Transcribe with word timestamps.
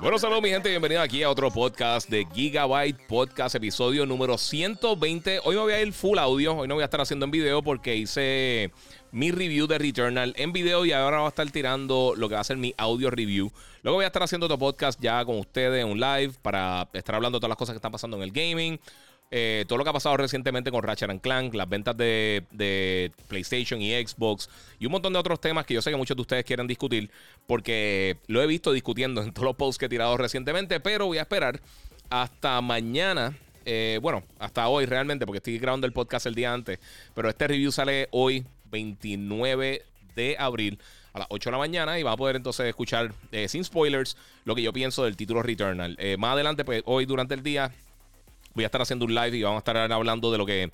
Bueno, 0.00 0.18
saludos 0.18 0.42
mi 0.42 0.48
gente, 0.48 0.70
bienvenido 0.70 1.02
aquí 1.02 1.22
a 1.22 1.28
otro 1.28 1.50
podcast 1.50 2.08
de 2.08 2.26
Gigabyte 2.32 3.06
Podcast, 3.06 3.54
episodio 3.56 4.06
número 4.06 4.38
120. 4.38 5.40
Hoy 5.44 5.56
me 5.56 5.60
voy 5.60 5.72
a 5.74 5.82
ir 5.82 5.92
full 5.92 6.16
audio, 6.18 6.56
hoy 6.56 6.66
no 6.66 6.74
voy 6.74 6.80
a 6.80 6.86
estar 6.86 7.02
haciendo 7.02 7.26
en 7.26 7.30
video 7.30 7.62
porque 7.62 7.96
hice 7.96 8.72
mi 9.12 9.30
review 9.30 9.66
de 9.66 9.76
Returnal 9.76 10.32
en 10.38 10.54
video 10.54 10.86
y 10.86 10.92
ahora 10.92 11.18
voy 11.18 11.26
a 11.26 11.28
estar 11.28 11.50
tirando 11.50 12.14
lo 12.16 12.30
que 12.30 12.34
va 12.34 12.40
a 12.40 12.44
ser 12.44 12.56
mi 12.56 12.72
audio 12.78 13.10
review. 13.10 13.52
Luego 13.82 13.96
voy 13.96 14.04
a 14.04 14.06
estar 14.06 14.22
haciendo 14.22 14.46
otro 14.46 14.58
podcast 14.58 14.98
ya 15.02 15.22
con 15.22 15.38
ustedes, 15.38 15.84
un 15.84 16.00
live, 16.00 16.32
para 16.40 16.88
estar 16.94 17.14
hablando 17.14 17.36
de 17.36 17.40
todas 17.40 17.50
las 17.50 17.58
cosas 17.58 17.74
que 17.74 17.78
están 17.78 17.92
pasando 17.92 18.16
en 18.16 18.22
el 18.22 18.32
gaming. 18.32 18.80
Eh, 19.32 19.64
todo 19.68 19.78
lo 19.78 19.84
que 19.84 19.90
ha 19.90 19.92
pasado 19.92 20.16
recientemente 20.16 20.72
con 20.72 20.82
Ratchet 20.82 21.20
Clank, 21.20 21.54
las 21.54 21.68
ventas 21.68 21.96
de, 21.96 23.12
PlayStation 23.28 23.80
y 23.80 23.92
Xbox 23.92 24.50
y 24.80 24.86
un 24.86 24.92
montón 24.92 25.12
de 25.12 25.20
otros 25.20 25.40
temas 25.40 25.64
que 25.66 25.74
yo 25.74 25.82
sé 25.82 25.90
que 25.90 25.96
muchos 25.96 26.16
de 26.16 26.22
ustedes 26.22 26.44
quieren 26.44 26.66
discutir 26.66 27.12
porque 27.46 28.16
lo 28.26 28.42
he 28.42 28.48
visto 28.48 28.72
discutiendo 28.72 29.22
en 29.22 29.32
todos 29.32 29.44
los 29.44 29.56
posts 29.56 29.78
que 29.78 29.86
he 29.86 29.88
tirado 29.88 30.16
recientemente, 30.16 30.80
pero 30.80 31.06
voy 31.06 31.18
a 31.18 31.22
esperar 31.22 31.60
hasta 32.08 32.60
mañana. 32.60 33.36
Eh, 33.64 34.00
bueno, 34.02 34.24
hasta 34.40 34.66
hoy 34.66 34.86
realmente, 34.86 35.26
porque 35.26 35.36
estoy 35.36 35.58
grabando 35.58 35.86
el 35.86 35.92
podcast 35.92 36.26
el 36.26 36.34
día 36.34 36.52
antes, 36.52 36.80
pero 37.14 37.28
este 37.28 37.46
review 37.46 37.70
sale 37.70 38.08
hoy, 38.10 38.44
29 38.64 39.84
de 40.16 40.36
abril 40.40 40.80
a 41.12 41.20
las 41.20 41.28
8 41.30 41.50
de 41.50 41.52
la 41.52 41.58
mañana 41.58 42.00
y 42.00 42.02
va 42.02 42.12
a 42.12 42.16
poder 42.16 42.34
entonces 42.34 42.66
escuchar 42.66 43.12
eh, 43.30 43.46
sin 43.46 43.62
spoilers 43.62 44.16
lo 44.44 44.56
que 44.56 44.62
yo 44.62 44.72
pienso 44.72 45.04
del 45.04 45.16
título 45.16 45.40
Returnal. 45.40 45.96
más 46.18 46.32
adelante, 46.32 46.64
pues 46.64 46.82
hoy 46.84 47.06
durante 47.06 47.34
el 47.34 47.44
día 47.44 47.70
voy 48.54 48.64
a 48.64 48.66
estar 48.66 48.82
haciendo 48.82 49.04
un 49.04 49.14
live 49.14 49.36
y 49.36 49.42
vamos 49.42 49.56
a 49.56 49.60
estar 49.60 49.76
hablando 49.76 50.32
de 50.32 50.38
lo 50.38 50.46
que 50.46 50.70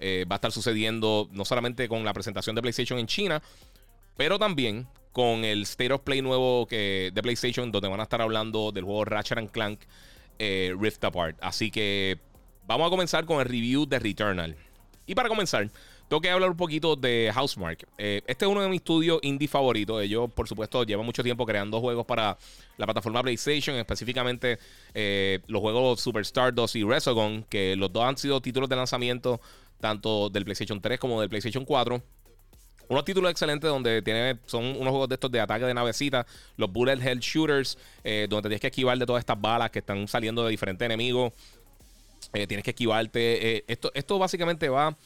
eh, 0.00 0.24
va 0.30 0.36
a 0.36 0.38
estar 0.38 0.52
sucediendo, 0.52 1.28
no 1.32 1.44
solamente 1.44 1.88
con 1.88 2.04
la 2.04 2.12
presentación 2.12 2.56
de 2.56 2.62
PlayStation 2.62 2.98
en 2.98 3.06
China, 3.06 3.42
pero 4.16 4.38
también 4.38 4.86
con 5.12 5.44
el 5.44 5.62
State 5.62 5.92
of 5.92 6.02
Play 6.02 6.22
nuevo 6.22 6.66
que, 6.66 7.10
de 7.12 7.22
PlayStation, 7.22 7.70
donde 7.70 7.88
van 7.88 8.00
a 8.00 8.04
estar 8.04 8.22
hablando 8.22 8.72
del 8.72 8.84
juego 8.84 9.04
Ratchet 9.04 9.50
Clank 9.50 9.80
eh, 10.38 10.74
Rift 10.78 11.04
Apart. 11.04 11.36
Así 11.42 11.70
que 11.70 12.18
vamos 12.66 12.86
a 12.86 12.90
comenzar 12.90 13.24
con 13.26 13.40
el 13.40 13.46
review 13.46 13.86
de 13.86 13.98
Returnal. 13.98 14.56
Y 15.06 15.14
para 15.14 15.28
comenzar, 15.28 15.68
tengo 16.10 16.20
que 16.22 16.28
hablar 16.28 16.50
un 16.50 16.56
poquito 16.56 16.96
de 16.96 17.30
Housemark. 17.32 17.86
Eh, 17.96 18.20
este 18.26 18.44
es 18.44 18.50
uno 18.50 18.60
de 18.62 18.68
mis 18.68 18.80
estudios 18.80 19.20
indie 19.22 19.46
favoritos. 19.46 20.02
Ellos, 20.02 20.28
por 20.32 20.48
supuesto, 20.48 20.82
llevan 20.82 21.06
mucho 21.06 21.22
tiempo 21.22 21.46
creando 21.46 21.80
juegos 21.80 22.04
para 22.04 22.36
la 22.78 22.84
plataforma 22.84 23.22
PlayStation, 23.22 23.76
específicamente 23.76 24.58
eh, 24.92 25.38
los 25.46 25.60
juegos 25.60 26.00
Super 26.00 26.22
Stardust 26.22 26.74
y 26.74 26.82
Resogun, 26.82 27.44
que 27.48 27.76
los 27.76 27.92
dos 27.92 28.02
han 28.02 28.18
sido 28.18 28.40
títulos 28.40 28.68
de 28.68 28.74
lanzamiento 28.74 29.40
tanto 29.78 30.28
del 30.30 30.44
PlayStation 30.44 30.80
3 30.80 30.98
como 30.98 31.20
del 31.20 31.30
PlayStation 31.30 31.64
4. 31.64 32.02
Unos 32.88 33.04
títulos 33.04 33.30
excelentes 33.30 33.70
donde 33.70 34.02
tiene, 34.02 34.40
son 34.46 34.64
unos 34.64 34.88
juegos 34.88 35.08
de 35.10 35.14
estos 35.14 35.30
de 35.30 35.38
ataque 35.38 35.64
de 35.64 35.74
navecita, 35.74 36.26
los 36.56 36.72
Bullet 36.72 36.98
Hell 37.00 37.20
Shooters, 37.20 37.78
eh, 38.02 38.26
donde 38.28 38.48
tienes 38.48 38.60
que 38.60 38.66
esquivar 38.66 38.98
de 38.98 39.06
todas 39.06 39.20
estas 39.20 39.40
balas 39.40 39.70
que 39.70 39.78
están 39.78 40.08
saliendo 40.08 40.42
de 40.42 40.50
diferentes 40.50 40.84
enemigos. 40.84 41.32
tienes 42.32 42.64
que 42.64 42.70
esquivarte. 42.70 43.64
esto, 43.72 43.92
esto 43.94 44.18
básicamente 44.18 44.68
va 44.68 44.96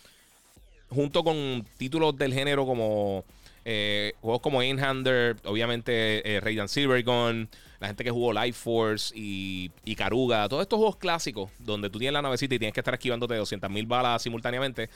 junto 0.95 1.25
con 1.25 1.67
títulos 1.77 2.17
del 2.17 2.33
género 2.33 2.67
como 2.67 3.25
eh, 3.65 4.13
juegos 4.21 4.41
como 4.43 4.63
Inhander, 4.63 5.37
obviamente 5.45 6.37
eh, 6.37 6.41
Radiant 6.41 6.69
Silvergun, 6.69 7.49
la 7.81 7.87
gente 7.87 8.05
que 8.05 8.11
jugó 8.11 8.33
Life 8.33 8.59
Force 8.61 9.13
y, 9.17 9.71
y 9.85 9.95
Karuga, 9.95 10.49
todos 10.49 10.63
estos 10.63 10.77
juegos 10.77 10.97
clásicos 10.97 11.51
donde 11.59 11.89
tú 11.89 11.99
tienes 11.99 12.13
la 12.13 12.23
navecita 12.23 12.55
y 12.55 12.59
tienes 12.59 12.75
que 12.75 12.81
estar 12.81 12.95
esquivándote 12.95 13.35
200.000 13.35 13.87
balas 13.87 14.23
simultáneamente. 14.23 14.91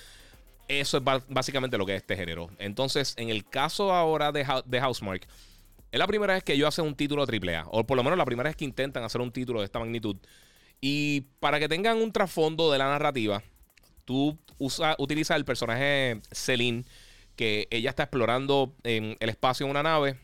Eso 0.68 0.98
es 0.98 1.02
básicamente 1.28 1.78
lo 1.78 1.86
que 1.86 1.94
es 1.94 2.02
este 2.02 2.14
género. 2.14 2.50
Entonces, 2.58 3.14
en 3.16 3.30
el 3.30 3.48
caso 3.48 3.94
ahora 3.94 4.32
de, 4.32 4.46
de 4.66 4.80
Housemark, 4.80 5.26
es 5.90 5.98
la 5.98 6.06
primera 6.06 6.34
vez 6.34 6.44
que 6.44 6.52
ellos 6.52 6.68
hacen 6.68 6.84
un 6.84 6.94
título 6.94 7.24
AAA, 7.24 7.64
o 7.70 7.84
por 7.84 7.96
lo 7.96 8.04
menos 8.04 8.18
la 8.18 8.26
primera 8.26 8.50
vez 8.50 8.56
que 8.56 8.66
intentan 8.66 9.02
hacer 9.02 9.22
un 9.22 9.32
título 9.32 9.60
de 9.60 9.64
esta 9.64 9.78
magnitud. 9.78 10.16
Y 10.80 11.22
para 11.40 11.58
que 11.58 11.68
tengan 11.68 11.96
un 11.96 12.12
trasfondo 12.12 12.70
de 12.70 12.78
la 12.78 12.84
narrativa, 12.84 13.42
tú 14.08 14.38
usa, 14.56 14.96
utilizas 14.98 15.36
el 15.36 15.44
personaje 15.44 16.22
Celine, 16.32 16.86
que 17.36 17.68
ella 17.70 17.90
está 17.90 18.04
explorando 18.04 18.74
en 18.82 19.18
el 19.20 19.28
espacio 19.28 19.66
en 19.66 19.70
una 19.70 19.82
nave. 19.82 20.16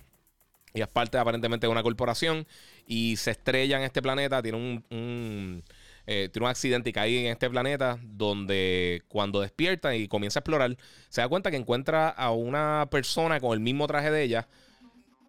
Y 0.73 0.81
es 0.81 0.89
parte 0.89 1.19
aparentemente 1.19 1.67
de 1.67 1.71
una 1.71 1.83
corporación. 1.83 2.47
Y 2.87 3.17
se 3.17 3.33
estrella 3.33 3.77
en 3.77 3.85
este 3.85 4.01
planeta. 4.01 4.43
Tiene 4.43 4.57
un, 4.59 5.63
eh, 6.07 6.31
tiene 6.33 6.47
un 6.47 6.51
accidente 6.51 6.89
y 6.89 6.93
cae 6.95 7.27
en 7.27 7.33
este 7.33 7.51
planeta. 7.51 7.99
Donde 8.03 9.03
cuando 9.09 9.43
despierta 9.43 9.95
y 9.95 10.09
comienza 10.09 10.39
a 10.39 10.41
explorar, 10.41 10.77
se 11.11 11.21
da 11.21 11.29
cuenta 11.29 11.51
que 11.51 11.59
encuentra 11.59 12.09
a 12.09 12.31
una 12.31 12.89
persona 12.91 13.39
con 13.39 13.53
el 13.53 13.61
mismo 13.61 13.87
traje 13.87 14.11
de 14.11 14.23
ella. 14.23 14.49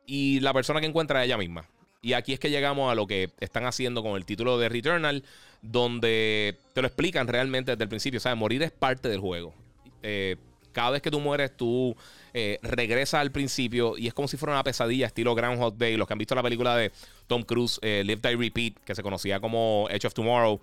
Y 0.07 0.39
la 0.39 0.53
persona 0.53 0.79
que 0.79 0.87
encuentra 0.87 1.21
es 1.21 1.27
ella 1.27 1.37
misma. 1.37 1.69
Y 2.05 2.13
aquí 2.13 2.33
es 2.33 2.39
que 2.39 2.51
llegamos 2.51 2.91
a 2.91 2.93
lo 2.93 3.07
que 3.07 3.31
están 3.39 3.65
haciendo 3.65 4.03
con 4.03 4.15
el 4.15 4.25
título 4.25 4.59
de 4.59 4.69
Returnal, 4.69 5.23
donde 5.63 6.55
te 6.73 6.83
lo 6.83 6.87
explican 6.87 7.27
realmente 7.27 7.71
desde 7.71 7.81
el 7.81 7.89
principio. 7.89 8.19
O 8.19 8.21
sea, 8.21 8.35
morir 8.35 8.61
es 8.61 8.69
parte 8.69 9.09
del 9.09 9.19
juego. 9.19 9.55
Eh, 10.03 10.35
cada 10.71 10.91
vez 10.91 11.01
que 11.01 11.09
tú 11.09 11.19
mueres, 11.19 11.57
tú 11.57 11.95
eh, 12.35 12.59
regresas 12.61 13.21
al 13.21 13.31
principio 13.31 13.97
y 13.97 14.05
es 14.05 14.13
como 14.13 14.27
si 14.27 14.37
fuera 14.37 14.53
una 14.53 14.63
pesadilla, 14.63 15.07
estilo 15.07 15.33
Groundhog 15.33 15.79
Day. 15.79 15.97
Los 15.97 16.07
que 16.07 16.13
han 16.13 16.19
visto 16.19 16.35
la 16.35 16.43
película 16.43 16.75
de 16.75 16.91
Tom 17.25 17.41
Cruise, 17.41 17.79
eh, 17.81 18.03
Live, 18.05 18.21
Die, 18.21 18.35
Repeat, 18.35 18.73
que 18.85 18.93
se 18.93 19.01
conocía 19.01 19.39
como 19.39 19.87
Edge 19.89 20.05
of 20.05 20.13
Tomorrow, 20.13 20.61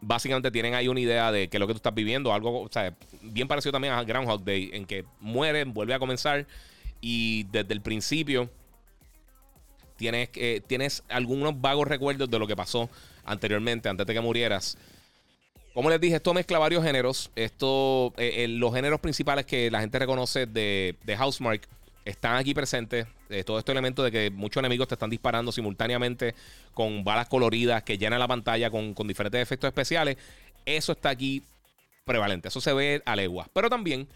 básicamente 0.00 0.50
tienen 0.50 0.74
ahí 0.74 0.88
una 0.88 0.98
idea 0.98 1.30
de 1.30 1.46
qué 1.46 1.58
es 1.58 1.60
lo 1.60 1.68
que 1.68 1.74
tú 1.74 1.78
estás 1.78 1.94
viviendo. 1.94 2.34
Algo, 2.34 2.62
o 2.62 2.68
sea, 2.72 2.92
bien 3.22 3.46
parecido 3.46 3.70
también 3.70 3.94
a 3.94 4.02
Groundhog 4.02 4.42
Day, 4.42 4.68
en 4.72 4.84
que 4.84 5.04
mueren, 5.20 5.72
vuelve 5.72 5.94
a 5.94 6.00
comenzar 6.00 6.44
y 7.00 7.44
desde 7.52 7.72
el 7.72 7.82
principio 7.82 8.50
tienes, 9.96 10.30
eh, 10.34 10.60
tienes 10.66 11.02
algunos 11.08 11.60
vagos 11.60 11.88
recuerdos 11.88 12.30
de 12.30 12.38
lo 12.38 12.46
que 12.46 12.56
pasó 12.56 12.88
anteriormente, 13.24 13.88
antes 13.88 14.06
de 14.06 14.14
que 14.14 14.20
murieras. 14.20 14.78
Como 15.74 15.90
les 15.90 16.00
dije, 16.00 16.16
esto 16.16 16.32
mezcla 16.32 16.58
varios 16.58 16.82
géneros. 16.82 17.30
Esto, 17.36 18.14
eh, 18.16 18.46
los 18.48 18.74
géneros 18.74 19.00
principales 19.00 19.44
que 19.44 19.70
la 19.70 19.80
gente 19.80 19.98
reconoce 19.98 20.46
de, 20.46 20.96
de 21.04 21.16
Housemark 21.16 21.68
están 22.06 22.36
aquí 22.36 22.54
presentes. 22.54 23.06
Eh, 23.28 23.44
todo 23.44 23.58
este 23.58 23.72
elemento 23.72 24.02
de 24.02 24.10
que 24.10 24.30
muchos 24.30 24.60
enemigos 24.60 24.88
te 24.88 24.94
están 24.94 25.10
disparando 25.10 25.52
simultáneamente 25.52 26.34
con 26.72 27.04
balas 27.04 27.28
coloridas 27.28 27.82
que 27.82 27.98
llenan 27.98 28.20
la 28.20 28.28
pantalla 28.28 28.70
con, 28.70 28.94
con 28.94 29.06
diferentes 29.06 29.42
efectos 29.42 29.68
especiales. 29.68 30.16
Eso 30.64 30.92
está 30.92 31.10
aquí 31.10 31.42
prevalente. 32.04 32.48
Eso 32.48 32.60
se 32.60 32.72
ve 32.72 33.02
a 33.04 33.16
leguas. 33.16 33.48
Pero 33.52 33.68
también 33.68 34.08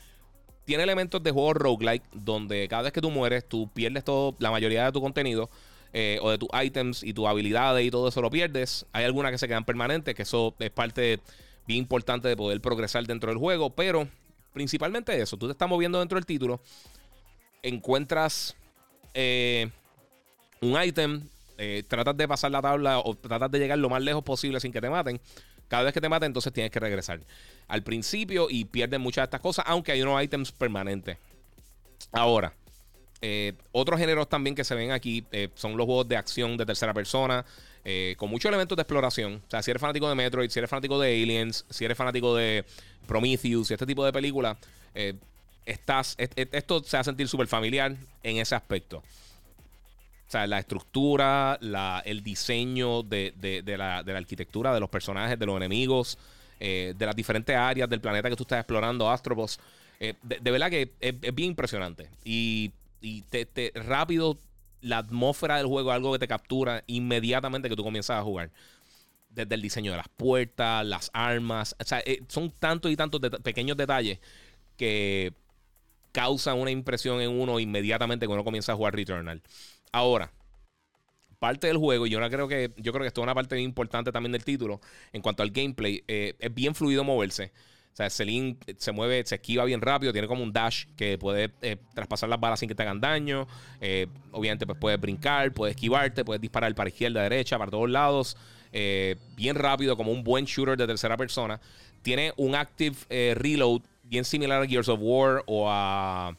tiene 0.65 0.85
elementos 0.85 1.23
de 1.23 1.31
juego 1.33 1.53
roguelike 1.53 2.05
donde 2.13 2.69
cada 2.69 2.83
vez 2.85 2.93
que 2.93 3.01
tú 3.01 3.11
mueres, 3.11 3.45
tú 3.47 3.69
pierdes 3.75 4.05
todo, 4.05 4.37
la 4.39 4.51
mayoría 4.51 4.87
de 4.87 4.93
tu 4.93 5.01
contenido. 5.01 5.51
Eh, 5.93 6.21
o 6.23 6.31
de 6.31 6.39
tus 6.39 6.49
items 6.53 7.03
y 7.03 7.13
tus 7.13 7.27
habilidades 7.27 7.85
y 7.85 7.91
todo 7.91 8.09
eso 8.09 8.23
lo 8.23 8.31
pierdes. 8.31 8.87
Hay 8.93 9.05
algunas 9.05 9.33
que 9.33 9.39
se 9.39 9.49
quedan 9.49 9.65
permanentes, 9.65 10.15
que 10.15 10.23
eso 10.23 10.55
es 10.61 10.71
parte 10.71 11.19
bien 11.67 11.79
importante 11.81 12.29
de 12.29 12.37
poder 12.37 12.61
progresar 12.61 13.05
dentro 13.07 13.31
del 13.31 13.39
juego, 13.39 13.71
pero 13.71 14.09
principalmente 14.53 15.21
eso, 15.21 15.37
tú 15.37 15.47
te 15.47 15.53
estás 15.53 15.69
moviendo 15.69 15.99
dentro 15.99 16.17
del 16.17 16.27
título, 16.27 16.61
encuentras 17.63 18.57
eh, 19.15 19.69
un 20.61 20.81
item, 20.81 21.29
eh, 21.59 21.83
tratas 21.87 22.17
de 22.17 22.29
pasar 22.29 22.51
la 22.51 22.63
tabla 22.63 23.01
o 23.01 23.15
tratas 23.17 23.51
de 23.51 23.59
llegar 23.59 23.79
lo 23.79 23.89
más 23.89 24.03
lejos 24.03 24.23
posible 24.23 24.61
sin 24.61 24.73
que 24.73 24.81
te 24.81 24.91
maten. 24.91 25.21
Cada 25.69 25.85
vez 25.85 25.93
que 25.93 26.01
te 26.01 26.09
maten, 26.09 26.27
entonces 26.27 26.53
tienes 26.53 26.73
que 26.73 26.81
regresar 26.81 27.21
al 27.69 27.83
principio 27.83 28.49
y 28.51 28.65
pierdes 28.65 28.99
muchas 28.99 29.23
de 29.23 29.25
estas 29.27 29.41
cosas, 29.41 29.65
aunque 29.69 29.93
hay 29.93 30.03
unos 30.03 30.23
items 30.23 30.51
permanentes. 30.53 31.17
Ahora, 32.13 32.53
eh, 33.23 33.53
otros 33.73 34.01
géneros 34.01 34.29
también 34.29 34.57
que 34.57 34.65
se 34.65 34.75
ven 34.75 34.93
aquí 34.93 35.25
eh, 35.31 35.51
son 35.55 35.77
los 35.77 35.85
juegos 35.85 36.09
de 36.09 36.17
acción 36.17 36.57
de 36.57 36.65
tercera 36.65 36.95
persona, 36.95 37.45
eh, 37.85 38.15
con 38.17 38.31
muchos 38.31 38.49
elementos 38.49 38.77
de 38.77 38.83
exploración. 38.83 39.43
O 39.47 39.51
sea, 39.51 39.63
si 39.63 39.71
eres 39.71 39.81
fanático 39.81 40.09
de 40.09 40.15
Metroid, 40.15 40.51
si 40.51 40.59
eres 40.59 40.71
fanático 40.71 40.99
de 40.99 41.23
Aliens, 41.23 41.67
si 41.69 41.85
eres 41.85 41.97
fanático 41.97 42.35
de 42.35 42.65
Prometheus 43.07 43.71
y 43.71 43.75
este 43.75 43.87
tipo 43.87 44.05
de 44.05 44.13
películas, 44.13 44.57
estás, 45.67 46.17
esto 46.19 46.83
se 46.83 46.97
va 46.97 47.01
a 47.03 47.05
sentir 47.05 47.29
súper 47.29 47.47
familiar 47.47 47.95
en 48.23 48.37
ese 48.39 48.55
aspecto. 48.55 48.99
O 48.99 50.31
sea, 50.31 50.47
la 50.47 50.59
estructura, 50.59 51.59
el 52.05 52.23
diseño 52.23 53.03
de, 53.03 53.63
la, 53.77 53.99
arquitectura 53.99 54.73
de 54.73 54.81
los 54.81 54.89
personajes, 54.89 55.39
de 55.39 55.47
los 55.47 55.57
enemigos, 55.57 56.19
de 56.59 56.95
las 56.99 57.17
diferentes 57.17 57.55
áreas 57.57 57.89
del 57.89 58.01
planeta 58.01 58.31
que 58.31 58.37
tú 58.37 58.45
estás 58.45 58.61
explorando, 58.61 59.11
Astropos. 59.11 59.59
de, 59.99 60.51
verdad 60.51 60.71
que 60.71 60.93
es, 61.01 61.15
es, 61.21 61.35
bien 61.35 61.51
impresionante. 61.51 62.09
Y 62.25 62.71
y 63.01 63.23
te, 63.23 63.73
rápido 63.75 64.39
la 64.81 64.99
atmósfera 64.99 65.59
del 65.59 65.67
juego 65.67 65.93
algo 65.93 66.13
que 66.13 66.19
te 66.19 66.29
captura 66.29 66.85
inmediatamente 66.87 67.69
que 67.69 67.77
tú 67.77 67.85
comienzas 67.85 68.19
a 68.19 68.23
jugar. 68.23 68.51
desde 69.31 69.55
el 69.55 69.63
diseño 69.63 69.93
de 69.93 69.99
las 69.99 70.09
puertas, 70.09 70.85
las 70.85 71.11
armas. 71.13 71.77
O 71.79 71.85
sea, 71.85 72.01
eh, 72.01 72.23
son 72.29 72.51
tantos 72.51 72.91
y 72.91 72.97
tantos 72.97 73.21
pequeños 73.43 73.77
detalles 73.77 74.19
que 74.77 75.33
causan 76.13 76.59
una 76.59 76.71
impresión 76.71 77.21
en 77.21 77.31
uno 77.31 77.61
inmediatamente 77.61 78.27
cuando 78.27 78.41
uno 78.41 78.45
comienza 78.45 78.73
a 78.73 78.77
jugar 78.77 78.95
Returnal. 78.95 79.43
Ahora, 79.93 80.33
parte 81.39 81.67
del 81.67 81.79
juego, 81.79 82.07
y 82.07 82.11
yo 82.11 82.19
creo 82.29 82.49
que 82.49 82.73
yo 82.77 82.93
creo 82.93 83.03
que 83.03 83.09
esto 83.09 83.21
es 83.21 83.25
una 83.25 83.35
parte 83.35 83.59
importante 83.61 84.13
también 84.13 84.33
del 84.33 84.45
título, 84.45 84.81
en 85.13 85.23
cuanto 85.23 85.43
al 85.43 85.51
gameplay, 85.51 86.05
eh, 86.09 86.35
es 86.39 86.55
bien 86.55 86.75
fluido 86.75 87.05
moverse. 87.05 87.53
Sea, 88.01 88.11
Celine 88.11 88.57
se 88.79 88.93
mueve, 88.93 89.23
se 89.27 89.35
esquiva 89.35 89.65
bien 89.65 89.81
rápido, 89.81 90.13
tiene 90.13 90.27
como 90.27 90.43
un 90.43 90.53
dash 90.53 90.87
que 90.97 91.19
puede 91.19 91.51
eh, 91.61 91.77
traspasar 91.95 92.29
las 92.29 92.41
balas 92.41 92.61
sin 92.61 92.69
que 92.69 92.75
te 92.75 92.83
hagan 92.83 93.01
daño. 93.01 93.47
Eh, 93.81 94.07
obviamente, 94.33 94.67
pues 94.67 94.79
puedes 94.79 94.99
brincar, 94.99 95.53
puedes 95.53 95.77
esquivarte, 95.77 96.25
puedes 96.25 96.41
disparar 96.41 96.75
para 96.75 96.89
izquierda, 96.89 97.23
derecha, 97.23 97.59
para 97.59 97.71
todos 97.71 97.91
lados. 97.91 98.37
bien 99.37 99.57
rápido, 99.57 99.97
como 99.97 100.13
un 100.13 100.25
buen 100.25 100.47
shooter 100.47 100.79
de 100.79 100.87
tercera 100.87 101.17
persona. 101.17 101.61
Tiene 102.03 102.33
un 102.37 102.55
active 102.55 102.97
reload 103.35 103.83
bien 104.03 104.25
similar 104.25 104.63
a 104.63 104.67
Gears 104.67 104.89
of 104.89 105.01
War 105.03 105.43
o 105.47 105.67
a. 105.69 106.35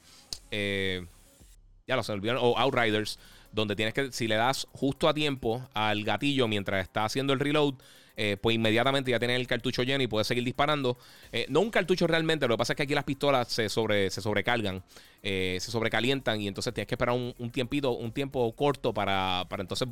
ya 0.50 1.96
lo 1.96 2.04
sé, 2.04 2.14
o 2.14 2.58
Outriders 2.58 3.20
donde 3.52 3.76
tienes 3.76 3.94
que, 3.94 4.12
si 4.12 4.28
le 4.28 4.36
das 4.36 4.68
justo 4.72 5.08
a 5.08 5.14
tiempo 5.14 5.68
al 5.74 6.04
gatillo 6.04 6.48
mientras 6.48 6.82
está 6.82 7.06
haciendo 7.06 7.34
el 7.34 7.40
reload, 7.40 7.76
eh, 8.18 8.38
pues 8.42 8.56
inmediatamente 8.56 9.12
ya 9.12 9.20
tienes 9.20 9.40
el 9.40 9.48
cartucho 9.48 9.84
lleno 9.84 10.04
y 10.04 10.08
puedes 10.08 10.28
seguir 10.28 10.44
disparando. 10.44 10.98
Eh, 11.32 11.46
no 11.50 11.62
un 11.62 11.70
cartucho 11.70 12.08
realmente, 12.08 12.48
lo 12.48 12.56
que 12.56 12.60
pasa 12.60 12.74
es 12.74 12.78
que 12.78 12.84
aquí 12.84 12.94
las 12.94 13.04
pistolas 13.04 13.48
se, 13.48 13.70
sobre, 13.70 14.10
se 14.10 14.22
sobrecargan, 14.22 14.84
eh, 15.24 15.58
se 15.60 15.72
sobrecalientan 15.72 16.42
y 16.42 16.48
entonces 16.48 16.74
tienes 16.74 16.88
que 16.88 16.96
esperar 16.96 17.16
un, 17.16 17.52
tiempito, 17.52 17.92
un 17.92 18.12
tiempo 18.12 18.52
corto 18.54 18.94
para, 18.94 19.48
entonces 19.58 19.88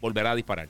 volver 0.00 0.26
a 0.26 0.34
disparar. 0.34 0.68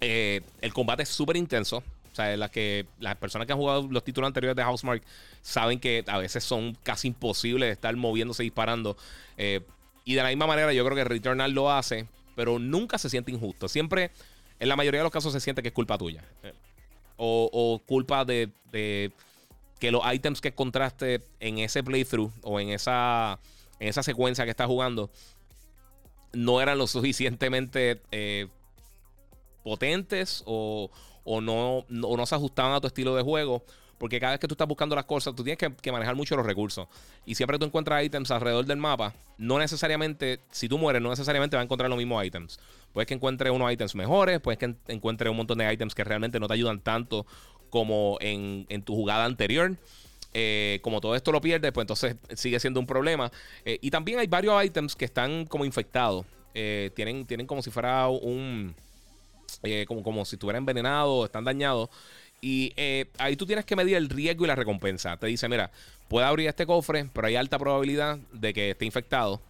el 0.00 0.72
combate 0.72 1.02
es 1.02 1.08
súper 1.08 1.36
intenso. 1.36 1.82
O 2.12 2.16
sea, 2.16 2.36
las, 2.36 2.50
que, 2.50 2.86
las 3.00 3.16
personas 3.16 3.44
que 3.44 3.52
han 3.52 3.58
jugado 3.58 3.88
los 3.90 4.04
títulos 4.04 4.28
anteriores 4.28 4.54
de 4.54 4.62
Housemark 4.62 5.02
saben 5.42 5.80
que 5.80 6.04
a 6.06 6.18
veces 6.18 6.44
son 6.44 6.78
casi 6.84 7.08
imposibles 7.08 7.66
de 7.66 7.72
estar 7.72 7.94
moviéndose 7.96 8.44
disparando. 8.44 8.96
Y 10.04 10.14
de 10.14 10.22
la 10.22 10.28
misma 10.28 10.46
manera, 10.46 10.72
yo 10.72 10.84
creo 10.84 10.96
que 10.96 11.04
Returnal 11.04 11.52
lo 11.52 11.72
hace, 11.72 12.06
pero 12.36 12.58
nunca 12.58 12.98
se 12.98 13.08
siente 13.08 13.32
injusto. 13.32 13.68
Siempre, 13.68 14.10
en 14.58 14.68
la 14.68 14.76
mayoría 14.76 15.00
de 15.00 15.04
los 15.04 15.12
casos, 15.12 15.32
se 15.32 15.40
siente 15.40 15.62
que 15.62 15.68
es 15.68 15.74
culpa 15.74 15.98
tuya. 15.98 16.24
O, 17.16 17.80
culpa 17.86 18.24
de, 18.24 18.50
que 19.78 19.90
los 19.90 20.02
items 20.12 20.40
que 20.40 20.48
encontraste 20.48 21.20
en 21.40 21.58
ese 21.58 21.82
playthrough 21.82 22.32
o 22.42 22.58
en 22.60 22.70
esa, 22.70 23.38
en 23.78 23.88
esa 23.88 24.02
secuencia 24.02 24.44
que 24.44 24.50
estás 24.50 24.66
jugando 24.66 25.10
no 26.32 26.60
eran 26.60 26.78
lo 26.78 26.86
suficientemente 26.88 28.02
eh, 28.10 28.48
potentes 29.62 30.42
o, 30.46 30.90
no, 31.24 31.78
o 31.78 32.16
no 32.16 32.26
se 32.26 32.34
ajustaban 32.34 32.72
a 32.72 32.80
tu 32.80 32.88
estilo 32.88 33.14
de 33.14 33.22
juego 33.22 33.64
porque 33.98 34.20
cada 34.20 34.32
vez 34.32 34.40
que 34.40 34.48
tú 34.48 34.54
estás 34.54 34.68
buscando 34.68 34.94
las 34.94 35.04
cosas, 35.04 35.34
tú 35.34 35.42
tienes 35.44 35.58
que, 35.58 35.92
manejar 35.92 36.14
mucho 36.14 36.36
los 36.36 36.44
recursos. 36.44 36.88
Y 37.24 37.34
siempre 37.34 37.58
tú 37.58 37.64
encuentras 37.64 38.04
ítems 38.04 38.30
alrededor 38.30 38.66
del 38.66 38.76
mapa. 38.76 39.14
No 39.38 39.58
necesariamente, 39.58 40.40
si 40.50 40.68
tú 40.68 40.78
mueres, 40.78 41.00
no 41.00 41.10
necesariamente 41.10 41.56
vas 41.56 41.62
a 41.62 41.64
encontrar 41.64 41.88
los 41.88 41.96
mismos 41.96 42.24
ítems. 42.24 42.58
Puedes 42.94 43.08
que 43.08 43.14
encuentres 43.14 43.52
unos 43.52 43.70
ítems 43.72 43.96
mejores, 43.96 44.40
puedes 44.40 44.56
que 44.56 44.72
encuentres 44.86 45.28
un 45.28 45.36
montón 45.36 45.58
de 45.58 45.70
ítems 45.70 45.96
que 45.96 46.04
realmente 46.04 46.38
no 46.38 46.46
te 46.46 46.54
ayudan 46.54 46.80
tanto 46.80 47.26
como 47.68 48.18
en, 48.20 48.66
tu 48.84 48.94
jugada 48.94 49.24
anterior. 49.24 49.76
Eh, 50.32 50.78
como 50.80 51.00
todo 51.00 51.16
esto 51.16 51.32
lo 51.32 51.40
pierdes, 51.40 51.72
pues 51.72 51.82
entonces 51.82 52.14
sigue 52.34 52.60
siendo 52.60 52.78
un 52.78 52.86
problema. 52.86 53.32
Eh, 53.64 53.78
y 53.82 53.90
también 53.90 54.20
hay 54.20 54.28
varios 54.28 54.64
ítems 54.64 54.94
que 54.94 55.04
están 55.04 55.44
como 55.46 55.64
infectados. 55.64 56.24
Eh, 56.54 56.92
tienen, 56.94 57.26
tienen 57.26 57.48
como 57.48 57.62
si 57.62 57.72
fuera 57.72 58.06
un. 58.06 58.76
como, 59.88 60.04
como 60.04 60.24
si 60.24 60.36
estuvieran 60.36 60.62
envenenados, 60.62 61.24
están 61.24 61.42
dañados. 61.42 61.90
Y 62.40 62.72
ahí 63.18 63.34
tú 63.34 63.44
tienes 63.44 63.64
que 63.64 63.74
medir 63.74 63.96
el 63.96 64.08
riesgo 64.08 64.44
y 64.44 64.48
la 64.48 64.54
recompensa. 64.54 65.16
Te 65.16 65.26
dice, 65.26 65.48
mira, 65.48 65.72
puede 66.06 66.26
abrir 66.26 66.46
este 66.46 66.66
cofre, 66.66 67.08
pero 67.12 67.26
hay 67.26 67.34
alta 67.34 67.58
probabilidad 67.58 68.18
de 68.32 68.54
que 68.54 68.70
esté 68.70 68.84
infectado. 68.84 69.40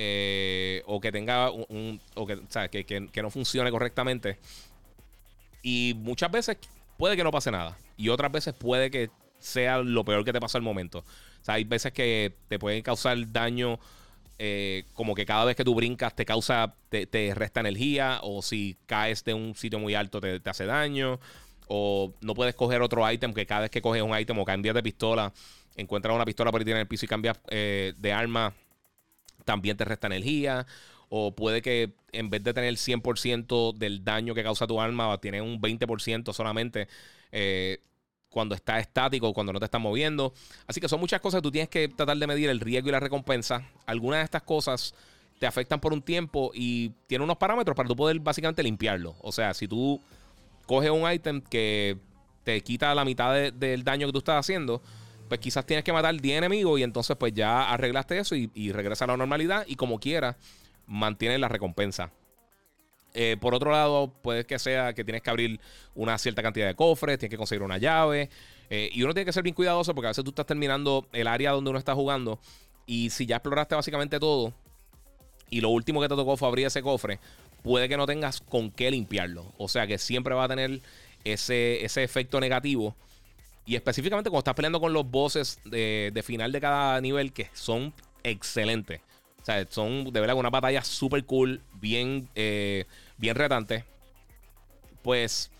Eh, 0.00 0.84
o 0.86 1.00
que 1.00 1.10
tenga 1.10 1.50
un, 1.50 2.00
o 2.14 2.24
que, 2.24 2.38
que, 2.70 3.08
que, 3.08 3.20
no 3.22 3.30
funcione 3.30 3.68
correctamente. 3.72 4.38
Y 5.60 5.94
muchas 5.96 6.30
veces 6.30 6.56
puede 6.96 7.16
que 7.16 7.24
no 7.24 7.32
pase 7.32 7.50
nada. 7.50 7.76
Y 7.96 8.08
otras 8.08 8.30
veces 8.30 8.54
puede 8.54 8.92
que 8.92 9.10
sea 9.40 9.78
lo 9.78 10.04
peor 10.04 10.24
que 10.24 10.32
te 10.32 10.38
pasa 10.38 10.56
al 10.56 10.62
momento. 10.62 11.00
O 11.00 11.44
sea, 11.44 11.54
hay 11.54 11.64
veces 11.64 11.92
que 11.92 12.32
te 12.46 12.60
pueden 12.60 12.80
causar 12.82 13.16
daño. 13.32 13.80
Eh, 14.38 14.84
como 14.94 15.16
que 15.16 15.26
cada 15.26 15.44
vez 15.44 15.56
que 15.56 15.64
tú 15.64 15.74
brincas 15.74 16.14
te 16.14 16.24
causa, 16.24 16.76
te, 16.90 17.32
resta 17.34 17.58
energía. 17.58 18.20
O 18.22 18.40
si 18.40 18.76
caes 18.86 19.24
de 19.24 19.34
un 19.34 19.56
sitio 19.56 19.80
muy 19.80 19.96
alto 19.96 20.20
te, 20.20 20.38
te 20.38 20.48
hace 20.48 20.64
daño. 20.64 21.18
O 21.66 22.14
no 22.20 22.34
puedes 22.34 22.54
coger 22.54 22.82
otro 22.82 23.10
ítem 23.10 23.34
que 23.34 23.46
cada 23.46 23.62
vez 23.62 23.70
que 23.70 23.82
coges 23.82 24.02
un 24.02 24.16
ítem 24.16 24.38
o 24.38 24.44
cambias 24.44 24.76
de 24.76 24.82
pistola, 24.84 25.32
encuentras 25.74 26.14
una 26.14 26.24
pistola 26.24 26.52
por 26.52 26.60
ahí 26.60 26.70
en 26.70 26.76
el 26.76 26.86
piso 26.86 27.04
y 27.04 27.08
cambias 27.08 27.36
eh, 27.48 27.94
de 27.98 28.12
arma, 28.12 28.54
también 29.48 29.78
te 29.78 29.86
resta 29.86 30.08
energía. 30.08 30.66
O 31.08 31.34
puede 31.34 31.62
que 31.62 31.94
en 32.12 32.28
vez 32.28 32.44
de 32.44 32.52
tener 32.52 32.68
el 32.68 32.76
100% 32.76 33.72
del 33.72 34.04
daño 34.04 34.34
que 34.34 34.42
causa 34.42 34.66
tu 34.66 34.78
arma, 34.78 35.18
tiene 35.22 35.40
un 35.40 35.58
20% 35.58 36.34
solamente 36.34 36.86
eh, 37.32 37.78
cuando 38.28 38.54
está 38.54 38.78
estático, 38.78 39.32
cuando 39.32 39.54
no 39.54 39.58
te 39.58 39.64
estás 39.64 39.80
moviendo. 39.80 40.34
Así 40.66 40.82
que 40.82 40.88
son 40.88 41.00
muchas 41.00 41.22
cosas 41.22 41.40
tú 41.40 41.50
tienes 41.50 41.70
que 41.70 41.88
tratar 41.88 42.18
de 42.18 42.26
medir 42.26 42.50
el 42.50 42.60
riesgo 42.60 42.90
y 42.90 42.92
la 42.92 43.00
recompensa. 43.00 43.66
Algunas 43.86 44.18
de 44.18 44.24
estas 44.24 44.42
cosas 44.42 44.94
te 45.38 45.46
afectan 45.46 45.80
por 45.80 45.94
un 45.94 46.02
tiempo 46.02 46.50
y 46.52 46.90
tiene 47.06 47.24
unos 47.24 47.38
parámetros 47.38 47.74
para 47.74 47.88
tú 47.88 47.96
poder 47.96 48.20
básicamente 48.20 48.62
limpiarlo. 48.62 49.16
O 49.22 49.32
sea, 49.32 49.54
si 49.54 49.66
tú 49.66 49.98
coge 50.66 50.90
un 50.90 51.10
ítem 51.10 51.40
que 51.40 51.96
te 52.44 52.60
quita 52.60 52.94
la 52.94 53.06
mitad 53.06 53.50
del 53.50 53.82
daño 53.82 54.08
que 54.08 54.12
tú 54.12 54.18
estás 54.18 54.40
haciendo, 54.40 54.82
pues 55.28 55.40
quizás 55.40 55.66
tienes 55.66 55.84
que 55.84 55.92
matar 55.92 56.20
10 56.20 56.38
enemigos 56.38 56.80
y 56.80 56.82
entonces 56.82 57.16
pues 57.16 57.32
ya 57.32 57.70
arreglaste 57.70 58.18
eso 58.18 58.34
y, 58.34 58.72
regresa 58.72 59.04
a 59.04 59.08
la 59.08 59.16
normalidad 59.16 59.64
y 59.66 59.76
como 59.76 59.98
quiera 60.00 60.36
mantiene 60.86 61.38
la 61.38 61.48
recompensa. 61.48 62.10
Eh, 63.14 63.36
por 63.40 63.54
otro 63.54 63.70
lado, 63.70 64.12
puede 64.22 64.44
que 64.44 64.58
sea 64.58 64.92
que 64.92 65.04
tienes 65.04 65.22
que 65.22 65.30
abrir 65.30 65.60
una 65.94 66.18
cierta 66.18 66.42
cantidad 66.42 66.66
de 66.66 66.74
cofres, 66.74 67.18
tienes 67.18 67.30
que 67.30 67.38
conseguir 67.38 67.62
una 67.62 67.78
llave. 67.78 68.30
Eh, 68.70 68.90
y 68.92 69.02
uno 69.02 69.14
tiene 69.14 69.24
que 69.24 69.32
ser 69.32 69.42
bien 69.42 69.54
cuidadoso 69.54 69.94
porque 69.94 70.08
a 70.08 70.10
veces 70.10 70.24
tú 70.24 70.30
estás 70.30 70.46
terminando 70.46 71.08
el 71.12 71.26
área 71.26 71.52
donde 71.52 71.70
uno 71.70 71.78
está 71.78 71.94
jugando. 71.94 72.38
Y 72.86 73.10
si 73.10 73.26
ya 73.26 73.36
exploraste 73.36 73.74
básicamente 73.74 74.18
todo, 74.20 74.54
y 75.50 75.60
lo 75.60 75.70
último 75.70 76.00
que 76.00 76.08
te 76.08 76.16
tocó 76.16 76.36
fue 76.36 76.48
abrir 76.48 76.66
ese 76.66 76.82
cofre, 76.82 77.18
puede 77.62 77.88
que 77.88 77.96
no 77.96 78.06
tengas 78.06 78.40
con 78.40 78.70
qué 78.70 78.90
limpiarlo. 78.90 79.52
O 79.58 79.68
sea 79.68 79.86
que 79.86 79.98
siempre 79.98 80.34
va 80.34 80.44
a 80.44 80.48
tener 80.48 80.80
ese, 81.24 81.84
ese 81.84 82.02
efecto 82.02 82.40
negativo. 82.40 82.96
Y 83.68 83.76
específicamente 83.76 84.30
cuando 84.30 84.38
estás 84.38 84.54
peleando 84.54 84.80
con 84.80 84.94
los 84.94 85.10
bosses 85.10 85.60
de, 85.66 86.22
final 86.24 86.50
de 86.52 86.58
cada 86.58 86.98
nivel, 87.02 87.34
que 87.34 87.50
son 87.52 87.92
excelentes. 88.22 89.02
O 89.42 89.44
sea, 89.44 89.66
son 89.68 90.10
de 90.10 90.20
verdad 90.20 90.36
una 90.36 90.48
batalla 90.48 90.82
súper 90.82 91.26
cool, 91.26 91.60
bien, 91.74 92.30
eh, 92.34 92.86
bien 93.18 93.34
retante. 93.34 93.84
Pues 95.02 95.50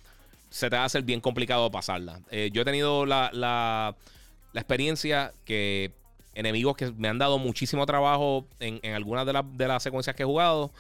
se 0.49 0.71
te 0.71 0.77
va 0.77 0.85
a 0.85 0.87
hacer 0.87 1.03
bien 1.03 1.21
complicado 1.21 1.71
pasarla. 1.71 2.23
Eh, 2.31 2.49
yo 2.51 2.63
he 2.63 2.65
tenido 2.65 3.05
la, 3.05 3.29
la, 3.35 3.95
experiencia 4.55 5.35
que 5.45 5.93
enemigos 6.35 6.79
que 6.79 6.91
me 6.93 7.09
han 7.09 7.19
dado 7.19 7.37
muchísimo 7.39 7.85
trabajo 7.85 8.47
en, 8.59 8.81
algunas 8.95 9.27
de, 9.27 9.39
de, 9.53 9.69
las 9.69 9.83
secuencias 9.83 10.17
que 10.17 10.23
he 10.23 10.27
jugado. 10.27 10.73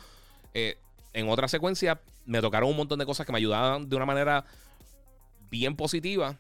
Eh, 0.55 0.79
en 1.13 1.29
otra 1.29 1.47
secuencia 1.47 2.01
me 2.25 2.41
tocaron 2.41 2.71
un 2.71 2.77
montón 2.79 2.99
de 2.99 3.05
cosas 3.05 3.27
que 3.27 3.33
me 3.33 3.39
ayudaban 3.39 3.87
de 3.87 3.97
una 3.97 4.07
manera 4.07 4.47
bien 5.51 5.77
positiva. 5.77 6.39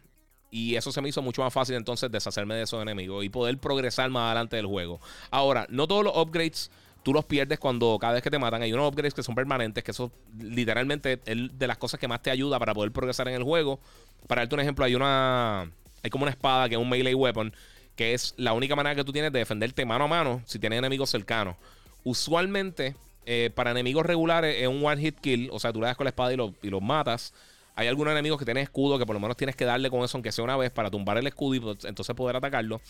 Y 0.50 0.76
eso 0.76 0.92
se 0.92 1.00
me 1.02 1.08
hizo 1.08 1.22
mucho 1.22 1.42
más 1.42 1.52
fácil 1.52 1.76
entonces 1.76 2.10
deshacerme 2.10 2.54
de 2.54 2.62
esos 2.62 2.80
enemigos 2.80 3.24
y 3.24 3.28
poder 3.28 3.58
progresar 3.58 4.10
más 4.10 4.26
adelante 4.26 4.56
del 4.56 4.66
juego. 4.66 5.00
Ahora, 5.30 5.66
no 5.68 5.86
todos 5.86 6.04
los 6.04 6.16
upgrades 6.16 6.70
tú 7.02 7.12
los 7.12 7.24
pierdes 7.24 7.58
cuando 7.58 7.98
cada 8.00 8.14
vez 8.14 8.22
que 8.22 8.30
te 8.30 8.38
matan. 8.38 8.62
Hay 8.62 8.72
unos 8.72 8.88
upgrades 8.88 9.14
que 9.14 9.22
son 9.22 9.34
permanentes, 9.34 9.82
que 9.84 9.90
eso 9.90 10.12
literalmente 10.38 11.20
es 11.24 11.58
de 11.58 11.66
las 11.66 11.78
cosas 11.78 11.98
que 11.98 12.08
más 12.08 12.22
te 12.22 12.30
ayuda 12.30 12.58
para 12.58 12.74
poder 12.74 12.92
progresar 12.92 13.28
en 13.28 13.34
el 13.34 13.42
juego. 13.42 13.80
Para 14.26 14.42
darte 14.42 14.54
un 14.54 14.60
ejemplo, 14.60 14.84
hay 14.84 14.94
una. 14.94 15.70
Hay 16.02 16.10
como 16.10 16.24
una 16.24 16.30
espada 16.30 16.68
que 16.68 16.74
es 16.74 16.80
un 16.80 16.88
melee 16.88 17.14
weapon, 17.14 17.52
que 17.96 18.14
es 18.14 18.34
la 18.36 18.52
única 18.52 18.76
manera 18.76 18.94
que 18.94 19.04
tú 19.04 19.12
tienes 19.12 19.32
de 19.32 19.40
defenderte 19.40 19.84
mano 19.84 20.04
a 20.04 20.06
mano 20.06 20.42
si 20.44 20.58
tienes 20.58 20.78
enemigos 20.78 21.10
cercanos. 21.10 21.56
Usualmente 22.04 22.94
eh, 23.26 23.50
para 23.54 23.72
enemigos 23.72 24.06
regulares 24.06 24.56
es 24.60 24.68
un 24.68 24.84
one 24.84 25.00
hit 25.00 25.18
kill. 25.20 25.48
O 25.52 25.58
sea, 25.58 25.72
tú 25.72 25.80
le 25.80 25.86
das 25.86 25.96
con 25.96 26.04
la 26.04 26.10
espada 26.10 26.32
y, 26.32 26.36
los 26.70 26.82
matas. 26.82 27.34
Hay 27.78 27.86
algunos 27.86 28.10
enemigos 28.10 28.40
que 28.40 28.44
tienen 28.44 28.64
escudo 28.64 28.98
que 28.98 29.06
por 29.06 29.14
lo 29.14 29.20
menos 29.20 29.36
tienes 29.36 29.54
que 29.54 29.64
darle 29.64 29.88
con 29.88 30.02
eso, 30.02 30.16
aunque 30.16 30.32
sea 30.32 30.42
una 30.42 30.56
vez, 30.56 30.72
para 30.72 30.90
tumbar 30.90 31.16
el 31.16 31.28
escudo 31.28 31.54
y 31.54 31.60
pues, 31.60 31.84
entonces 31.84 32.12
poder 32.16 32.34
atacarlo. 32.34 32.80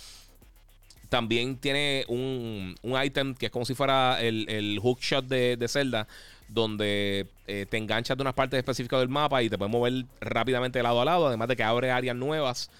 También 1.10 1.58
tiene 1.58 2.06
un, 2.08 2.74
un 2.80 3.04
item 3.04 3.34
que 3.34 3.46
es 3.46 3.52
como 3.52 3.66
si 3.66 3.74
fuera 3.74 4.18
el, 4.22 4.48
el 4.48 4.80
hookshot 4.80 5.26
de, 5.26 5.58
de 5.58 5.68
Zelda, 5.68 6.08
donde 6.48 7.26
eh, 7.46 7.66
te 7.68 7.76
enganchas 7.76 8.16
de 8.16 8.22
unas 8.22 8.32
partes 8.32 8.56
específicas 8.56 9.00
del 9.00 9.10
mapa 9.10 9.42
y 9.42 9.50
te 9.50 9.58
puedes 9.58 9.70
mover 9.70 10.06
rápidamente 10.22 10.78
de 10.78 10.82
lado 10.82 11.02
a 11.02 11.04
lado, 11.04 11.26
además 11.26 11.48
de 11.48 11.56
que 11.56 11.64
abre 11.64 11.90
áreas 11.90 12.16
nuevas. 12.16 12.70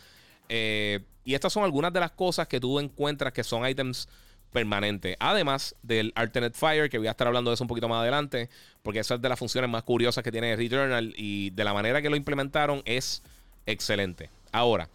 Eh, 0.49 1.01
y 1.27 1.35
estas 1.35 1.53
son 1.53 1.63
algunas 1.63 1.93
de 1.93 2.01
las 2.01 2.13
cosas 2.13 2.49
que 2.49 2.59
tú 2.59 2.81
encuentras 2.81 3.35
que 3.35 3.45
son 3.45 3.69
items 3.69 4.09
permanente. 4.53 5.17
Además 5.21 5.75
del 5.83 6.13
Alternate 6.15 6.57
Fire, 6.57 6.89
que 6.89 6.99
voy 6.99 7.07
a 7.07 7.13
estar 7.13 7.27
hablando 7.27 7.51
de 7.51 7.55
eso 7.55 7.65
un 7.65 7.69
poquito 7.69 7.89
más 7.89 8.01
adelante, 8.01 8.49
porque 8.83 9.01
esa 9.01 9.17
es 9.17 9.23
de 9.23 9.29
las 9.29 9.39
funciones 9.39 9.71
más 9.71 9.83
curiosas 9.83 10.25
que 10.25 10.33
tiene 10.33 10.57
Returnal 10.57 11.15
y 11.17 11.51
de 11.51 11.65
la 11.65 11.75
manera 11.75 12.03
que 12.03 12.11
lo 12.11 12.17
implementaron 12.17 12.83
es 12.85 13.23
excelente. 13.67 14.31
Ahora, 14.53 14.89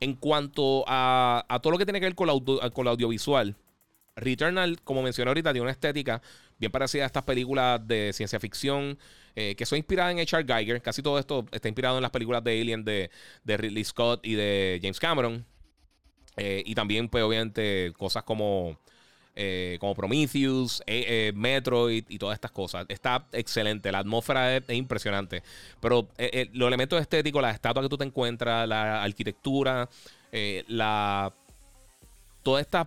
en 0.00 0.14
cuanto 0.14 0.84
a, 0.86 1.44
todo 1.62 1.72
lo 1.72 1.78
que 1.78 1.86
tiene 1.86 2.00
que 2.00 2.06
ver 2.06 2.14
con 2.14 2.28
la, 2.28 2.70
con 2.70 2.88
audiovisual, 2.88 3.56
Returnal, 4.16 4.80
como 4.82 5.02
mencioné 5.02 5.30
ahorita, 5.30 5.52
tiene 5.52 5.62
una 5.62 5.72
estética 5.72 6.22
bien 6.58 6.70
parecida 6.70 7.02
a 7.02 7.06
estas 7.06 7.24
películas 7.24 7.80
de 7.86 8.12
ciencia 8.12 8.38
ficción 8.38 8.96
eh, 9.36 9.56
que 9.56 9.66
son 9.66 9.78
inspiradas 9.78 10.12
en 10.12 10.20
H.R. 10.20 10.44
Geiger. 10.46 10.80
Casi 10.80 11.02
todo 11.02 11.18
esto 11.18 11.44
está 11.50 11.68
inspirado 11.68 11.96
en 11.96 12.02
las 12.02 12.12
películas 12.12 12.44
de 12.44 12.60
Alien 12.60 12.84
de, 12.84 13.10
de 13.42 13.56
Ridley 13.56 13.82
Scott 13.84 14.24
y 14.24 14.34
de 14.34 14.78
James 14.80 15.00
Cameron. 15.00 15.44
Eh, 16.36 16.62
y 16.64 16.74
también, 16.74 17.08
pues, 17.08 17.24
obviamente, 17.24 17.92
cosas 17.96 18.22
como 18.22 18.78
eh, 19.36 19.78
como 19.80 19.96
Prometheus, 19.96 20.80
eh, 20.86 21.04
eh, 21.08 21.32
Metroid 21.34 22.04
y 22.08 22.18
todas 22.18 22.34
estas 22.34 22.52
cosas. 22.52 22.86
Está 22.88 23.26
excelente, 23.32 23.90
la 23.90 23.98
atmósfera 23.98 24.56
es, 24.56 24.62
impresionante. 24.70 25.42
Pero 25.80 26.08
los 26.52 26.66
elementos 26.68 27.00
estéticos, 27.00 27.42
la 27.42 27.50
estatua 27.50 27.82
que 27.82 27.88
tú 27.88 27.98
te 27.98 28.04
encuentras, 28.04 28.68
la 28.68 29.02
arquitectura, 29.02 29.88
la 30.68 31.32
todas 32.42 32.60
estas 32.60 32.86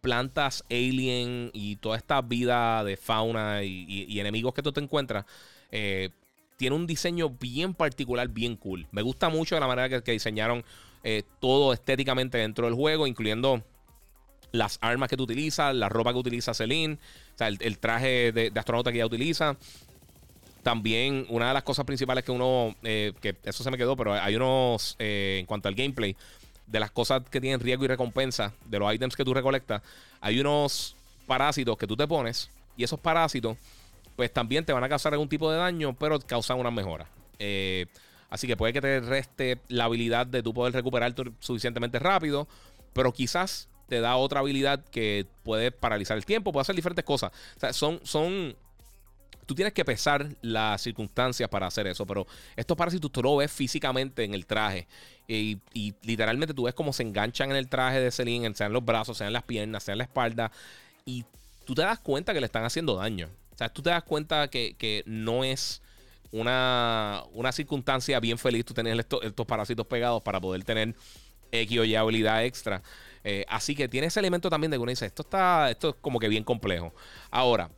plantas 0.00 0.64
alien 0.70 1.50
y 1.52 1.76
toda 1.76 1.96
esta 1.96 2.22
vida 2.22 2.82
de 2.84 2.96
fauna 2.96 3.62
y, 3.62 4.18
enemigos 4.18 4.54
que 4.54 4.62
tú 4.62 4.72
te 4.72 4.80
encuentras, 4.80 5.26
tiene 5.70 6.76
un 6.76 6.86
diseño 6.86 7.28
bien 7.28 7.74
particular, 7.74 8.28
bien 8.28 8.56
cool. 8.56 8.86
Me 8.92 9.02
gusta 9.02 9.28
mucho 9.28 9.60
la 9.60 9.66
manera 9.66 10.02
que 10.02 10.12
diseñaron 10.12 10.64
todo 11.38 11.74
estéticamente 11.74 12.38
dentro 12.38 12.64
del 12.64 12.74
juego, 12.74 13.06
incluyendo 13.06 13.62
las 14.52 14.78
armas 14.82 15.08
que 15.08 15.16
tú 15.16 15.24
utilizas, 15.24 15.74
la 15.74 15.88
ropa 15.88 16.12
que 16.12 16.18
utiliza 16.18 16.54
Celine, 16.54 16.94
o 17.34 17.38
sea, 17.38 17.48
el, 17.48 17.78
traje 17.78 18.32
de, 18.32 18.52
astronauta 18.54 18.92
que 18.92 18.98
ella 18.98 19.06
utiliza. 19.06 19.56
También 20.62 21.26
una 21.28 21.48
de 21.48 21.54
las 21.54 21.64
cosas 21.64 21.84
principales 21.84 22.22
que 22.22 22.30
uno, 22.30 22.76
eh, 22.84 23.12
que 23.20 23.34
eso 23.42 23.64
se 23.64 23.70
me 23.70 23.76
quedó, 23.76 23.96
pero 23.96 24.14
hay 24.14 24.36
unos, 24.36 24.94
eh, 24.98 25.38
en 25.40 25.46
cuanto 25.46 25.68
al 25.68 25.74
gameplay, 25.74 26.14
de 26.66 26.80
las 26.80 26.90
cosas 26.90 27.22
que 27.28 27.40
tienen 27.40 27.58
riesgo 27.58 27.84
y 27.84 27.88
recompensa, 27.88 28.52
de 28.66 28.78
los 28.78 28.94
items 28.94 29.16
que 29.16 29.24
tú 29.24 29.34
recolectas, 29.34 29.82
hay 30.20 30.38
unos 30.38 30.96
parásitos 31.26 31.76
que 31.76 31.86
tú 31.86 31.96
te 31.96 32.06
pones 32.06 32.50
y 32.76 32.84
esos 32.84 33.00
parásitos, 33.00 33.56
pues 34.14 34.32
también 34.32 34.64
te 34.64 34.72
van 34.72 34.84
a 34.84 34.88
causar 34.88 35.12
algún 35.12 35.28
tipo 35.28 35.50
de 35.50 35.58
daño, 35.58 35.94
pero 35.98 36.20
causan 36.20 36.58
una 36.58 36.70
mejora. 36.70 37.06
Eh, 37.38 37.86
así 38.30 38.46
que 38.46 38.56
puede 38.56 38.72
que 38.72 38.80
te 38.80 39.00
reste 39.00 39.58
la 39.68 39.84
habilidad 39.84 40.26
de 40.26 40.42
tú 40.42 40.54
poder 40.54 40.72
recuperar 40.72 41.14
suficientemente 41.40 41.98
rápido, 41.98 42.46
pero 42.92 43.12
quizás 43.12 43.68
te 43.92 44.00
da 44.00 44.16
otra 44.16 44.40
habilidad 44.40 44.82
que 44.86 45.26
puede 45.42 45.70
paralizar 45.70 46.16
el 46.16 46.24
tiempo, 46.24 46.50
puede 46.50 46.62
hacer 46.62 46.74
diferentes 46.74 47.04
cosas. 47.04 47.30
O 47.58 47.60
sea, 47.60 47.74
son, 47.74 48.00
son 48.04 48.56
tú 49.44 49.54
tienes 49.54 49.74
que 49.74 49.84
pesar 49.84 50.34
las 50.40 50.80
circunstancias 50.80 51.46
para 51.50 51.66
hacer 51.66 51.86
eso, 51.86 52.06
pero 52.06 52.26
estos 52.56 52.74
parásitos 52.74 53.12
tú 53.12 53.22
lo 53.22 53.36
ves 53.36 53.52
físicamente 53.52 54.24
en 54.24 54.32
el 54.32 54.46
traje 54.46 54.88
y, 55.28 55.58
literalmente 56.04 56.54
tú 56.54 56.62
ves 56.62 56.72
cómo 56.72 56.94
se 56.94 57.02
enganchan 57.02 57.50
en 57.50 57.56
el 57.56 57.68
traje 57.68 58.00
de 58.00 58.10
Celine, 58.10 58.54
sea 58.54 58.68
en 58.68 58.72
los 58.72 58.82
brazos, 58.82 59.18
sea 59.18 59.26
en 59.26 59.34
las 59.34 59.42
piernas, 59.42 59.82
sea 59.82 59.92
en 59.92 59.98
la 59.98 60.04
espalda 60.04 60.50
y 61.04 61.26
tú 61.66 61.74
te 61.74 61.82
das 61.82 61.98
cuenta 61.98 62.32
que 62.32 62.40
le 62.40 62.46
están 62.46 62.64
haciendo 62.64 62.96
daño. 62.96 63.28
O 63.52 63.58
sea, 63.58 63.68
tú 63.68 63.82
te 63.82 63.90
das 63.90 64.04
cuenta 64.04 64.48
que, 64.48 65.02
no 65.04 65.44
es 65.44 65.82
una, 66.30 67.24
una, 67.34 67.52
circunstancia 67.52 68.18
bien 68.20 68.38
feliz 68.38 68.64
tú 68.64 68.72
tener 68.72 68.98
estos, 68.98 69.22
estos 69.22 69.44
parásitos 69.44 69.86
pegados 69.86 70.22
para 70.22 70.40
poder 70.40 70.64
tener 70.64 70.94
X 71.52 71.78
o 71.78 71.84
Y 71.84 71.94
habilidad 71.94 72.42
extra. 72.42 72.82
Eh, 73.24 73.44
así 73.48 73.74
que 73.74 73.88
tiene 73.88 74.08
ese 74.08 74.20
elemento 74.20 74.50
también 74.50 74.70
de 74.70 74.76
que 74.76 74.82
uno 74.82 74.90
dice, 74.90 75.06
esto 75.06 75.22
está, 75.22 75.70
esto 75.70 75.90
es 75.90 75.94
como 76.00 76.18
que 76.18 76.28
bien 76.28 76.44
complejo. 76.44 76.92
Ahora, 77.30 77.70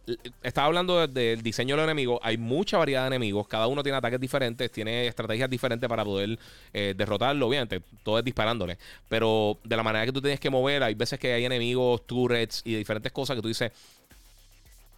estaba 0.42 0.66
hablando 0.66 1.06
del 1.06 1.42
diseño 1.42 1.74
de 1.74 1.82
los 1.82 1.84
enemigos. 1.84 2.18
Hay 2.22 2.38
mucha 2.38 2.78
variedad 2.78 3.02
de 3.02 3.08
enemigos. 3.08 3.46
Cada 3.46 3.66
uno 3.66 3.82
tiene 3.82 3.98
ataques 3.98 4.20
diferentes, 4.20 4.70
tiene 4.70 5.06
estrategias 5.06 5.50
diferentes 5.50 5.88
para 5.88 6.04
poder 6.04 6.38
eh, 6.72 6.94
derrotarlo. 6.96 7.46
Obviamente, 7.46 7.82
todo 8.02 8.18
es 8.18 8.24
disparándole. 8.24 8.78
Pero 9.08 9.58
de 9.64 9.76
la 9.76 9.82
manera 9.82 10.06
que 10.06 10.12
tú 10.12 10.20
tienes 10.20 10.40
que 10.40 10.50
mover, 10.50 10.82
hay 10.82 10.94
veces 10.94 11.18
que 11.18 11.32
hay 11.32 11.44
enemigos, 11.44 12.06
turrets 12.06 12.62
y 12.64 12.74
diferentes 12.74 13.12
cosas 13.12 13.36
que 13.36 13.42
tú 13.42 13.48
dices, 13.48 13.70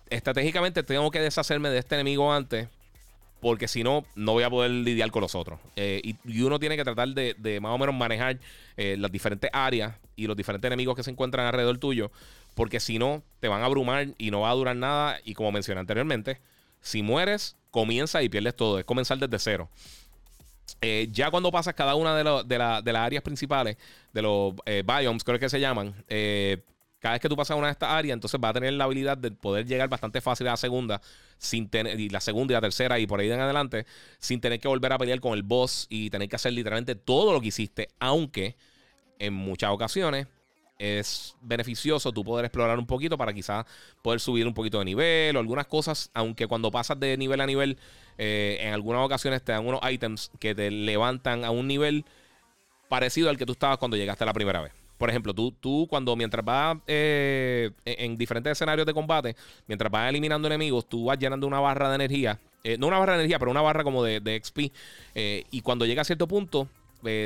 estratégicamente 0.08 0.82
tengo 0.82 1.10
que 1.10 1.20
deshacerme 1.20 1.68
de 1.70 1.78
este 1.78 1.96
enemigo 1.96 2.32
antes 2.32 2.68
porque 3.46 3.68
si 3.68 3.84
no, 3.84 4.04
no 4.16 4.32
voy 4.32 4.42
a 4.42 4.50
poder 4.50 4.72
lidiar 4.72 5.12
con 5.12 5.22
los 5.22 5.36
otros. 5.36 5.60
Eh, 5.76 6.00
y, 6.02 6.42
uno 6.42 6.58
tiene 6.58 6.76
que 6.76 6.82
tratar 6.82 7.06
de, 7.10 7.60
más 7.62 7.70
o 7.70 7.78
menos 7.78 7.94
manejar 7.94 8.40
eh, 8.76 8.96
las 8.98 9.12
diferentes 9.12 9.48
áreas 9.52 9.94
y 10.16 10.26
los 10.26 10.36
diferentes 10.36 10.66
enemigos 10.66 10.96
que 10.96 11.04
se 11.04 11.12
encuentran 11.12 11.46
alrededor 11.46 11.78
tuyo, 11.78 12.10
porque 12.56 12.80
si 12.80 12.98
no, 12.98 13.22
te 13.38 13.46
van 13.46 13.62
a 13.62 13.66
abrumar 13.66 14.08
y 14.18 14.32
no 14.32 14.40
va 14.40 14.50
a 14.50 14.54
durar 14.54 14.74
nada. 14.74 15.20
Y 15.24 15.34
como 15.34 15.52
mencioné 15.52 15.78
anteriormente, 15.78 16.40
si 16.80 17.04
mueres, 17.04 17.54
comienza 17.70 18.20
y 18.20 18.28
pierdes 18.28 18.56
todo. 18.56 18.80
Es 18.80 18.84
comenzar 18.84 19.16
desde 19.16 19.38
cero. 19.38 19.68
Eh, 20.80 21.06
ya 21.12 21.30
cuando 21.30 21.52
pasas 21.52 21.74
cada 21.74 21.94
una 21.94 22.16
de, 22.16 22.42
de, 22.44 22.58
las 22.92 23.02
áreas 23.02 23.22
principales, 23.22 23.76
de 24.12 24.22
los 24.22 24.54
biomes, 24.84 25.22
creo 25.22 25.38
que 25.38 25.48
se 25.48 25.60
llaman, 25.60 25.94
cada 26.98 27.14
vez 27.14 27.20
que 27.20 27.28
tú 27.28 27.36
pasas 27.36 27.56
una 27.56 27.66
de 27.66 27.72
estas 27.72 27.90
áreas, 27.90 28.14
entonces 28.14 28.40
va 28.42 28.48
a 28.48 28.52
tener 28.52 28.72
la 28.72 28.84
habilidad 28.84 29.18
de 29.18 29.30
poder 29.30 29.66
llegar 29.66 29.88
bastante 29.88 30.20
fácil 30.20 30.48
a 30.48 30.52
la 30.52 30.56
segunda, 30.56 31.00
sin 31.38 31.68
tener, 31.68 32.00
y 32.00 32.08
la 32.08 32.20
segunda 32.20 32.52
y 32.52 32.54
la 32.54 32.60
tercera 32.60 32.98
y 32.98 33.06
por 33.06 33.20
ahí 33.20 33.30
en 33.30 33.40
adelante, 33.40 33.86
sin 34.18 34.40
tener 34.40 34.60
que 34.60 34.68
volver 34.68 34.92
a 34.92 34.98
pelear 34.98 35.20
con 35.20 35.34
el 35.34 35.42
boss 35.42 35.86
y 35.88 36.10
tener 36.10 36.28
que 36.28 36.36
hacer 36.36 36.52
literalmente 36.52 36.94
todo 36.94 37.32
lo 37.32 37.40
que 37.40 37.48
hiciste, 37.48 37.88
aunque 37.98 38.56
en 39.18 39.34
muchas 39.34 39.70
ocasiones 39.70 40.26
es 40.78 41.34
beneficioso 41.40 42.12
tú 42.12 42.22
poder 42.22 42.44
explorar 42.44 42.78
un 42.78 42.86
poquito 42.86 43.16
para 43.16 43.32
quizás 43.32 43.64
poder 44.02 44.20
subir 44.20 44.46
un 44.46 44.52
poquito 44.52 44.78
de 44.78 44.84
nivel 44.84 45.36
o 45.36 45.40
algunas 45.40 45.66
cosas, 45.66 46.10
aunque 46.12 46.46
cuando 46.46 46.70
pasas 46.70 46.98
de 47.00 47.16
nivel 47.16 47.40
a 47.40 47.46
nivel, 47.46 47.78
eh, 48.18 48.58
en 48.60 48.74
algunas 48.74 49.04
ocasiones 49.04 49.42
te 49.42 49.52
dan 49.52 49.66
unos 49.66 49.80
items 49.90 50.30
que 50.38 50.54
te 50.54 50.70
levantan 50.70 51.44
a 51.44 51.50
un 51.50 51.66
nivel 51.66 52.04
parecido 52.88 53.30
al 53.30 53.38
que 53.38 53.46
tú 53.46 53.52
estabas 53.52 53.78
cuando 53.78 53.96
llegaste 53.96 54.24
la 54.24 54.32
primera 54.32 54.60
vez. 54.60 54.85
Por 54.98 55.10
ejemplo, 55.10 55.34
tú, 55.34 55.52
tú 55.52 55.86
cuando 55.88 56.16
mientras 56.16 56.44
vas 56.44 56.78
eh, 56.86 57.70
en 57.84 58.16
diferentes 58.16 58.52
escenarios 58.52 58.86
de 58.86 58.94
combate, 58.94 59.36
mientras 59.66 59.90
vas 59.90 60.08
eliminando 60.08 60.48
enemigos, 60.48 60.88
tú 60.88 61.04
vas 61.04 61.18
llenando 61.18 61.46
una 61.46 61.60
barra 61.60 61.88
de 61.90 61.96
energía. 61.96 62.38
Eh, 62.64 62.78
no 62.78 62.86
una 62.88 62.98
barra 62.98 63.12
de 63.12 63.20
energía, 63.20 63.38
pero 63.38 63.50
una 63.50 63.62
barra 63.62 63.84
como 63.84 64.02
de, 64.02 64.20
de 64.20 64.40
XP. 64.42 64.72
Eh, 65.14 65.44
y 65.50 65.60
cuando 65.60 65.84
llega 65.86 66.02
a 66.02 66.04
cierto 66.04 66.26
punto, 66.26 66.68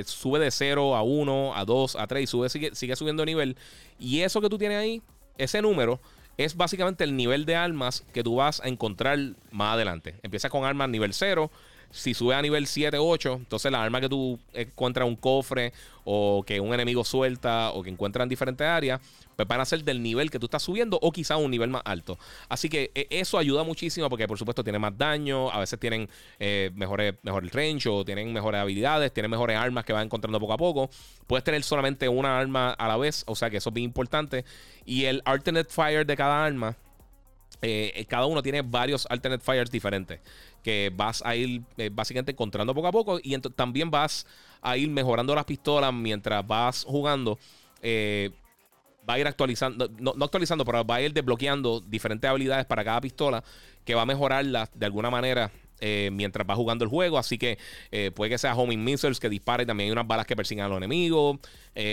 sube 0.05 0.39
de 0.39 0.51
0 0.51 0.97
a 0.97 1.03
1, 1.03 1.57
a 1.57 1.65
2, 1.65 1.97
a 1.97 2.07
3, 2.07 2.29
sube, 2.29 2.49
sigue, 2.49 2.75
sigue 2.75 2.97
subiendo 2.97 3.23
de 3.23 3.27
nivel. 3.27 3.57
Y 3.99 4.21
eso 4.21 4.41
que 4.41 4.49
tú 4.49 4.59
tienes 4.59 4.79
ahí, 4.79 5.03
ese 5.39 5.63
número, 5.63 6.01
es 6.37 6.57
básicamente 6.57 7.05
el 7.05 7.17
nivel 7.17 7.45
de 7.45 7.57
armas 7.57 8.05
que 8.13 8.23
tú 8.23 8.37
vas 8.37 8.61
a 8.61 8.69
encontrar 8.69 9.19
más 9.51 9.75
adelante. 9.75 10.17
Empiezas 10.23 10.51
con 10.51 10.65
armas 10.65 10.89
nivel 10.89 11.15
0 11.15 11.51
si 11.91 12.15
sube 12.15 12.35
a 12.35 12.43
nivel 12.43 12.67
7, 12.67 12.99
8, 12.99 13.35
entonces 13.35 13.71
la 13.73 13.83
arma 13.83 14.01
que 14.01 14.09
tú 14.09 14.39
encuentras 14.53 15.07
un 15.07 15.17
cofre 15.17 15.73
o 16.05 16.43
que 16.47 16.61
un 16.61 16.73
enemigo 16.73 17.05
suelta 17.05 17.71
o 17.73 17.83
que 17.83 17.91
encuentras 17.91 18.25
en 18.25 18.29
diferentes 18.29 18.67
áreas, 18.67 19.01
pues 19.37 19.47
van 19.49 19.61
a 19.61 19.65
ser 19.65 19.83
del 19.85 20.03
nivel 20.03 20.31
que 20.31 20.39
tú 20.39 20.47
estás 20.47 20.63
subiendo 20.63 20.99
o 21.01 21.11
quizá 21.13 21.37
un 21.37 21.51
nivel 21.51 21.71
más 21.71 21.83
alto. 21.85 22.19
Así 22.49 22.69
que 22.69 22.91
e, 22.95 23.07
eso 23.11 23.39
ayuda 23.39 23.65
muchísimo 23.65 24.09
porque 24.09 24.29
por 24.29 24.39
supuesto 24.39 24.63
tiene 24.63 24.79
más 24.79 24.97
daño, 24.97 25.51
a 25.51 25.59
veces 25.59 25.79
tienen 25.81 26.09
eh, 26.39 26.71
mejores, 26.75 27.15
mejor 27.23 27.45
range 27.53 27.89
o 27.89 28.05
tienen 28.05 28.33
mejores 28.33 28.61
habilidades, 28.61 29.13
tienen 29.13 29.31
mejores 29.31 29.57
armas 29.57 29.85
que 29.85 29.93
vas 29.93 30.05
encontrando 30.05 30.39
poco 30.39 30.53
a 30.53 30.59
poco. 30.59 30.91
Puedes 31.27 31.45
tener 31.45 31.63
solamente 31.63 32.09
una 32.09 32.39
arma 32.39 32.71
a 32.71 32.89
la 32.89 32.97
vez, 32.97 33.25
o 33.27 33.35
sea 33.35 33.51
que 33.51 33.57
eso 33.57 33.71
es 33.71 33.75
bien 33.75 33.85
importante. 33.85 34.45
Y 34.85 35.05
el 35.05 35.23
alternate 35.25 35.71
fire 35.71 36.07
de 36.07 36.17
cada 36.17 36.45
arma 36.45 36.77
eh, 37.63 38.07
cada 38.09 38.27
uno 38.27 38.43
tiene 38.43 38.63
varios 38.63 39.07
alternate 39.11 39.45
fires 39.45 39.71
diferentes 39.71 40.21
que 40.63 40.91
vas 40.95 41.23
a 41.25 41.37
ir 41.37 41.63
eh, 41.77 41.91
básicamente 41.93 42.33
encontrando 42.33 42.75
poco 42.75 42.89
a 42.89 42.93
poco 42.93 43.21
y 43.23 43.37
también 43.39 43.91
vas 43.91 44.27
a 44.63 44.77
ir 44.77 44.89
mejorando 44.89 45.35
las 45.35 45.45
pistolas 45.45 45.93
mientras 45.93 46.47
vas 46.47 46.85
jugando. 46.85 47.39
Eh, 47.83 48.31
va 49.09 49.15
a 49.15 49.19
ir 49.19 49.27
actualizando, 49.27 49.91
no, 49.99 50.13
actualizando, 50.23 50.65
pero 50.65 50.85
va 50.85 50.97
a 50.97 51.03
ir 51.03 51.13
desbloqueando 51.13 51.81
diferentes 51.81 52.29
habilidades 52.29 52.67
para 52.67 52.85
cada 52.85 53.01
pistola 53.01 53.43
que 53.85 53.95
va 53.95 54.03
a 54.03 54.07
mejorarlas 54.07 54.71
de 54.75 54.87
alguna 54.87 55.11
manera 55.11 55.51
mientras 56.13 56.47
va 56.47 56.55
jugando 56.55 56.85
el 56.85 56.91
juego. 56.91 57.17
Así 57.17 57.39
que 57.39 57.59
puede 58.15 58.31
que 58.31 58.37
sea 58.37 58.55
homing 58.55 58.85
missiles 58.85 59.19
que 59.19 59.31
dispare. 59.31 59.65
También 59.65 59.89
hay 59.89 59.93
unas 59.93 60.07
balas 60.07 60.27
que 60.27 60.37
persigan 60.37 60.67
a 60.67 60.69
los 60.69 60.77
enemigos. 60.77 61.39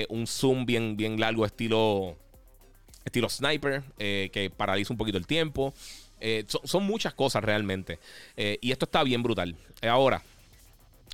un 0.09 0.27
zoom 0.27 0.65
bien, 0.65 0.97
bien 0.97 1.17
largo, 1.17 1.45
estilo 1.45 2.17
estilo 3.07 3.29
sniper, 3.29 3.83
eh, 3.97 4.29
que 4.31 4.49
paraliza 4.49 4.93
un 4.93 4.97
poquito 4.97 5.17
el 5.17 5.25
tiempo. 5.25 5.73
Eh, 6.19 6.45
son, 6.47 6.83
muchas 6.83 7.13
cosas 7.13 7.43
realmente. 7.43 7.99
Eh, 8.35 8.57
y 8.61 8.71
esto 8.71 8.85
está 8.85 9.03
bien 9.03 9.23
brutal. 9.23 9.55
ahora, 9.83 10.21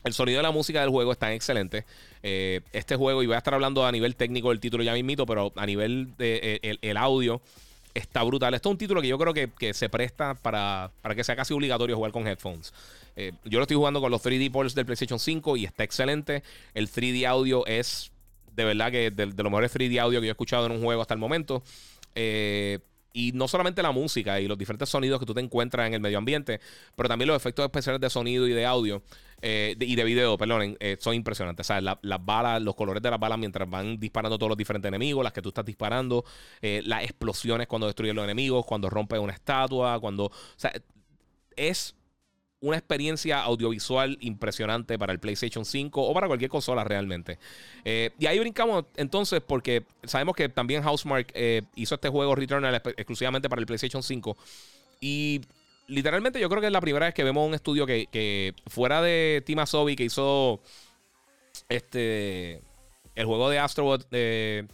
el 0.03 0.13
sonido 0.13 0.37
de 0.37 0.43
la 0.43 0.51
música 0.51 0.81
del 0.81 0.89
juego 0.89 1.11
está 1.11 1.33
excelente. 1.33 1.85
este 2.21 2.95
juego, 2.95 3.23
y 3.23 3.25
voy 3.25 3.35
a 3.35 3.37
estar 3.37 3.53
hablando 3.53 3.85
a 3.85 3.91
nivel 3.91 4.15
técnico 4.15 4.49
del 4.49 4.59
título 4.59 4.83
ya 4.83 4.93
mismito, 4.93 5.25
pero 5.25 5.51
a 5.55 5.65
nivel 5.65 6.15
de 6.17 6.59
el, 6.81 6.97
audio 6.97 7.41
está 7.93 8.23
brutal. 8.23 8.53
Esto 8.53 8.69
es 8.69 8.71
un 8.71 8.77
título 8.77 9.01
que 9.01 9.07
yo 9.07 9.17
creo 9.17 9.33
que, 9.33 9.73
se 9.73 9.89
presta 9.89 10.35
para, 10.35 10.91
para, 11.01 11.15
que 11.15 11.23
sea 11.23 11.35
casi 11.35 11.53
obligatorio 11.53 11.95
jugar 11.95 12.11
con 12.11 12.27
headphones. 12.27 12.73
yo 13.45 13.59
lo 13.59 13.61
estoy 13.61 13.77
jugando 13.77 14.01
con 14.01 14.11
los 14.11 14.21
3D 14.23 14.51
ports 14.51 14.75
del 14.75 14.85
PlayStation 14.85 15.19
5 15.19 15.57
y 15.57 15.65
está 15.65 15.83
excelente. 15.83 16.43
El 16.73 16.89
3D 16.89 17.25
audio 17.25 17.65
es 17.65 18.12
de 18.55 18.65
verdad 18.65 18.91
que 18.91 19.11
de, 19.11 19.25
de 19.27 19.43
los 19.43 19.51
mejores 19.51 19.75
3D 19.75 19.99
audio 19.99 20.19
que 20.19 20.27
yo 20.27 20.31
he 20.31 20.33
escuchado 20.33 20.65
en 20.65 20.73
un 20.73 20.81
juego 20.81 21.01
hasta 21.01 21.13
el 21.13 21.19
momento. 21.19 21.63
Eh, 22.15 22.79
y 23.15 23.31
no 23.33 23.47
solamente 23.47 23.83
la 23.83 23.91
música 23.91 24.39
y 24.39 24.47
los 24.47 24.57
diferentes 24.57 24.89
sonidos 24.89 25.19
que 25.19 25.25
tú 25.27 25.35
te 25.35 25.39
encuentras 25.39 25.85
en 25.85 25.93
el 25.93 25.99
medio 25.99 26.17
ambiente, 26.17 26.59
pero 26.95 27.07
también 27.07 27.27
los 27.27 27.37
efectos 27.37 27.63
especiales 27.63 28.01
de 28.01 28.09
sonido 28.09 28.47
y 28.47 28.53
de 28.53 28.65
audio 28.65 29.03
eh, 29.39 29.75
y 29.79 29.95
de 29.95 30.03
video, 30.03 30.35
perdón, 30.35 30.75
eh, 30.79 30.97
son 30.99 31.13
impresionantes. 31.13 31.65
O 31.65 31.67
sea, 31.67 31.79
las 31.81 32.25
balas, 32.25 32.59
los 32.61 32.73
colores 32.73 33.03
de 33.03 33.11
las 33.11 33.19
balas 33.19 33.37
mientras 33.37 33.69
van 33.69 33.99
disparando 33.99 34.39
todos 34.39 34.49
los 34.49 34.57
diferentes 34.57 34.89
enemigos, 34.89 35.23
las 35.23 35.31
que 35.31 35.43
tú 35.43 35.49
estás 35.49 35.65
disparando, 35.65 36.25
las 36.61 37.03
explosiones 37.03 37.67
cuando 37.67 37.85
destruyen 37.85 38.15
los 38.15 38.23
enemigos, 38.23 38.65
cuando 38.65 38.89
rompes 38.89 39.19
una 39.19 39.33
estatua, 39.33 39.99
cuando... 39.99 40.25
O 40.25 40.31
sea, 40.55 40.71
es 41.55 41.95
una 42.63 42.77
experiencia 42.77 43.41
audiovisual 43.41 44.17
impresionante 44.21 44.97
para 44.97 45.11
el 45.11 45.19
PlayStation 45.19 45.65
5 45.65 46.01
o 46.01 46.13
para 46.13 46.27
cualquier 46.27 46.49
consola 46.49 46.85
realmente. 46.85 47.37
Eh, 47.83 48.11
y 48.17 48.25
ahí 48.25 48.39
brincamos 48.39 48.85
entonces 48.95 49.41
porque 49.45 49.83
sabemos 50.05 50.33
que 50.33 50.47
también 50.47 50.81
Housemark 50.81 51.29
eh, 51.33 51.63
hizo 51.75 51.95
este 51.95 52.07
juego 52.07 52.35
Returnal 52.35 52.73
exclusivamente 52.73 53.49
para 53.49 53.59
el 53.59 53.65
PlayStation 53.65 54.01
5. 54.01 54.37
Y 55.01 55.41
literalmente 55.87 56.39
yo 56.39 56.47
creo 56.47 56.61
que 56.61 56.67
es 56.67 56.73
la 56.73 56.79
primera 56.79 57.05
vez 57.05 57.13
que 57.13 57.25
vemos 57.25 57.45
un 57.45 57.53
estudio 57.53 57.85
que, 57.85 58.55
fuera 58.67 59.01
de 59.01 59.43
Team 59.45 59.59
Asobi 59.59 59.97
que 59.97 60.05
hizo 60.05 60.61
este 61.67 62.61
el 63.15 63.25
juego 63.25 63.49
de 63.49 63.59
Astrobot 63.59 64.07
eh, 64.11 64.65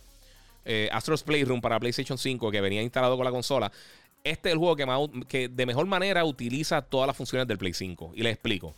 Astro's 0.92 1.24
Playroom 1.24 1.60
para 1.60 1.80
PlayStation 1.80 2.20
5 2.20 2.52
que 2.52 2.62
venía 2.62 2.84
instalado 2.84 3.18
con 3.18 3.26
la 3.26 3.32
consola 3.32 3.72
este 4.24 4.50
es 4.50 4.54
el 4.54 4.60
juego 4.60 4.76
que, 4.76 4.86
más, 4.86 5.00
que 5.28 5.48
de 5.48 5.66
mejor 5.66 5.86
manera 5.86 6.26
utiliza 6.26 6.82
todas 6.82 7.08
las 7.08 7.16
funciones 7.16 7.48
del 7.48 7.58
Play 7.58 7.74
5. 7.74 8.14
Y 8.16 8.24
les 8.24 8.34
explico. 8.34 8.76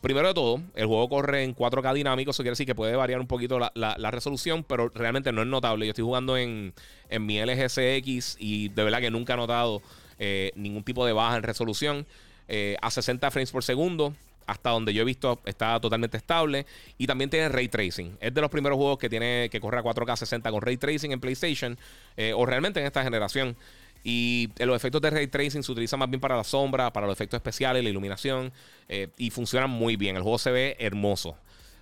Primero 0.00 0.28
de 0.28 0.34
todo, 0.34 0.60
el 0.74 0.86
juego 0.86 1.08
corre 1.08 1.44
en 1.44 1.54
4K 1.54 1.94
dinámico, 1.94 2.32
eso 2.32 2.42
quiere 2.42 2.52
decir 2.52 2.66
que 2.66 2.74
puede 2.74 2.96
variar 2.96 3.20
un 3.20 3.28
poquito 3.28 3.60
la, 3.60 4.10
resolución, 4.10 4.64
pero 4.64 4.88
realmente 4.88 5.30
no 5.30 5.42
es 5.42 5.46
notable. 5.46 5.86
Yo 5.86 5.90
estoy 5.90 6.04
jugando 6.04 6.36
en, 6.36 6.74
mi 7.20 7.40
LG 7.40 7.68
CX 7.68 8.36
y 8.40 8.68
de 8.70 8.82
verdad 8.82 8.98
que 8.98 9.12
nunca 9.12 9.34
he 9.34 9.36
notado 9.36 9.80
eh, 10.18 10.50
ningún 10.56 10.82
tipo 10.82 11.06
de 11.06 11.12
baja 11.12 11.36
en 11.36 11.44
resolución. 11.44 12.06
Eh, 12.48 12.76
a 12.82 12.90
60 12.90 13.30
frames 13.30 13.52
por 13.52 13.62
segundo, 13.62 14.12
hasta 14.46 14.70
donde 14.70 14.92
yo 14.92 15.02
he 15.02 15.04
visto 15.04 15.40
está 15.44 15.80
totalmente 15.80 16.16
estable 16.16 16.66
y 16.98 17.06
también 17.06 17.30
tiene 17.30 17.48
ray 17.48 17.68
tracing. 17.68 18.16
Es 18.20 18.34
de 18.34 18.40
los 18.40 18.50
primeros 18.50 18.76
juegos 18.76 18.98
que 18.98 19.08
tiene 19.08 19.48
que 19.50 19.60
corre 19.60 19.78
a 19.78 19.82
4K 19.82 20.16
60 20.16 20.50
con 20.50 20.60
ray 20.60 20.76
tracing 20.76 21.12
en 21.12 21.20
PlayStation 21.20 21.78
eh, 22.16 22.32
o 22.34 22.44
realmente 22.44 22.80
en 22.80 22.86
esta 22.86 23.02
generación. 23.02 23.56
Y 24.04 24.50
los 24.58 24.74
efectos 24.74 25.00
de 25.00 25.10
ray 25.10 25.28
tracing 25.28 25.62
se 25.62 25.70
utilizan 25.70 25.98
más 26.00 26.10
bien 26.10 26.20
para 26.20 26.36
la 26.36 26.44
sombra, 26.44 26.92
para 26.92 27.06
los 27.06 27.14
efectos 27.14 27.38
especiales, 27.38 27.84
la 27.84 27.90
iluminación. 27.90 28.52
Eh, 28.88 29.08
y 29.16 29.30
funcionan 29.30 29.70
muy 29.70 29.96
bien. 29.96 30.16
El 30.16 30.22
juego 30.22 30.38
se 30.38 30.50
ve 30.50 30.76
hermoso. 30.80 31.36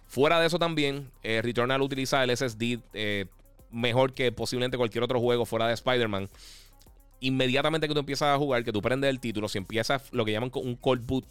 Fuera 0.07 0.41
de 0.41 0.47
eso 0.47 0.59
también, 0.59 1.11
eh, 1.23 1.41
Returnal 1.41 1.81
utiliza 1.81 2.23
el 2.23 2.37
SSD 2.37 2.81
eh, 2.93 3.27
mejor 3.71 4.13
que 4.13 4.33
posiblemente 4.33 4.77
cualquier 4.77 5.05
otro 5.05 5.21
juego 5.21 5.47
fuera 5.47 5.69
de 5.69 5.75
Spider-Man. 5.75 6.29
Inmediatamente 7.21 7.87
que 7.87 7.95
tú 7.95 8.01
empiezas 8.01 8.35
a 8.35 8.39
jugar, 8.39 8.65
que 8.65 8.73
tú 8.73 8.83
prendes 8.83 9.09
el 9.09 9.21
título, 9.21 9.49
si 9.49 9.59
empiezas 9.59 10.03
lo 10.13 10.25
que 10.25 10.33
llaman 10.33 10.51
un 10.55 10.75
cold 10.75 11.07
boot, 11.07 11.25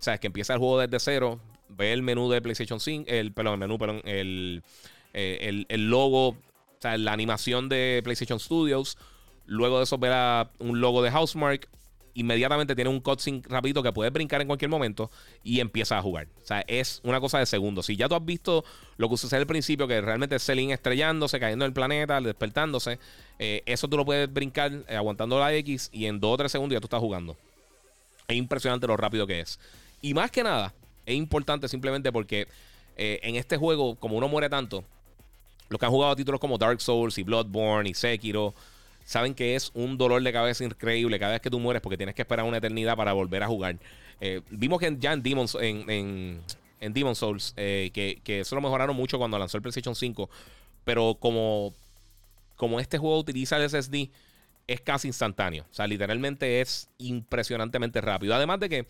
sabes 0.00 0.20
que 0.20 0.26
empieza 0.28 0.52
el 0.52 0.60
juego 0.60 0.78
desde 0.78 1.00
cero, 1.00 1.40
ve 1.68 1.92
el 1.92 2.02
menú 2.02 2.30
de 2.30 2.40
PlayStation 2.40 2.78
5, 2.78 3.06
el, 3.08 3.32
perdón, 3.32 3.54
el 3.54 3.60
menú, 3.60 3.78
perdón, 3.78 4.02
el, 4.04 4.62
el, 5.14 5.66
el 5.68 5.90
logo, 5.90 6.28
o 6.28 6.36
sea, 6.78 6.98
la 6.98 7.12
animación 7.12 7.68
de 7.70 8.02
PlayStation 8.04 8.38
Studios 8.38 8.98
Luego 9.46 9.78
de 9.78 9.84
eso 9.84 9.98
verá 9.98 10.50
un 10.58 10.80
logo 10.80 11.02
de 11.02 11.10
Housemark. 11.10 11.68
Inmediatamente 12.14 12.74
tiene 12.74 12.88
un 12.88 13.00
cutscene 13.00 13.42
rapidito 13.46 13.82
que 13.82 13.92
puedes 13.92 14.12
brincar 14.12 14.40
en 14.40 14.46
cualquier 14.46 14.70
momento 14.70 15.10
y 15.44 15.60
empieza 15.60 15.98
a 15.98 16.02
jugar. 16.02 16.28
O 16.42 16.46
sea, 16.46 16.64
es 16.66 17.00
una 17.04 17.20
cosa 17.20 17.38
de 17.38 17.46
segundos. 17.46 17.86
Si 17.86 17.96
ya 17.96 18.08
tú 18.08 18.14
has 18.14 18.24
visto 18.24 18.64
lo 18.96 19.10
que 19.10 19.18
sucede 19.18 19.40
al 19.40 19.46
principio, 19.46 19.86
que 19.86 20.00
realmente 20.00 20.36
es 20.36 20.42
Celine 20.42 20.72
estrellándose, 20.72 21.38
cayendo 21.38 21.66
en 21.66 21.70
el 21.70 21.74
planeta, 21.74 22.20
despertándose, 22.20 22.98
eh, 23.38 23.62
eso 23.66 23.86
tú 23.86 23.98
lo 23.98 24.06
puedes 24.06 24.32
brincar 24.32 24.72
eh, 24.88 24.96
aguantando 24.96 25.38
la 25.38 25.52
X 25.54 25.90
y 25.92 26.06
en 26.06 26.18
2 26.18 26.32
o 26.32 26.36
3 26.38 26.50
segundos 26.50 26.74
ya 26.74 26.80
tú 26.80 26.86
estás 26.86 27.00
jugando. 27.00 27.36
Es 28.28 28.36
impresionante 28.36 28.86
lo 28.86 28.96
rápido 28.96 29.26
que 29.26 29.40
es. 29.40 29.60
Y 30.00 30.14
más 30.14 30.30
que 30.30 30.42
nada, 30.42 30.72
es 31.04 31.14
importante 31.14 31.68
simplemente 31.68 32.10
porque 32.12 32.48
eh, 32.96 33.20
en 33.22 33.36
este 33.36 33.58
juego, 33.58 33.94
como 33.96 34.16
uno 34.16 34.26
muere 34.26 34.48
tanto, 34.48 34.84
los 35.68 35.78
que 35.78 35.86
han 35.86 35.92
jugado 35.92 36.16
títulos 36.16 36.40
como 36.40 36.58
Dark 36.58 36.80
Souls 36.80 37.18
y 37.18 37.22
Bloodborne 37.22 37.90
y 37.90 37.94
Sekiro 37.94 38.54
saben 39.06 39.34
que 39.34 39.54
es 39.54 39.70
un 39.72 39.96
dolor 39.96 40.22
de 40.22 40.32
cabeza 40.32 40.64
increíble 40.64 41.18
cada 41.18 41.32
vez 41.32 41.40
que 41.40 41.48
tú 41.48 41.60
mueres 41.60 41.80
porque 41.80 41.96
tienes 41.96 42.14
que 42.14 42.22
esperar 42.22 42.44
una 42.44 42.58
eternidad 42.58 42.96
para 42.96 43.12
volver 43.12 43.42
a 43.42 43.46
jugar. 43.46 43.78
Eh, 44.20 44.42
vimos 44.50 44.80
que 44.80 44.94
ya 44.98 45.12
en 45.12 45.22
Demon's, 45.22 45.56
en, 45.60 46.42
en, 46.80 47.14
Souls, 47.14 47.54
eh, 47.56 47.90
que, 47.94 48.40
eso 48.40 48.56
lo 48.56 48.60
mejoraron 48.60 48.96
mucho 48.96 49.16
cuando 49.16 49.38
lanzó 49.38 49.56
el 49.58 49.62
PlayStation 49.62 49.94
5, 49.94 50.28
pero 50.84 51.16
como, 51.20 51.72
como 52.56 52.80
este 52.80 52.98
juego 52.98 53.18
utiliza 53.18 53.56
el 53.56 53.70
SSD, 53.70 54.10
es 54.66 54.80
casi 54.80 55.06
instantáneo. 55.06 55.64
O 55.70 55.74
sea, 55.74 55.86
literalmente 55.86 56.60
es 56.60 56.90
impresionantemente 56.98 58.00
rápido. 58.00 58.34
Además 58.34 58.58
de 58.58 58.68
que 58.68 58.86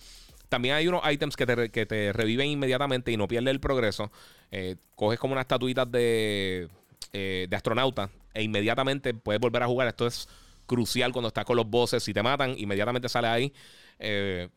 también 0.49 0.77
hay 0.77 0.89
unos 0.89 1.03
items 1.11 1.37
que 1.37 1.45
te, 1.45 1.69
que 1.69 1.85
te 1.85 2.15
reviven 2.15 2.49
inmediatamente 2.49 3.13
y 3.13 3.19
no 3.19 3.29
pierdes 3.29 3.51
el 3.51 3.61
progreso. 3.61 4.11
Eh, 4.51 4.77
coges 4.95 5.19
como 5.19 5.33
unas 5.33 5.43
estatuitas 5.43 5.91
de, 5.93 6.71
de 7.13 7.49
astronauta 7.53 8.09
e 8.37 8.43
inmediatamente 8.43 9.15
puedes 9.15 9.41
volver 9.41 9.63
a 9.63 9.67
jugar. 9.67 9.89
Esto 9.89 10.07
es 10.07 10.29
crucial 10.67 11.13
cuando 11.13 11.29
estás 11.29 11.45
con 11.45 11.57
los 11.57 11.69
bosses. 11.69 12.03
Si 12.03 12.13
te 12.13 12.23
matan, 12.23 12.55
inmediatamente 12.59 13.09
sale 13.09 13.29
ahí. 13.29 13.53
Eh, 13.99 14.49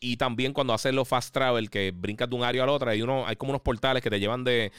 y 0.00 0.16
también 0.16 0.52
cuando 0.52 0.72
haces 0.74 0.94
los 0.94 1.08
fast 1.08 1.32
travel, 1.34 1.70
que 1.70 1.92
brincas 1.92 2.30
de 2.30 2.36
un 2.36 2.44
área 2.44 2.62
al 2.62 2.68
otro, 2.68 2.90
hay, 2.90 3.02
uno, 3.02 3.26
hay 3.26 3.36
como 3.36 3.50
unos 3.50 3.62
portales 3.62 4.02
que 4.02 4.10
te 4.10 4.20
llevan 4.20 4.44
de, 4.44 4.70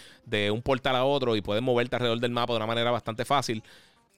un 0.51 0.61
portal 0.61 0.95
a 0.95 1.03
otro 1.03 1.35
y 1.35 1.41
puedes 1.41 1.61
moverte 1.61 1.95
alrededor 1.95 2.19
del 2.19 2.31
mapa 2.31 2.53
de 2.53 2.57
una 2.57 2.67
manera 2.67 2.91
bastante 2.91 3.25
fácil. 3.25 3.63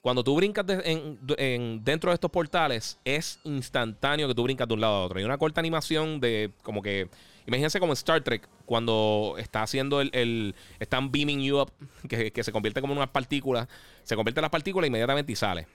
Cuando 0.01 0.23
tú 0.23 0.35
brincas 0.35 0.65
dentro 0.65 2.09
de 2.09 2.13
estos 2.13 2.31
portales, 2.31 2.99
es 3.05 3.39
instantáneo 3.43 4.27
que 4.27 4.33
tú 4.33 4.43
brincas 4.43 4.67
de 4.67 4.73
un 4.73 4.81
lado 4.81 4.95
a 4.95 5.05
otro. 5.05 5.19
Hay 5.19 5.25
una 5.25 5.37
corta 5.37 5.59
animación 5.59 6.19
de 6.19 6.51
como 6.63 6.81
que 6.81 7.07
Imagínense 7.47 7.79
como 7.79 7.93
Star 7.93 8.21
Trek, 8.21 8.47
cuando 8.65 9.35
está 9.37 9.63
haciendo 9.63 10.01
el. 10.01 10.55
están 10.79 11.11
beaming 11.11 11.41
you 11.41 11.59
up, 11.59 11.71
que, 12.07 12.43
se 12.43 12.51
convierte 12.51 12.81
como 12.81 12.93
en 12.93 12.99
unas 12.99 13.09
partículas. 13.09 13.67
Se 14.03 14.15
convierte 14.15 14.39
en 14.39 14.43
las 14.43 14.51
partículas 14.51 14.87
inmediatamente 14.87 15.31
y 15.31 15.35
sale. 15.35 15.67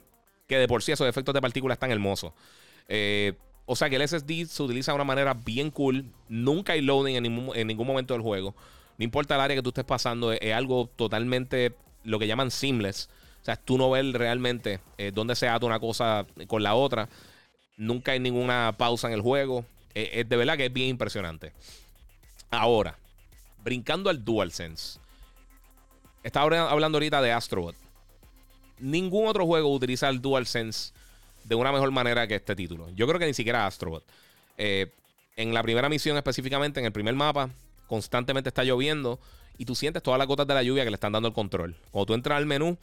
Que 0.46 0.58
de 0.58 0.68
por 0.68 0.82
sí 0.82 0.92
esos 0.92 1.08
efectos 1.08 1.34
de 1.34 1.40
partículas 1.40 1.76
están 1.76 1.90
hermosos. 1.90 2.32
Eh, 2.88 3.34
o 3.64 3.74
sea 3.74 3.90
que 3.90 3.96
el 3.96 4.08
SSD 4.08 4.46
se 4.46 4.62
utiliza 4.62 4.92
de 4.92 4.96
una 4.96 5.04
manera 5.04 5.34
bien 5.34 5.70
cool. 5.70 6.06
Nunca 6.28 6.74
hay 6.74 6.82
loading 6.82 7.16
en 7.16 7.22
ningún, 7.66 7.86
momento 7.86 8.14
del 8.14 8.22
juego. 8.22 8.54
No 8.96 9.04
importa 9.04 9.34
el 9.34 9.40
área 9.40 9.56
que 9.56 9.62
tú 9.62 9.70
estés 9.70 9.84
pasando, 9.84 10.32
es, 10.32 10.54
algo 10.54 10.88
totalmente 10.94 11.74
lo 12.04 12.20
que 12.20 12.28
llaman 12.28 12.52
seamless. 12.52 13.10
O 13.46 13.48
sea, 13.48 13.54
tú 13.54 13.78
no 13.78 13.88
ves 13.92 14.12
realmente 14.12 14.80
eh, 14.98 15.12
dónde 15.14 15.36
se 15.36 15.46
ata 15.46 15.66
una 15.66 15.78
cosa 15.78 16.26
con 16.48 16.64
la 16.64 16.74
otra. 16.74 17.08
Nunca 17.76 18.10
hay 18.10 18.18
ninguna 18.18 18.74
pausa 18.76 19.06
en 19.06 19.14
el 19.14 19.20
juego. 19.20 19.64
Es, 19.94 20.08
eh, 20.08 20.10
eh, 20.14 20.24
de 20.24 20.36
verdad 20.36 20.56
que 20.56 20.66
es 20.66 20.72
bien 20.72 20.88
impresionante. 20.88 21.52
Ahora, 22.50 22.98
brincando 23.62 24.10
al 24.10 24.24
DualSense. 24.24 24.98
Estaba 26.24 26.68
hablando 26.68 26.96
ahorita 26.96 27.22
de 27.22 27.30
Astrobot. 27.30 27.76
Ningún 28.80 29.28
otro 29.28 29.46
juego 29.46 29.72
utiliza 29.72 30.08
el 30.08 30.20
DualSense 30.20 30.92
de 31.44 31.54
una 31.54 31.70
mejor 31.70 31.92
manera 31.92 32.26
que 32.26 32.34
este 32.34 32.56
título. 32.56 32.88
Yo 32.96 33.06
creo 33.06 33.20
que 33.20 33.26
ni 33.26 33.34
siquiera 33.34 33.64
Astrobot. 33.64 34.02
Eh, 34.58 34.90
en 35.36 35.54
la 35.54 35.62
primera 35.62 35.88
misión 35.88 36.16
específicamente, 36.16 36.80
en 36.80 36.86
el 36.86 36.92
primer 36.92 37.14
mapa, 37.14 37.48
constantemente 37.86 38.48
está 38.48 38.64
lloviendo 38.64 39.20
y 39.56 39.66
tú 39.66 39.76
sientes 39.76 40.02
todas 40.02 40.18
las 40.18 40.26
gotas 40.26 40.48
de 40.48 40.54
la 40.54 40.64
lluvia 40.64 40.82
que 40.82 40.90
le 40.90 40.96
están 40.96 41.12
dando 41.12 41.28
el 41.28 41.34
control. 41.34 41.76
Cuando 41.92 42.06
tú 42.06 42.14
entras 42.14 42.38
al 42.38 42.46
menú, 42.46 42.76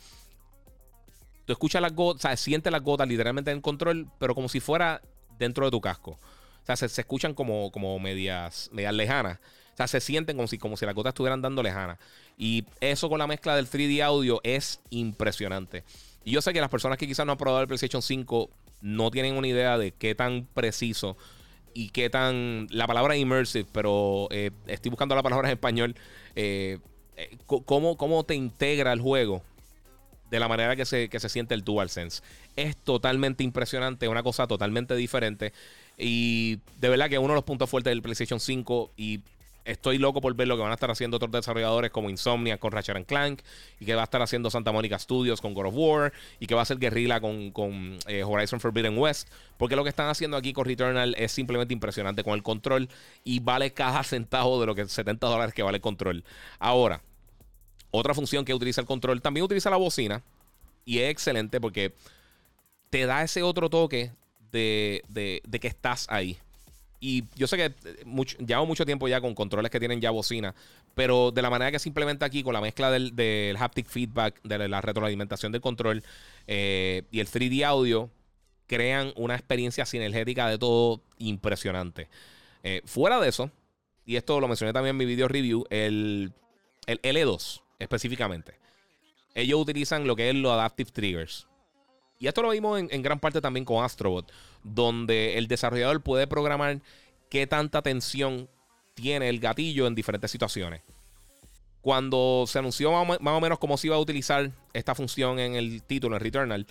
tú 1.45 1.53
escuchas 1.53 1.81
las 1.81 1.93
gotas, 1.93 2.25
o 2.25 2.27
sea, 2.27 2.37
sientes 2.37 2.71
las 2.71 2.81
gotas 2.81 3.07
literalmente 3.07 3.51
en 3.51 3.61
control, 3.61 4.07
pero 4.19 4.35
como 4.35 4.49
si 4.49 4.59
fuera 4.59 5.01
dentro 5.37 5.65
de 5.65 5.71
tu 5.71 5.81
casco. 5.81 6.11
O 6.11 6.65
sea, 6.65 6.75
se, 6.75 6.85
escuchan 6.85 7.33
como, 7.33 7.71
como 7.71 7.99
medias, 7.99 8.69
medias 8.71 8.93
lejanas. 8.93 9.39
O 9.73 9.75
sea, 9.75 9.87
se 9.87 9.99
sienten 9.99 10.37
como 10.37 10.47
si, 10.47 10.57
como 10.57 10.77
si 10.77 10.85
las 10.85 10.95
gotas 10.95 11.11
estuvieran 11.11 11.41
dando 11.41 11.61
lejanas. 11.61 11.97
Y 12.37 12.65
eso 12.79 13.09
con 13.09 13.19
la 13.19 13.27
mezcla 13.27 13.55
del 13.55 13.69
3D 13.69 14.01
audio 14.01 14.39
es 14.43 14.79
impresionante. 14.89 15.83
Y 16.23 16.31
yo 16.31 16.41
sé 16.41 16.53
que 16.53 16.61
las 16.61 16.69
personas 16.69 16.97
que 16.97 17.07
quizás 17.07 17.25
no 17.25 17.33
han 17.33 17.37
probado 17.37 17.61
el 17.61 17.67
PlayStation 17.67 18.01
5 18.01 18.49
no 18.81 19.11
tienen 19.11 19.35
una 19.35 19.47
idea 19.47 19.77
de 19.77 19.91
qué 19.91 20.15
tan 20.15 20.47
preciso 20.53 21.17
y 21.73 21.89
qué 21.89 22.09
tan. 22.09 22.67
La 22.69 22.87
palabra 22.87 23.17
immersive, 23.17 23.67
pero 23.71 24.27
eh, 24.31 24.51
estoy 24.67 24.89
buscando 24.89 25.15
la 25.15 25.23
palabra 25.23 25.49
en 25.49 25.53
español. 25.53 25.95
Eh, 26.35 26.79
eh, 27.17 27.37
cómo, 27.45 27.97
cómo 27.97 28.23
te 28.23 28.35
integra 28.35 28.93
el 28.93 29.01
juego 29.01 29.43
de 30.33 30.39
la 30.39 30.47
manera 30.47 30.75
que 30.75 30.83
se, 30.83 31.09
que 31.09 31.19
se 31.19 31.29
siente 31.29 31.53
el 31.53 31.63
DualSense. 31.63 32.23
Es 32.55 32.75
totalmente 32.75 33.43
impresionante, 33.43 34.07
una 34.07 34.23
cosa 34.23 34.47
totalmente 34.47 34.95
diferente. 34.95 35.53
Y 35.95 36.57
de 36.79 36.89
verdad 36.89 37.07
que 37.07 37.19
uno 37.19 37.33
de 37.33 37.35
los 37.35 37.43
puntos 37.43 37.69
fuertes 37.69 37.91
del 37.91 38.01
PlayStation 38.01 38.39
5 38.39 38.93
y 38.97 39.19
estoy 39.63 39.99
loco 39.99 40.21
por 40.21 40.33
ver 40.33 40.47
lo 40.47 40.55
que 40.55 40.63
van 40.63 40.71
a 40.71 40.73
estar 40.73 40.89
haciendo 40.89 41.17
otros 41.17 41.31
desarrolladores 41.31 41.91
como 41.91 42.09
Insomnia 42.09 42.57
con 42.57 42.71
Ratchet 42.71 43.05
Clank 43.05 43.41
y 43.79 43.85
que 43.85 43.93
va 43.93 44.01
a 44.01 44.05
estar 44.05 44.23
haciendo 44.23 44.49
Santa 44.49 44.71
Monica 44.71 44.97
Studios 44.97 45.39
con 45.39 45.53
God 45.53 45.67
of 45.67 45.75
War 45.77 46.13
y 46.39 46.47
que 46.47 46.55
va 46.55 46.61
a 46.61 46.63
hacer 46.63 46.79
Guerrilla 46.79 47.21
con, 47.21 47.51
con 47.51 47.99
eh, 48.07 48.23
Horizon 48.23 48.59
Forbidden 48.59 48.97
West 48.97 49.29
porque 49.57 49.75
lo 49.75 49.83
que 49.83 49.89
están 49.89 50.09
haciendo 50.09 50.35
aquí 50.35 50.51
con 50.51 50.65
Returnal 50.65 51.13
es 51.15 51.31
simplemente 51.31 51.75
impresionante 51.75 52.23
con 52.23 52.33
el 52.33 52.41
control 52.41 52.89
y 53.23 53.39
vale 53.39 53.71
cada 53.71 54.03
centavo 54.03 54.59
de 54.59 54.65
lo 54.65 54.73
que 54.73 54.87
70 54.87 55.27
dólares 55.27 55.53
que 55.53 55.61
vale 55.61 55.75
el 55.75 55.81
control 55.81 56.23
ahora 56.57 57.03
otra 57.95 58.15
función 58.15 58.43
que 58.43 58.55
utiliza 58.55 58.81
el 58.81 58.87
control 58.87 59.21
también 59.21 59.43
utiliza 59.43 59.69
la 59.69 59.77
bocina 59.77 60.23
y 60.83 60.97
es 60.97 61.11
excelente 61.11 61.61
porque 61.61 61.93
te 62.89 63.05
da 63.05 63.21
ese 63.21 63.43
otro 63.43 63.69
toque 63.69 64.11
de, 64.51 65.03
de, 65.09 65.59
que 65.59 65.67
estás 65.67 66.07
ahí. 66.09 66.37
Y 66.99 67.23
yo 67.35 67.45
sé 67.45 67.55
que 67.57 67.65
eh, 67.65 68.45
llevo 68.45 68.65
mucho 68.65 68.85
tiempo 68.85 69.07
ya 69.07 69.21
con 69.21 69.35
controles 69.35 69.69
que 69.69 69.79
tienen 69.79 70.01
ya 70.01 70.09
bocina, 70.09 70.55
pero 70.95 71.31
de 71.31 71.43
la 71.43 71.51
manera 71.51 71.71
que 71.71 71.77
se 71.77 71.87
implementa 71.87 72.25
aquí, 72.25 72.41
con 72.41 72.53
la 72.53 72.61
mezcla 72.61 72.89
del, 72.89 73.15
del 73.15 73.57
haptic 73.57 73.87
feedback, 73.87 74.41
de 74.41 74.67
la 74.67 74.81
retroalimentación 74.81 75.51
del 75.51 75.61
control 75.61 76.03
eh, 76.47 77.03
y 77.11 77.19
el 77.19 77.27
3D 77.27 77.63
audio, 77.63 78.09
crean 78.65 79.13
una 79.15 79.35
experiencia 79.35 79.85
sinergética 79.85 80.49
de 80.49 80.57
todo 80.57 81.01
impresionante. 81.19 82.09
Eh, 82.63 82.81
fuera 82.85 83.19
de 83.19 83.29
eso, 83.29 83.51
y 84.03 84.15
esto 84.15 84.39
lo 84.39 84.47
mencioné 84.47 84.73
también 84.73 84.95
en 84.95 84.97
mi 84.97 85.05
video 85.05 85.27
review, 85.27 85.65
el, 85.69 86.33
el 86.87 87.01
L2 87.01 87.62
específicamente. 87.83 88.55
Ellos 89.35 89.59
utilizan 89.59 90.07
lo 90.07 90.15
que 90.15 90.29
es 90.29 90.35
los 90.35 90.51
Adaptive 90.51 90.91
Triggers. 90.91 91.47
Y 92.19 92.27
esto 92.27 92.41
lo 92.41 92.51
vimos 92.51 92.79
en, 92.79 93.01
gran 93.01 93.19
parte 93.19 93.41
también 93.41 93.65
con 93.65 93.83
Astrobot, 93.83 94.31
donde 94.63 95.37
el 95.37 95.47
desarrollador 95.47 96.01
puede 96.01 96.27
programar 96.27 96.79
qué 97.29 97.47
tanta 97.47 97.81
tensión 97.81 98.49
tiene 98.93 99.27
el 99.27 99.39
gatillo 99.39 99.87
en 99.87 99.95
diferentes 99.95 100.31
situaciones. 100.31 100.81
Cuando 101.81 102.45
se 102.47 102.59
anunció 102.59 102.93
más 103.03 103.19
o 103.21 103.41
menos 103.41 103.59
cómo 103.59 103.77
se 103.77 103.87
iba 103.87 103.97
a 103.97 103.99
utilizar 103.99 104.51
esta 104.71 104.95
función 104.95 105.39
en 105.39 105.55
el 105.55 105.83
título, 105.83 106.15
en 106.15 106.21
Returnal, 106.21 106.67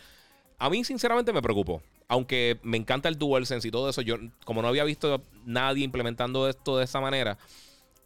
a 0.59 0.71
mí 0.71 0.85
sinceramente 0.85 1.33
me 1.33 1.43
preocupó. 1.43 1.83
Aunque 2.09 2.59
me 2.63 2.77
encanta 2.77 3.09
el 3.09 3.19
DualSense 3.19 3.69
y 3.69 3.71
todo 3.71 3.91
eso, 3.91 4.01
yo 4.01 4.17
como 4.45 4.63
no 4.63 4.69
había 4.69 4.85
visto 4.85 5.23
nadie 5.45 5.85
implementando 5.85 6.49
esto 6.49 6.79
de 6.79 6.85
esa 6.85 7.01
manera, 7.01 7.37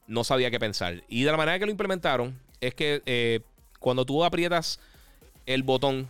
no 0.07 0.25
sabía 0.25 0.51
qué 0.51 0.59
pensar. 0.59 1.05
Y 1.09 1.23
de 1.23 1.31
la 1.31 1.37
manera 1.37 1.59
que 1.59 1.67
lo 1.67 1.71
implementaron 1.71 2.41
es 2.61 2.75
que 2.75 3.03
eh, 3.07 3.41
cuando 3.81 4.05
tú 4.05 4.25
aprietas 4.25 4.81
el 5.47 5.63
botón, 5.63 6.09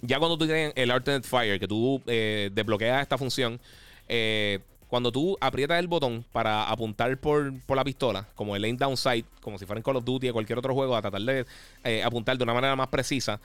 ya 0.00 0.18
cuando 0.18 0.36
tú 0.36 0.46
tienes 0.46 0.72
el 0.76 0.90
Alternate 0.90 1.26
Fire, 1.26 1.58
que 1.58 1.68
tú 1.68 2.02
eh, 2.06 2.50
desbloqueas 2.52 3.02
esta 3.02 3.18
función, 3.18 3.60
eh, 4.08 4.60
cuando 4.88 5.10
tú 5.10 5.38
aprietas 5.40 5.78
el 5.78 5.88
botón 5.88 6.24
para 6.32 6.68
apuntar 6.68 7.16
por, 7.18 7.52
la 7.68 7.84
pistola, 7.84 8.28
como 8.34 8.54
el 8.54 8.64
aim 8.64 8.76
down 8.76 8.96
sight, 8.96 9.24
como 9.40 9.58
si 9.58 9.64
fuera 9.64 9.78
en 9.78 9.82
Call 9.82 9.96
of 9.96 10.04
Duty 10.04 10.28
o 10.28 10.32
cualquier 10.34 10.58
otro 10.58 10.74
juego, 10.74 10.94
a 10.94 11.00
tratar 11.00 11.22
de 11.22 12.02
apuntar 12.02 12.36
de 12.36 12.44
una 12.44 12.52
manera 12.52 12.76
más 12.76 12.88
precisa, 12.88 13.40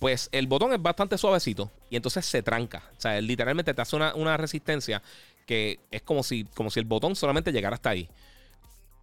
pues 0.00 0.28
el 0.32 0.48
botón 0.48 0.72
es 0.72 0.82
bastante 0.82 1.16
suavecito 1.16 1.70
y 1.90 1.96
entonces 1.96 2.26
se 2.26 2.42
tranca. 2.42 2.82
O 2.98 3.00
sea, 3.00 3.20
literalmente 3.20 3.72
te 3.72 3.80
hace 3.80 3.94
una, 3.94 4.14
una 4.16 4.36
resistencia 4.36 5.00
que 5.46 5.78
es 5.90 6.02
como 6.02 6.22
si, 6.22 6.44
como 6.44 6.70
si 6.70 6.80
el 6.80 6.86
botón 6.86 7.14
solamente 7.14 7.52
llegara 7.52 7.74
hasta 7.74 7.90
ahí. 7.90 8.08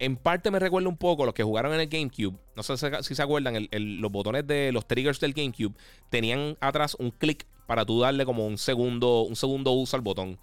En 0.02 0.16
parte 0.16 0.50
me 0.50 0.58
recuerda 0.58 0.88
un 0.88 0.96
poco 0.96 1.24
los 1.24 1.32
que 1.32 1.44
jugaron 1.44 1.72
en 1.74 1.78
el 1.78 1.86
GameCube. 1.86 2.36
No 2.56 2.64
sé 2.64 2.76
si 2.76 3.14
se 3.14 3.22
acuerdan, 3.22 3.68
los 3.70 4.10
botones 4.10 4.44
de 4.44 4.72
los 4.72 4.88
triggers 4.88 5.20
del 5.20 5.32
GameCube 5.32 5.76
tenían 6.10 6.56
atrás 6.58 6.96
un 6.98 7.12
clic 7.12 7.46
para 7.68 7.86
tú 7.86 8.00
darle 8.00 8.24
como 8.24 8.44
un 8.44 8.58
segundo, 8.58 9.22
un 9.22 9.36
segundo 9.36 9.70
uso 9.70 9.94
al 9.94 10.02
botón. 10.02 10.40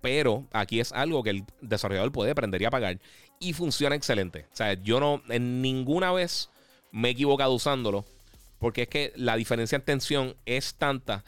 Pero 0.00 0.46
aquí 0.52 0.78
es 0.78 0.92
algo 0.92 1.24
que 1.24 1.30
el 1.30 1.44
desarrollador 1.60 2.12
puede 2.12 2.30
aprender 2.30 2.62
y 2.62 2.66
apagar. 2.66 3.00
Y 3.40 3.52
funciona 3.52 3.96
excelente. 3.96 4.46
O 4.52 4.56
sea, 4.56 4.74
yo 4.74 5.00
no 5.00 5.20
en 5.28 5.60
ninguna 5.60 6.12
vez 6.12 6.48
me 6.92 7.08
he 7.08 7.10
equivocado 7.10 7.52
usándolo. 7.52 8.04
Porque 8.60 8.82
es 8.82 8.88
que 8.88 9.12
la 9.16 9.34
diferencia 9.34 9.74
en 9.74 9.82
tensión 9.82 10.36
es 10.46 10.74
tanta 10.74 11.24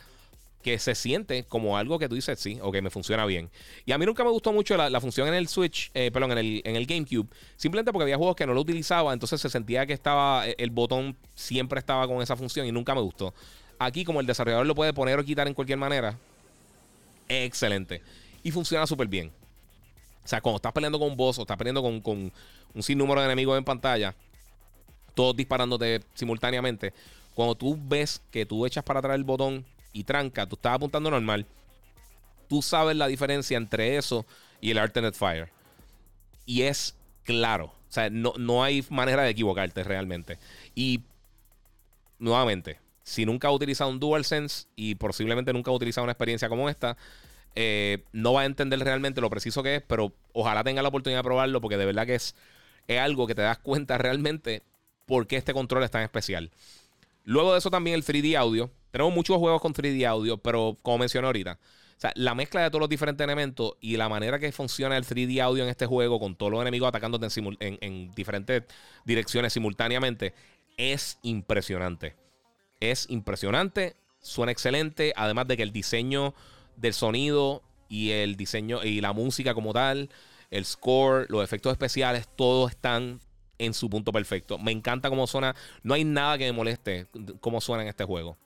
que 0.63 0.79
se 0.79 0.95
siente 0.95 1.45
como 1.45 1.77
algo 1.77 1.99
que 1.99 2.09
tú 2.09 2.15
dices, 2.15 2.39
sí, 2.39 2.59
o 2.63 2.73
que 2.73 2.81
me 2.81 2.91
funciona 2.91 3.27
bien. 3.27 3.51
Y 3.85 3.93
a 3.93 3.99
mí 3.99 4.07
nunca 4.07 4.25
me 4.25 4.31
gustó 4.31 4.53
mucho 4.53 4.77
la, 4.77 5.01
función 5.01 5.29
en 5.29 5.35
el 5.35 5.49
Switch, 5.49 5.91
eh, 5.95 6.11
perdón, 6.11 6.33
en 6.33 6.39
el, 6.39 6.63
en 6.65 6.77
el, 6.77 6.87
GameCube, 6.87 7.29
simplemente 7.57 7.93
porque 7.93 8.05
había 8.05 8.17
juegos 8.17 8.37
que 8.37 8.47
no 8.47 8.55
lo 8.55 8.61
utilizaba, 8.61 9.13
entonces 9.13 9.41
se 9.41 9.51
sentía 9.51 9.85
que 9.87 9.93
estaba, 9.93 10.49
eh, 10.49 10.55
el 10.59 10.71
botón 10.71 11.17
siempre 11.35 11.79
estaba 11.79 12.07
con 12.07 12.23
esa 12.23 12.37
función 12.37 12.67
y 12.67 12.73
nunca 12.73 12.95
me 12.95 13.01
gustó. 13.01 13.35
Aquí, 13.79 14.05
como 14.05 14.21
el 14.21 14.27
desarrollador 14.27 14.67
lo 14.67 14.75
puede 14.75 14.93
poner 14.93 15.19
o 15.19 15.25
quitar 15.25 15.49
en 15.49 15.55
cualquier 15.55 15.79
manera, 15.79 16.17
excelente. 17.29 18.01
Y 18.43 18.51
funciona 18.51 18.87
súper 18.87 19.09
bien. 19.09 19.33
O 20.25 20.29
sea, 20.29 20.41
cuando 20.41 20.57
estás 20.57 20.73
peleando 20.73 20.99
con 20.99 21.11
un 21.11 21.17
boss 21.17 21.39
o 21.39 21.43
estás 21.43 21.57
peleando 21.57 21.83
con, 21.83 22.01
con 22.01 22.33
un 22.75 22.83
sinnúmero 22.83 23.21
de 23.21 23.27
enemigos 23.27 23.59
en 23.59 23.65
pantalla, 23.65 24.15
todos 25.15 25.37
disparándote 25.37 26.01
simultáneamente, 26.15 26.93
cuando 27.35 27.55
tú 27.55 27.79
ves 27.81 28.23
que 28.31 28.47
tú 28.47 28.67
echas 28.67 28.85
para 28.85 29.01
atrás 29.01 29.17
el 29.17 29.25
botón 29.25 29.65
y 29.93 30.05
tranca, 30.05 30.47
tú 30.47 30.57
estás 30.57 30.75
apuntando 30.75 31.11
normal, 31.11 31.47
tú 32.49 32.63
sabes 32.63 32.97
la 32.97 33.07
diferencia 33.07 33.57
entre 33.57 33.97
eso 33.97 34.27
y 34.61 34.71
el 34.71 34.79
Alternate 34.79 35.17
Fire. 35.17 35.51
Y 36.47 36.63
es 36.63 36.97
claro. 37.25 37.67
O 37.67 37.93
sea, 37.93 38.11
no, 38.11 38.33
no 38.39 38.65
hay 38.65 38.85
manera 38.89 39.23
de 39.23 39.31
equivocarte 39.31 39.85
realmente. 39.85 40.39
Y 40.75 41.03
nuevamente, 42.19 42.79
si 43.03 43.27
nunca 43.27 43.49
has 43.49 43.55
utilizado 43.55 43.91
un 43.91 44.01
DualSense 44.01 44.67
y 44.77 44.95
posiblemente 44.95 45.53
nunca 45.53 45.71
has 45.71 45.77
utilizado 45.77 46.05
una 46.05 46.13
experiencia 46.13 46.49
como 46.49 46.69
esta, 46.69 46.97
eh, 47.55 48.05
no 48.13 48.33
vas 48.33 48.45
a 48.45 48.47
entender 48.47 48.79
realmente 48.81 49.21
lo 49.21 49.29
preciso 49.29 49.63
que 49.63 49.77
es, 49.77 49.83
pero 49.83 50.13
ojalá 50.33 50.65
tenga 50.65 50.83
la 50.83 50.89
oportunidad 50.89 51.19
de 51.19 51.25
probarlo 51.25 51.61
porque 51.61 51.77
de 51.77 51.85
verdad 51.85 52.07
que 52.07 52.15
es, 52.15 52.35
es 52.87 52.99
algo 52.99 53.27
que 53.27 53.35
te 53.35 53.43
das 53.43 53.59
cuenta 53.59 53.99
realmente 53.99 54.63
por 55.07 55.27
qué 55.27 55.37
este 55.37 55.53
control 55.53 55.83
es 55.85 55.91
tan 55.91 56.03
especial. 56.03 56.51
Luego 57.25 57.53
de 57.53 57.59
eso 57.59 57.71
también 57.71 57.95
el 57.95 58.05
3D 58.05 58.37
audio. 58.37 58.71
Tenemos 58.93 59.15
muchos 59.15 59.39
juegos 59.39 59.61
con 59.61 59.73
3D 59.73 60.07
audio, 60.07 60.37
pero 60.37 60.79
como 60.83 60.99
mencioné 60.99 61.27
ahorita, 61.27 61.59
o 61.97 62.01
sea, 62.03 62.13
la 62.15 62.35
mezcla 62.35 62.63
de 62.63 62.69
todos 62.69 62.81
los 62.81 62.89
diferentes 62.91 63.25
elementos 63.25 63.73
y 63.81 63.97
la 63.97 64.09
manera 64.09 64.39
que 64.39 64.53
funciona 64.53 64.99
el 64.99 65.05
3D 65.05 65.41
audio 65.41 65.65
en 65.65 65.71
este 65.71 65.87
juego, 65.87 66.21
con 66.21 66.37
todos 66.37 66.53
los 66.53 66.61
enemigos 66.61 66.89
atacándote 66.89 67.27
en, 67.61 68.11
diferentes 68.13 68.65
direcciones 69.07 69.55
simultáneamente, 69.55 70.35
es 70.77 71.19
impresionante. 71.23 72.17
Es 72.81 73.09
impresionante, 73.09 73.97
suena 74.21 74.53
excelente, 74.53 75.15
además 75.17 75.49
de 75.49 75.57
que 75.57 75.63
el 75.63 75.73
diseño 75.73 76.35
del 76.77 76.93
sonido 76.93 77.63
y 77.89 78.11
el 78.11 78.37
diseño 78.37 78.85
y 78.85 79.01
la 79.01 79.15
música 79.15 79.55
como 79.55 79.73
tal, 79.73 80.11
el 80.51 80.67
score, 80.67 81.27
los 81.31 81.43
efectos 81.43 81.73
especiales, 81.73 82.29
todos 82.37 82.73
están 82.73 83.21
en 83.57 83.73
su 83.73 83.89
punto 83.89 84.13
perfecto. 84.13 84.59
Me 84.59 84.73
encanta 84.73 85.09
cómo 85.09 85.27
suena. 85.27 85.55
No 85.83 85.95
hay 85.95 86.05
nada 86.05 86.37
que 86.37 86.45
me 86.45 86.53
moleste 86.53 87.07
cómo 87.41 87.61
suena 87.61 87.85
en 87.85 87.89
este 87.89 88.05
juego. 88.05 88.37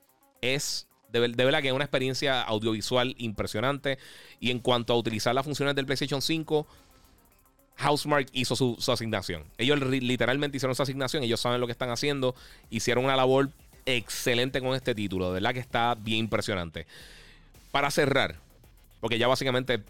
Es 0.40 0.86
de, 1.20 1.20
verdad 1.20 1.62
que 1.62 1.68
es 1.68 1.74
una 1.74 1.84
experiencia 1.84 2.42
audiovisual 2.42 3.14
impresionante. 3.18 3.98
Y 4.40 4.50
en 4.50 4.58
cuanto 4.58 4.92
a 4.92 4.96
utilizar 4.96 5.34
las 5.34 5.44
funciones 5.44 5.74
del 5.74 5.86
PlayStation 5.86 6.20
5, 6.20 6.66
Housemark 7.76 8.28
hizo 8.32 8.56
su, 8.56 8.76
asignación. 8.90 9.44
Ellos 9.58 9.80
literalmente 9.80 10.56
hicieron 10.56 10.74
su 10.74 10.82
asignación. 10.82 11.22
Ellos 11.22 11.40
saben 11.40 11.60
lo 11.60 11.66
que 11.66 11.72
están 11.72 11.90
haciendo. 11.90 12.34
Hicieron 12.70 13.04
una 13.04 13.16
labor 13.16 13.50
excelente 13.84 14.60
con 14.60 14.74
este 14.74 14.94
título. 14.94 15.28
De 15.28 15.34
verdad 15.34 15.54
que 15.54 15.60
está 15.60 15.94
bien 15.94 16.20
impresionante. 16.20 16.86
Para 17.70 17.90
cerrar, 17.90 18.36
porque 19.00 19.18
ya 19.18 19.28
básicamente 19.28 19.82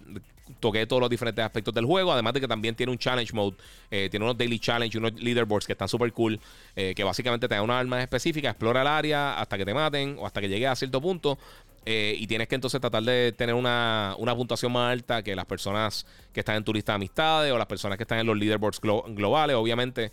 toqué 0.60 0.86
todos 0.86 1.00
los 1.00 1.10
diferentes 1.10 1.44
aspectos 1.44 1.74
del 1.74 1.84
juego. 1.84 2.12
Además 2.12 2.34
de 2.34 2.40
que 2.40 2.48
también 2.48 2.74
tiene 2.74 2.92
un 2.92 2.98
challenge 2.98 3.32
mode. 3.32 3.56
Eh, 3.90 4.08
tiene 4.10 4.24
unos 4.24 4.36
daily 4.36 4.58
challenge 4.58 4.96
unos 4.98 5.14
leaderboards 5.14 5.66
que 5.66 5.72
están 5.72 5.88
súper 5.88 6.12
cool. 6.12 6.38
Eh, 6.74 6.94
que 6.94 7.04
básicamente 7.04 7.48
te 7.48 7.54
dan 7.54 7.64
unas 7.64 7.80
armas 7.80 8.02
específicas. 8.02 8.52
Explora 8.52 8.82
el 8.82 8.86
área 8.86 9.40
hasta 9.40 9.56
que 9.58 9.64
te 9.64 9.74
maten 9.74 10.16
o 10.18 10.26
hasta 10.26 10.40
que 10.40 10.48
llegues 10.48 10.68
a 10.68 10.76
cierto 10.76 11.00
punto. 11.00 11.38
Eh, 11.84 12.16
y 12.18 12.26
tienes 12.26 12.48
que 12.48 12.56
entonces 12.56 12.80
tratar 12.80 13.02
de 13.04 13.32
tener 13.32 13.54
una, 13.54 14.16
puntuación 14.36 14.72
más 14.72 14.92
alta 14.92 15.22
que 15.22 15.36
las 15.36 15.46
personas 15.46 16.04
que 16.32 16.40
están 16.40 16.56
en 16.56 16.64
tu 16.64 16.72
de 16.72 16.82
amistades 16.88 17.52
o 17.52 17.58
las 17.58 17.68
personas 17.68 17.96
que 17.96 18.02
están 18.02 18.18
en 18.18 18.26
los 18.26 18.36
leaderboards 18.36 18.80
globales. 18.80 19.54
Obviamente, 19.54 20.10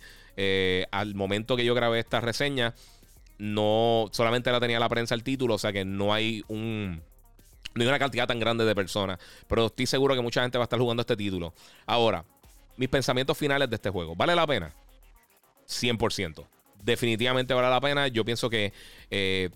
al 0.92 1.14
momento 1.16 1.56
que 1.56 1.64
yo 1.64 1.74
grabé 1.74 1.98
esta 1.98 2.20
reseña, 2.20 2.74
no 3.38 4.08
solamente 4.12 4.52
la 4.52 4.60
tenía 4.60 4.78
la 4.78 4.88
prensa 4.88 5.16
el 5.16 5.24
título, 5.24 5.54
o 5.54 5.58
sea 5.58 5.72
que 5.72 5.84
no 5.84 6.14
hay 6.14 6.44
un 6.46 7.02
hay 7.82 7.88
una 7.88 7.98
cantidad 7.98 8.26
tan 8.26 8.38
grande 8.38 8.64
de 8.64 8.74
personas. 8.74 9.18
Pero 9.48 9.66
estoy 9.66 9.86
seguro 9.86 10.14
que 10.14 10.20
mucha 10.20 10.42
gente 10.42 10.58
va 10.58 10.64
a 10.64 10.66
estar 10.66 10.78
jugando 10.78 11.00
este 11.00 11.16
título. 11.16 11.54
Ahora, 11.86 12.24
mis 12.76 12.88
pensamientos 12.88 13.36
finales 13.36 13.68
de 13.68 13.76
este 13.76 13.90
juego. 13.90 14.14
¿Vale 14.14 14.34
la 14.34 14.46
pena? 14.46 14.72
100%. 15.68 16.46
Definitivamente 16.82 17.54
vale 17.54 17.70
la 17.70 17.80
pena. 17.80 18.08
Yo 18.08 18.24
pienso 18.24 18.50
que 18.50 18.72
eh, 19.10 19.50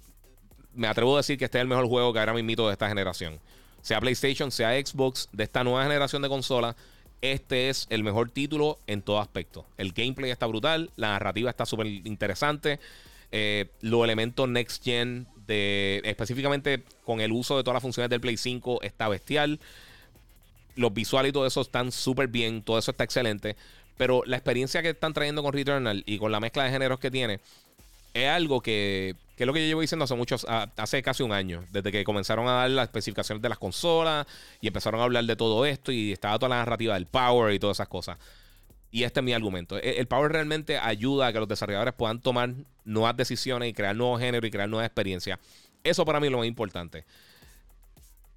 me 0.75 0.87
atrevo 0.87 1.15
a 1.15 1.19
decir 1.19 1.39
que 1.39 1.45
este 1.45 1.59
es 1.59 1.63
el 1.63 1.69
mejor 1.69 1.87
juego 1.87 2.13
que 2.13 2.19
ahora 2.21 2.33
mismo 2.33 2.67
de 2.67 2.73
esta 2.73 2.89
generación. 2.89 3.41
Sea 3.83 4.01
PlayStation, 4.01 4.51
sea 4.51 4.73
Xbox, 4.75 5.29
de 5.33 5.45
esta 5.45 5.65
nueva 5.65 5.83
generación 5.83 6.23
de 6.23 6.29
consolas. 6.29 6.77
Este 7.21 7.69
es 7.69 7.87
el 7.91 8.05
mejor 8.05 8.31
título 8.31 8.79
en 8.87 9.03
todo 9.03 9.21
aspecto. 9.21 9.67
El 9.77 9.93
gameplay 9.93 10.31
está 10.31 10.47
brutal, 10.47 10.91
la 10.97 11.09
narrativa 11.11 11.51
está 11.51 11.67
súper 11.67 11.87
interesante. 11.87 12.79
Eh, 13.31 13.71
los 13.81 14.05
elementos 14.05 14.49
next 14.49 14.83
gen 14.85 15.27
específicamente 15.49 16.83
con 17.05 17.21
el 17.21 17.33
uso 17.33 17.57
de 17.57 17.63
todas 17.63 17.75
las 17.75 17.83
funciones 17.83 18.11
del 18.11 18.21
Play 18.21 18.37
5 18.37 18.83
está 18.83 19.09
bestial. 19.09 19.61
Los 20.77 20.95
visuales 20.95 21.31
y 21.31 21.33
todo 21.33 21.47
eso 21.47 21.61
están 21.61 21.91
súper 21.93 22.29
bien, 22.29 22.63
todo 22.63 22.79
eso 22.79 22.91
está 22.91 23.05
excelente. 23.05 23.57
Pero 23.97 24.23
la 24.27 24.37
experiencia 24.37 24.83
que 24.83 24.91
están 24.91 25.13
trayendo 25.13 25.43
con 25.43 25.53
Returnal 25.53 26.05
y 26.07 26.19
con 26.19 26.31
la 26.31 26.41
mezcla 26.41 26.65
de 26.65 26.71
géneros 26.71 27.01
que 27.01 27.11
tiene 27.11 27.41
es 28.15 28.29
algo 28.29 28.61
que, 28.61 29.17
que 29.37 29.45
es 29.45 29.47
lo 29.47 29.53
que 29.53 29.61
yo 29.61 29.67
llevo 29.67 29.81
diciendo 29.81 30.05
hace 30.05 30.15
muchos, 30.15 30.47
hace 30.49 31.03
casi 31.03 31.23
un 31.23 31.33
año, 31.33 31.65
desde 31.71 31.93
que 31.93 32.05
comenzaron 32.05 32.49
a 32.49 32.53
dar 32.53 32.71
las 32.71 32.85
especificaciones 32.85 33.43
de 33.43 33.49
las 33.49 33.59
consolas 33.59 34.27
y 34.61 34.67
empezaron 34.67 35.01
a 35.01 35.05
hablar 35.05 35.25
de 35.25 35.37
todo 35.37 35.65
esto 35.67 35.93
y 35.93 36.13
estaba 36.13 36.39
toda 36.39 36.51
la 36.51 36.57
narrativa 36.57 36.95
del 36.95 37.07
power 37.07 37.55
y 37.55 37.59
todas 37.59 37.77
esas 37.77 37.89
cosas. 37.89 38.19
Y 38.91 39.03
este 39.03 39.21
es 39.21 39.25
mi 39.25 39.33
argumento. 39.33 39.77
E, 39.79 39.99
el 39.99 40.07
Power 40.07 40.33
realmente 40.33 40.79
ayuda 40.79 41.29
a 41.29 41.33
que 41.33 41.39
los 41.39 41.49
desarrolladores 41.49 41.95
puedan 41.95 42.21
tomar 42.21 42.55
nuevas 42.85 43.17
decisiones 43.17 43.69
y 43.69 43.73
crear 43.73 43.95
nuevos 43.95 44.21
géneros 44.21 44.49
y 44.49 44.51
crear 44.51 44.69
nuevas 44.69 44.87
experiencias. 44.87 45.39
Eso 45.85 46.05
para 46.05 46.21
mí 46.21 46.27
es 46.27 46.33
lo 46.33 46.39
más 46.39 46.47
importante. 46.47 47.05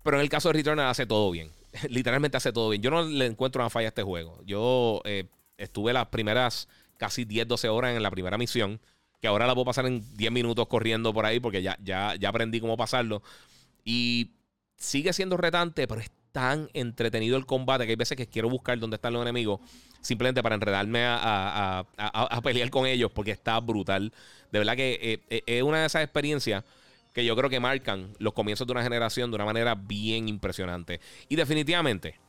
Pero 0.03 0.17
en 0.17 0.21
el 0.21 0.29
caso 0.29 0.49
de 0.49 0.53
Returnal 0.53 0.87
hace 0.87 1.05
todo 1.05 1.31
bien. 1.31 1.51
Literalmente 1.89 2.37
hace 2.37 2.51
todo 2.51 2.69
bien. 2.69 2.81
Yo 2.81 2.91
no 2.91 3.03
le 3.03 3.25
encuentro 3.25 3.61
una 3.61 3.69
falla 3.69 3.87
a 3.87 3.89
este 3.89 4.03
juego. 4.03 4.41
Yo 4.45 5.01
eh, 5.05 5.25
estuve 5.57 5.93
las 5.93 6.07
primeras 6.07 6.67
casi 6.97 7.25
10, 7.25 7.47
12 7.47 7.69
horas 7.69 7.95
en 7.95 8.03
la 8.03 8.11
primera 8.11 8.37
misión. 8.37 8.79
Que 9.21 9.27
ahora 9.27 9.45
la 9.45 9.53
puedo 9.53 9.65
pasar 9.65 9.85
en 9.85 10.03
10 10.17 10.31
minutos 10.31 10.67
corriendo 10.67 11.13
por 11.13 11.25
ahí 11.25 11.39
porque 11.39 11.61
ya, 11.61 11.77
ya, 11.83 12.15
ya 12.15 12.29
aprendí 12.29 12.59
cómo 12.59 12.75
pasarlo. 12.75 13.21
Y 13.85 14.31
sigue 14.77 15.13
siendo 15.13 15.37
retante, 15.37 15.87
pero 15.87 16.01
es 16.01 16.11
tan 16.31 16.69
entretenido 16.73 17.37
el 17.37 17.45
combate 17.45 17.85
que 17.85 17.91
hay 17.91 17.95
veces 17.95 18.17
que 18.17 18.27
quiero 18.27 18.49
buscar 18.49 18.79
dónde 18.79 18.95
están 18.95 19.13
los 19.13 19.21
enemigos 19.21 19.59
simplemente 20.01 20.41
para 20.41 20.55
enredarme 20.55 21.03
a, 21.05 21.85
pelear 22.43 22.69
con 22.69 22.85
ellos 22.85 23.11
porque 23.11 23.31
está 23.31 23.59
brutal. 23.59 24.11
De 24.51 24.59
verdad 24.59 24.75
que 24.75 24.99
eh, 25.01 25.19
eh, 25.29 25.43
es 25.45 25.63
una 25.63 25.81
de 25.81 25.85
esas 25.85 26.03
experiencias 26.03 26.63
que 27.13 27.25
yo 27.25 27.35
creo 27.35 27.49
que 27.49 27.59
marcan 27.59 28.13
los 28.19 28.33
comienzos 28.33 28.65
de 28.65 28.73
una 28.73 28.83
generación 28.83 29.29
de 29.31 29.35
una 29.35 29.45
manera 29.45 29.75
bien 29.75 30.27
impresionante. 30.27 30.99
Y 31.29 31.35
definitivamente, 31.35 32.19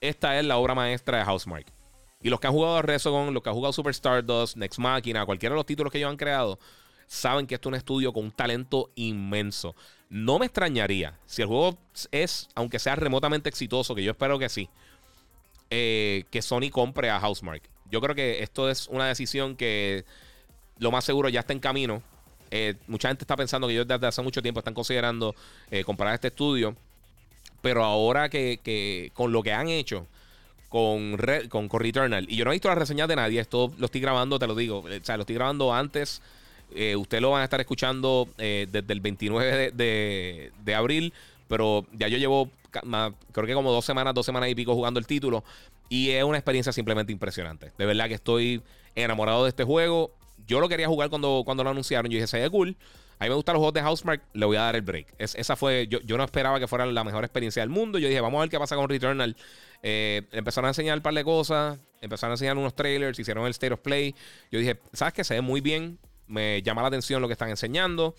esta 0.00 0.38
es 0.38 0.44
la 0.44 0.56
obra 0.56 0.74
maestra 0.74 1.18
de 1.18 1.24
Housemark. 1.24 1.66
Y 2.20 2.28
los 2.28 2.38
que 2.38 2.46
han 2.46 2.52
jugado 2.52 2.82
Resogon, 2.82 3.34
los 3.34 3.42
que 3.42 3.48
han 3.48 3.54
jugado 3.54 3.72
Super 3.72 3.90
Stardust, 3.92 4.56
Next 4.56 4.78
Machina, 4.78 5.26
cualquiera 5.26 5.54
de 5.54 5.58
los 5.58 5.66
títulos 5.66 5.90
que 5.90 5.98
ellos 5.98 6.10
han 6.10 6.16
creado, 6.16 6.58
saben 7.06 7.46
que 7.46 7.54
esto 7.54 7.68
es 7.68 7.72
un 7.72 7.76
estudio 7.76 8.12
con 8.12 8.24
un 8.24 8.30
talento 8.30 8.90
inmenso. 8.94 9.74
No 10.12 10.38
me 10.38 10.44
extrañaría 10.44 11.18
si 11.24 11.40
el 11.40 11.48
juego 11.48 11.78
es, 12.10 12.50
aunque 12.54 12.78
sea 12.78 12.96
remotamente 12.96 13.48
exitoso, 13.48 13.94
que 13.94 14.04
yo 14.04 14.10
espero 14.10 14.38
que 14.38 14.50
sí, 14.50 14.68
eh, 15.70 16.24
que 16.30 16.42
Sony 16.42 16.68
compre 16.70 17.08
a 17.08 17.18
Housemark. 17.18 17.62
Yo 17.90 18.02
creo 18.02 18.14
que 18.14 18.42
esto 18.42 18.68
es 18.68 18.88
una 18.88 19.06
decisión 19.06 19.56
que 19.56 20.04
lo 20.76 20.90
más 20.90 21.06
seguro 21.06 21.30
ya 21.30 21.40
está 21.40 21.54
en 21.54 21.60
camino. 21.60 22.02
Eh, 22.50 22.74
mucha 22.88 23.08
gente 23.08 23.24
está 23.24 23.36
pensando 23.36 23.66
que 23.66 23.72
ellos 23.72 23.88
desde 23.88 24.06
hace 24.06 24.20
mucho 24.20 24.42
tiempo 24.42 24.60
están 24.60 24.74
considerando 24.74 25.34
eh, 25.70 25.82
comprar 25.82 26.12
este 26.12 26.28
estudio. 26.28 26.76
Pero 27.62 27.82
ahora 27.82 28.28
que, 28.28 29.10
con 29.14 29.32
lo 29.32 29.42
que 29.42 29.54
han 29.54 29.70
hecho 29.70 30.06
con, 30.68 31.16
con, 31.48 31.70
Returnal, 31.70 32.26
y 32.28 32.36
yo 32.36 32.44
no 32.44 32.50
he 32.50 32.54
visto 32.56 32.68
las 32.68 32.76
reseñas 32.76 33.08
de 33.08 33.16
nadie, 33.16 33.40
esto 33.40 33.72
lo 33.78 33.86
estoy 33.86 34.02
grabando, 34.02 34.38
te 34.38 34.46
lo 34.46 34.54
digo, 34.54 34.80
o 34.80 35.04
sea, 35.04 35.16
lo 35.16 35.22
estoy 35.22 35.36
grabando 35.36 35.72
antes. 35.72 36.20
Usted 36.96 37.20
lo 37.20 37.30
van 37.30 37.42
a 37.42 37.44
estar 37.44 37.60
escuchando 37.60 38.28
desde 38.36 38.92
el 38.92 39.00
29 39.00 39.72
de, 39.72 40.52
de 40.64 40.74
abril, 40.74 41.12
pero 41.48 41.86
ya 41.92 42.08
yo 42.08 42.18
llevo 42.18 42.50
creo 43.32 43.46
que 43.46 43.54
como 43.54 43.72
dos 43.72 43.84
semanas, 43.84 44.14
dos 44.14 44.26
semanas 44.26 44.48
y 44.48 44.54
pico 44.54 44.74
jugando 44.74 44.98
el 44.98 45.06
título. 45.06 45.44
Y 45.88 46.10
es 46.10 46.24
una 46.24 46.38
experiencia 46.38 46.72
simplemente 46.72 47.12
impresionante. 47.12 47.72
De 47.76 47.86
verdad 47.86 48.08
que 48.08 48.14
estoy 48.14 48.62
enamorado 48.94 49.44
de 49.44 49.50
este 49.50 49.64
juego. 49.64 50.10
Yo 50.46 50.60
lo 50.60 50.68
quería 50.68 50.88
jugar 50.88 51.10
cuando, 51.10 51.42
cuando 51.44 51.64
lo 51.64 51.70
anunciaron. 51.70 52.10
Yo 52.10 52.16
dije, 52.16 52.26
se 52.26 52.40
ve 52.40 52.48
cool. 52.50 52.76
A 53.18 53.24
mí 53.24 53.28
me 53.28 53.36
gustan 53.36 53.52
los 53.52 53.60
juegos 53.60 53.74
de 53.74 53.82
Housemark, 53.82 54.22
le 54.32 54.46
voy 54.46 54.56
a 54.56 54.62
dar 54.62 54.74
el 54.74 54.82
break. 54.82 55.06
esa 55.18 55.54
fue, 55.54 55.86
yo, 55.86 56.00
yo, 56.00 56.16
no 56.16 56.24
esperaba 56.24 56.58
que 56.58 56.66
fuera 56.66 56.84
la 56.86 57.04
mejor 57.04 57.22
experiencia 57.22 57.62
del 57.62 57.68
mundo. 57.68 57.98
Yo 57.98 58.08
dije, 58.08 58.20
vamos 58.20 58.38
a 58.38 58.40
ver 58.40 58.50
qué 58.50 58.58
pasa 58.58 58.74
con 58.74 58.88
Returnal. 58.88 59.36
Eh, 59.82 60.22
empezaron 60.32 60.66
a 60.66 60.70
enseñar 60.70 60.96
un 60.96 61.02
par 61.02 61.14
de 61.14 61.22
cosas, 61.22 61.78
empezaron 62.00 62.32
a 62.32 62.34
enseñar 62.34 62.56
unos 62.56 62.74
trailers, 62.74 63.16
hicieron 63.16 63.44
el 63.44 63.50
State 63.50 63.74
of 63.74 63.80
Play. 63.80 64.14
Yo 64.50 64.58
dije, 64.58 64.80
¿sabes 64.92 65.14
qué? 65.14 65.22
Se 65.22 65.34
ve 65.34 65.40
muy 65.40 65.60
bien, 65.60 65.98
me 66.32 66.62
llama 66.62 66.82
la 66.82 66.88
atención 66.88 67.20
lo 67.20 67.28
que 67.28 67.32
están 67.32 67.50
enseñando. 67.50 68.14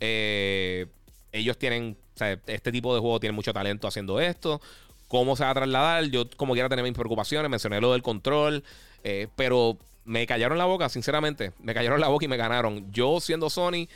Eh, 0.00 0.86
ellos 1.32 1.56
tienen, 1.56 1.96
este 2.46 2.72
tipo 2.72 2.94
de 2.94 3.00
juego 3.00 3.20
tiene 3.20 3.32
mucho 3.32 3.52
talento 3.52 3.86
haciendo 3.86 4.20
esto. 4.20 4.60
¿Cómo 5.08 5.36
se 5.36 5.44
va 5.44 5.50
a 5.50 5.54
trasladar? 5.54 6.04
Yo, 6.06 6.28
como 6.36 6.54
quiera, 6.54 6.68
tener 6.68 6.84
mis 6.84 6.94
preocupaciones. 6.94 7.48
Mencioné 7.50 7.80
lo 7.80 7.92
del 7.92 8.02
control. 8.02 8.64
Eh, 9.04 9.28
pero 9.36 9.76
me 10.04 10.26
callaron 10.26 10.58
la 10.58 10.64
boca, 10.64 10.88
sinceramente. 10.88 11.52
Me 11.62 11.74
callaron 11.74 12.00
la 12.00 12.08
boca 12.08 12.24
y 12.24 12.28
me 12.28 12.36
ganaron. 12.36 12.90
Yo, 12.92 13.20
siendo 13.20 13.50
Sony 13.50 13.86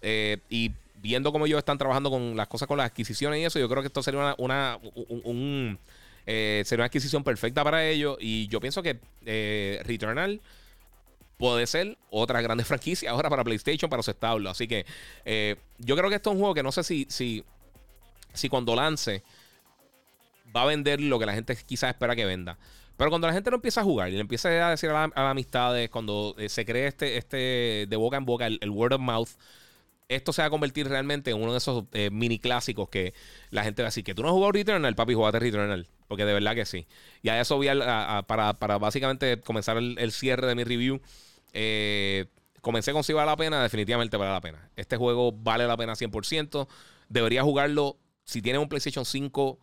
eh, 0.00 0.38
y 0.48 0.72
viendo 0.96 1.32
cómo 1.32 1.46
ellos 1.46 1.58
están 1.58 1.78
trabajando 1.78 2.10
con 2.10 2.36
las 2.36 2.48
cosas 2.48 2.68
con 2.68 2.78
las 2.78 2.86
adquisiciones 2.86 3.40
y 3.40 3.44
eso, 3.44 3.58
yo 3.58 3.68
creo 3.68 3.82
que 3.82 3.88
esto 3.88 4.02
sería 4.02 4.20
una, 4.20 4.34
una 4.38 4.78
un, 5.24 5.78
eh, 6.26 6.62
sería 6.64 6.82
una 6.82 6.86
adquisición 6.86 7.24
perfecta 7.24 7.64
para 7.64 7.86
ellos. 7.86 8.16
Y 8.20 8.46
yo 8.48 8.60
pienso 8.60 8.82
que 8.82 8.98
Returnal 9.84 10.40
puede 11.36 11.66
ser 11.66 11.98
otra 12.10 12.40
grande 12.40 12.64
franquicia 12.64 13.10
ahora 13.10 13.28
para 13.30 13.44
PlayStation, 13.44 13.90
para 13.90 14.02
su 14.02 14.10
establo. 14.10 14.50
Así 14.50 14.68
que 14.68 14.86
eh, 15.24 15.56
yo 15.78 15.96
creo 15.96 16.08
que 16.08 16.16
esto 16.16 16.30
es 16.30 16.34
un 16.34 16.40
juego 16.40 16.54
que 16.54 16.62
no 16.62 16.72
sé 16.72 16.84
si, 16.84 17.06
si, 17.10 18.48
cuando 18.48 18.74
lance 18.74 19.22
va 20.54 20.62
a 20.62 20.66
vender 20.66 21.00
lo 21.00 21.18
que 21.18 21.26
la 21.26 21.34
gente 21.34 21.56
quizás 21.66 21.90
espera 21.90 22.14
que 22.14 22.24
venda. 22.24 22.58
Pero 22.96 23.10
cuando 23.10 23.26
la 23.26 23.32
gente 23.32 23.50
lo 23.50 23.56
empieza 23.56 23.80
a 23.80 23.84
jugar 23.84 24.10
y 24.10 24.12
le 24.12 24.20
empieza 24.20 24.48
a 24.48 24.70
decir 24.70 24.90
a, 24.90 25.08
las 25.08 25.12
amistades, 25.16 25.88
cuando 25.90 26.34
eh, 26.38 26.48
se 26.48 26.64
cree 26.64 26.86
este, 26.86 27.16
este 27.16 27.86
de 27.88 27.96
boca 27.96 28.16
en 28.16 28.24
boca, 28.24 28.46
el, 28.46 28.70
word 28.70 28.92
of 28.92 29.00
mouth, 29.00 29.30
esto 30.14 30.32
se 30.32 30.42
va 30.42 30.46
a 30.46 30.50
convertir 30.50 30.88
realmente 30.88 31.30
en 31.30 31.42
uno 31.42 31.52
de 31.52 31.58
esos 31.58 31.84
eh, 31.92 32.10
mini 32.10 32.38
clásicos 32.38 32.88
que 32.88 33.14
la 33.50 33.64
gente 33.64 33.82
va 33.82 33.86
a 33.86 33.90
decir 33.90 34.04
que 34.04 34.14
tú 34.14 34.22
no 34.22 34.28
has 34.28 34.32
jugado 34.32 34.52
Returnal, 34.52 34.94
papi, 34.94 35.14
jugaste 35.14 35.38
Returnal. 35.38 35.88
Porque 36.08 36.24
de 36.24 36.34
verdad 36.34 36.54
que 36.54 36.66
sí. 36.66 36.86
Y 37.22 37.30
a 37.30 37.40
eso 37.40 37.56
voy 37.56 37.68
para, 37.68 38.78
básicamente 38.78 39.40
comenzar 39.40 39.78
el, 39.78 40.12
cierre 40.12 40.46
de 40.46 40.54
mi 40.54 40.64
review. 40.64 41.00
Eh, 41.54 42.26
comencé 42.60 42.92
con 42.92 43.02
si 43.02 43.14
vale 43.14 43.30
la 43.30 43.36
pena, 43.36 43.62
definitivamente 43.62 44.16
vale 44.16 44.32
la 44.32 44.40
pena. 44.40 44.70
Este 44.76 44.96
juego 44.96 45.32
vale 45.32 45.66
la 45.66 45.76
pena 45.76 45.94
100%. 45.94 46.68
Debería 47.08 47.42
jugarlo. 47.42 47.96
Si 48.24 48.42
tienes 48.42 48.60
un 48.60 48.68
PlayStation 48.68 49.06
5, 49.06 49.58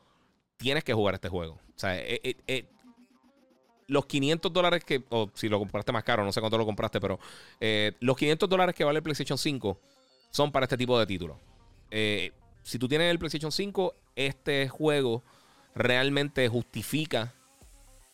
tienes 0.57 0.83
que 0.83 0.93
jugar 0.93 1.13
este 1.13 1.29
juego. 1.29 1.53
O 1.53 1.79
sea, 1.79 1.99
eh, 1.99 2.35
eh, 2.47 2.65
los 3.85 4.07
500 4.07 4.51
dólares 4.51 4.83
que, 4.83 5.03
o 5.09 5.29
si 5.35 5.49
lo 5.49 5.59
compraste 5.59 5.91
más 5.91 6.03
caro, 6.03 6.23
no 6.23 6.31
sé 6.31 6.39
cuánto 6.39 6.57
lo 6.57 6.65
compraste, 6.65 6.99
pero 6.99 7.19
los 7.99 8.17
500 8.17 8.49
dólares 8.49 8.73
que 8.73 8.83
vale 8.83 8.97
el 8.97 9.03
PlayStation 9.03 9.37
5 9.37 9.79
son 10.29 10.51
para 10.51 10.65
este 10.65 10.77
tipo 10.77 10.97
de 10.99 11.05
títulos. 11.05 11.37
si 11.89 12.79
tú 12.79 12.87
tienes 12.87 13.09
el 13.09 13.19
PlayStation 13.19 13.51
5, 13.51 13.95
este 14.15 14.67
juego 14.69 15.23
realmente 15.75 16.47
justifica 16.49 17.33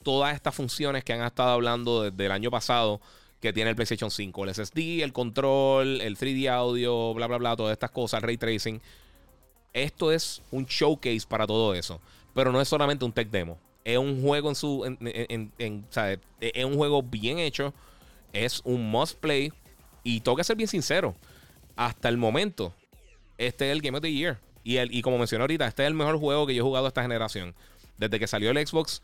todas 0.04 0.36
estas 0.36 0.54
funciones 0.54 1.04
que 1.04 1.14
han 1.14 1.24
estado 1.24 1.50
hablando 1.50 2.04
desde 2.04 2.26
el 2.26 2.32
año 2.32 2.52
pasado 2.52 3.02
que 3.42 3.52
tiene 3.54 3.70
el 3.72 3.76
PlayStation 3.76 4.10
5. 4.10 4.46
El 4.46 4.56
SSD, 4.56 5.04
el 5.04 5.14
control, 5.14 6.02
el 6.02 6.18
3D 6.18 6.50
audio, 6.50 7.14
bla, 7.14 7.28
bla, 7.28 7.38
bla, 7.38 7.56
todas 7.56 7.74
estas 7.74 7.92
cosas, 7.92 8.22
ray 8.22 8.38
tracing. 8.38 8.82
Esto 9.74 10.12
es 10.12 10.42
un 10.52 10.66
showcase 10.66 11.28
para 11.28 11.46
todo 11.46 11.74
eso. 11.74 12.00
Pero 12.34 12.52
no 12.52 12.62
es 12.62 12.68
solamente 12.68 13.04
un 13.04 13.12
tech 13.12 13.30
demo. 13.30 13.60
Es 13.84 13.98
un 13.98 14.22
juego 14.22 14.50
en 14.50 14.56
su. 14.56 14.98
Es 16.40 16.66
un 16.66 16.76
juego 16.76 17.04
bien 17.04 17.40
hecho. 17.40 17.74
Es 18.34 18.62
un 18.64 18.90
must 18.90 19.20
play. 19.20 19.52
Y 20.04 20.22
que 20.22 20.44
ser 20.44 20.56
bien 20.56 20.68
sincero. 20.68 21.16
Hasta 21.76 22.10
el 22.10 22.18
momento, 22.18 22.74
este 23.38 23.68
es 23.68 23.72
el 23.72 23.82
Game 23.82 23.98
of 23.98 24.02
the 24.02 24.12
Year. 24.12 24.38
Y, 24.64 24.78
el, 24.78 24.94
y 24.94 25.02
como 25.02 25.18
mencioné 25.18 25.44
ahorita, 25.44 25.68
este 25.68 25.84
es 25.84 25.88
el 25.88 25.94
mejor 25.94 26.18
juego 26.18 26.48
que 26.48 26.56
yo 26.56 26.64
he 26.64 26.66
jugado 26.66 26.88
esta 26.88 27.02
generación. 27.02 27.54
Desde 27.98 28.20
que 28.20 28.28
salió 28.28 28.52
el 28.52 28.68
Xbox 28.68 29.02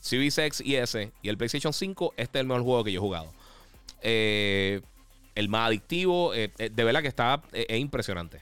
Series 0.00 0.38
X 0.38 0.62
y 0.64 0.76
S 0.76 1.12
y 1.20 1.28
el 1.28 1.36
PlayStation 1.36 1.72
5, 1.72 2.14
este 2.16 2.38
es 2.38 2.40
el 2.40 2.46
mejor 2.46 2.62
juego 2.62 2.84
que 2.84 2.92
yo 2.92 3.00
he 3.00 3.02
jugado. 3.02 3.32
Eh, 4.02 4.80
el 5.34 5.48
más 5.48 5.68
adictivo. 5.68 6.34
Eh, 6.34 6.50
eh, 6.58 6.70
de 6.72 6.84
verdad 6.84 7.02
que 7.02 7.08
está 7.08 7.42
es 7.52 7.78
impresionante. 7.78 8.40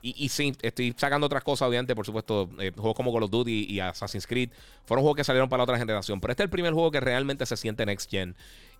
Y, 0.00 0.24
y, 0.24 0.28
sí, 0.30 0.52
estoy 0.62 0.92
sacando 0.96 1.26
otras 1.26 1.44
cosas, 1.44 1.68
obviamente, 1.68 1.94
por 1.94 2.04
supuesto. 2.04 2.50
juegos 2.76 2.94
como 2.94 3.12
Call 3.12 3.22
of 3.22 3.30
Duty 3.30 3.66
y 3.68 3.78
Assassin's 3.78 4.26
Creed 4.26 4.50
fueron 4.84 5.02
juegos 5.02 5.16
que 5.16 5.24
salieron 5.24 5.48
para 5.48 5.58
la 5.58 5.64
otra 5.64 5.78
generación. 5.78 6.20
Pero 6.20 6.32
este 6.32 6.42
es 6.42 6.46
el 6.46 6.50
primer 6.50 6.72
juego 6.72 6.90
que 6.90 6.98
realmente 6.98 7.46
se 7.46 7.56
siente 7.56 7.86
Next 7.86 8.10
Gen. 8.10 8.34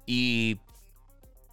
Y 0.04 0.58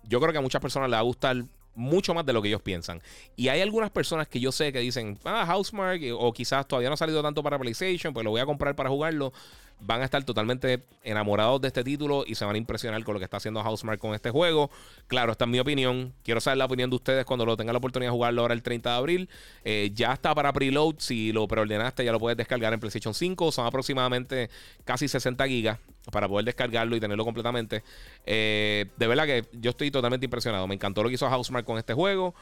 yo 0.05 0.19
creo 0.19 0.31
que 0.31 0.39
a 0.39 0.41
muchas 0.41 0.59
personas 0.59 0.89
les 0.89 0.95
va 0.95 0.99
a 0.99 1.03
gustar 1.03 1.45
mucho 1.79 2.13
más 2.13 2.25
de 2.25 2.33
lo 2.33 2.41
que 2.41 2.49
ellos 2.49 2.61
piensan. 2.61 3.01
Y 3.35 3.47
hay 3.47 3.61
algunas 3.61 3.89
personas 3.89 4.27
que 4.27 4.39
yo 4.39 4.51
sé 4.51 4.71
que 4.71 4.79
dicen, 4.79 5.17
ah, 5.23 5.45
Housemark, 5.47 6.01
o 6.17 6.33
quizás 6.33 6.67
todavía 6.67 6.89
no 6.89 6.93
ha 6.93 6.97
salido 6.97 7.21
tanto 7.21 7.41
para 7.41 7.57
PlayStation, 7.57 8.13
pues 8.13 8.23
lo 8.23 8.31
voy 8.31 8.41
a 8.41 8.45
comprar 8.45 8.75
para 8.75 8.89
jugarlo 8.89 9.33
van 9.79 10.01
a 10.01 10.05
estar 10.05 10.23
totalmente 10.23 10.83
enamorados 11.03 11.61
de 11.61 11.67
este 11.67 11.83
título 11.83 12.23
y 12.27 12.35
se 12.35 12.45
van 12.45 12.55
a 12.55 12.57
impresionar 12.57 13.03
con 13.03 13.13
lo 13.13 13.19
que 13.19 13.25
está 13.25 13.37
haciendo 13.37 13.63
Housemark 13.63 13.99
con 13.99 14.13
este 14.13 14.29
juego. 14.29 14.69
Claro, 15.07 15.31
esta 15.31 15.45
es 15.45 15.49
mi 15.49 15.59
opinión. 15.59 16.13
Quiero 16.23 16.41
saber 16.41 16.57
la 16.57 16.65
opinión 16.65 16.89
de 16.89 16.97
ustedes 16.97 17.25
cuando 17.25 17.45
lo 17.45 17.55
tengan 17.55 17.73
la 17.73 17.77
oportunidad 17.77 18.11
de 18.11 18.15
jugarlo 18.15 18.41
ahora 18.41 18.53
el 18.53 18.61
30 18.61 18.89
de 18.89 18.95
abril. 18.95 19.29
Eh, 19.63 19.91
ya 19.93 20.13
está 20.13 20.35
para 20.35 20.51
preload. 20.53 20.95
Si 20.99 21.31
lo 21.31 21.47
preordenaste, 21.47 22.03
ya 22.03 22.11
lo 22.11 22.19
puedes 22.19 22.37
descargar 22.37 22.73
en 22.73 22.79
PlayStation 22.79 23.13
5. 23.13 23.51
Son 23.51 23.65
aproximadamente 23.65 24.49
casi 24.83 25.07
60 25.07 25.47
gigas 25.47 25.79
para 26.11 26.27
poder 26.27 26.45
descargarlo 26.45 26.95
y 26.95 26.99
tenerlo 26.99 27.25
completamente. 27.25 27.83
Eh, 28.25 28.85
de 28.97 29.07
verdad 29.07 29.25
que 29.25 29.45
yo 29.53 29.71
estoy 29.71 29.91
totalmente 29.91 30.25
impresionado. 30.25 30.67
Me 30.67 30.75
encantó 30.75 31.03
lo 31.03 31.09
que 31.09 31.15
hizo 31.15 31.29
Housemark 31.29 31.65
con 31.65 31.77
este 31.77 31.93
juego 31.93 32.33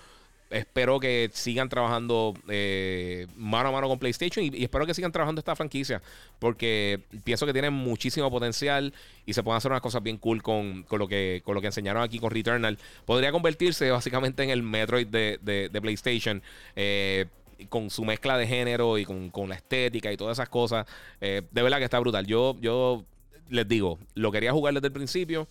espero 0.49 0.99
que 0.99 1.29
sigan 1.33 1.67
trabajando 1.69 2.33
eh, 2.47 3.27
mano 3.35 3.69
a 3.69 3.71
mano 3.71 3.87
con 3.87 3.99
PlayStation 3.99 4.45
y, 4.45 4.63
espero 4.63 4.85
que 4.85 4.93
sigan 4.93 5.11
trabajando 5.11 5.39
esta 5.39 5.55
franquicia 5.55 6.01
porque 6.39 7.01
pienso 7.23 7.45
que 7.45 7.53
tienen 7.53 7.73
muchísimo 7.73 8.29
potencial 8.31 8.93
y 9.25 9.33
se 9.33 9.43
pueden 9.43 9.57
hacer 9.57 9.71
unas 9.71 9.81
cosas 9.81 10.01
bien 10.01 10.17
cool 10.17 10.41
con, 10.41 10.85
lo, 10.89 11.07
que, 11.07 11.41
con 11.43 11.55
lo 11.55 11.61
que 11.61 11.67
enseñaron 11.67 12.01
aquí 12.01 12.19
con 12.19 12.31
Returnal. 12.31 12.77
Podría 13.05 13.31
convertirse 13.31 13.91
básicamente 13.91 14.43
en 14.43 14.49
el 14.49 14.63
Metroid 14.63 15.07
de, 15.07 15.79
PlayStation. 15.81 16.41
Eh, 16.75 17.25
con 17.69 17.89
su 17.89 18.05
mezcla 18.05 18.37
de 18.37 18.45
género 18.45 18.99
y 18.99 19.05
con, 19.05 19.49
la 19.49 19.55
estética 19.55 20.11
y 20.11 20.17
todas 20.17 20.37
esas 20.37 20.47
cosas. 20.47 20.85
De 21.19 21.41
verdad 21.51 21.79
que 21.79 21.85
está 21.85 21.97
brutal. 21.97 22.27
Yo, 22.27 22.55
yo 22.61 23.03
les 23.49 23.67
digo, 23.67 23.99
lo 24.13 24.31
quería 24.31 24.51
jugar 24.51 24.73
desde 24.73 24.87
el 24.87 24.93
principio. 24.93 25.47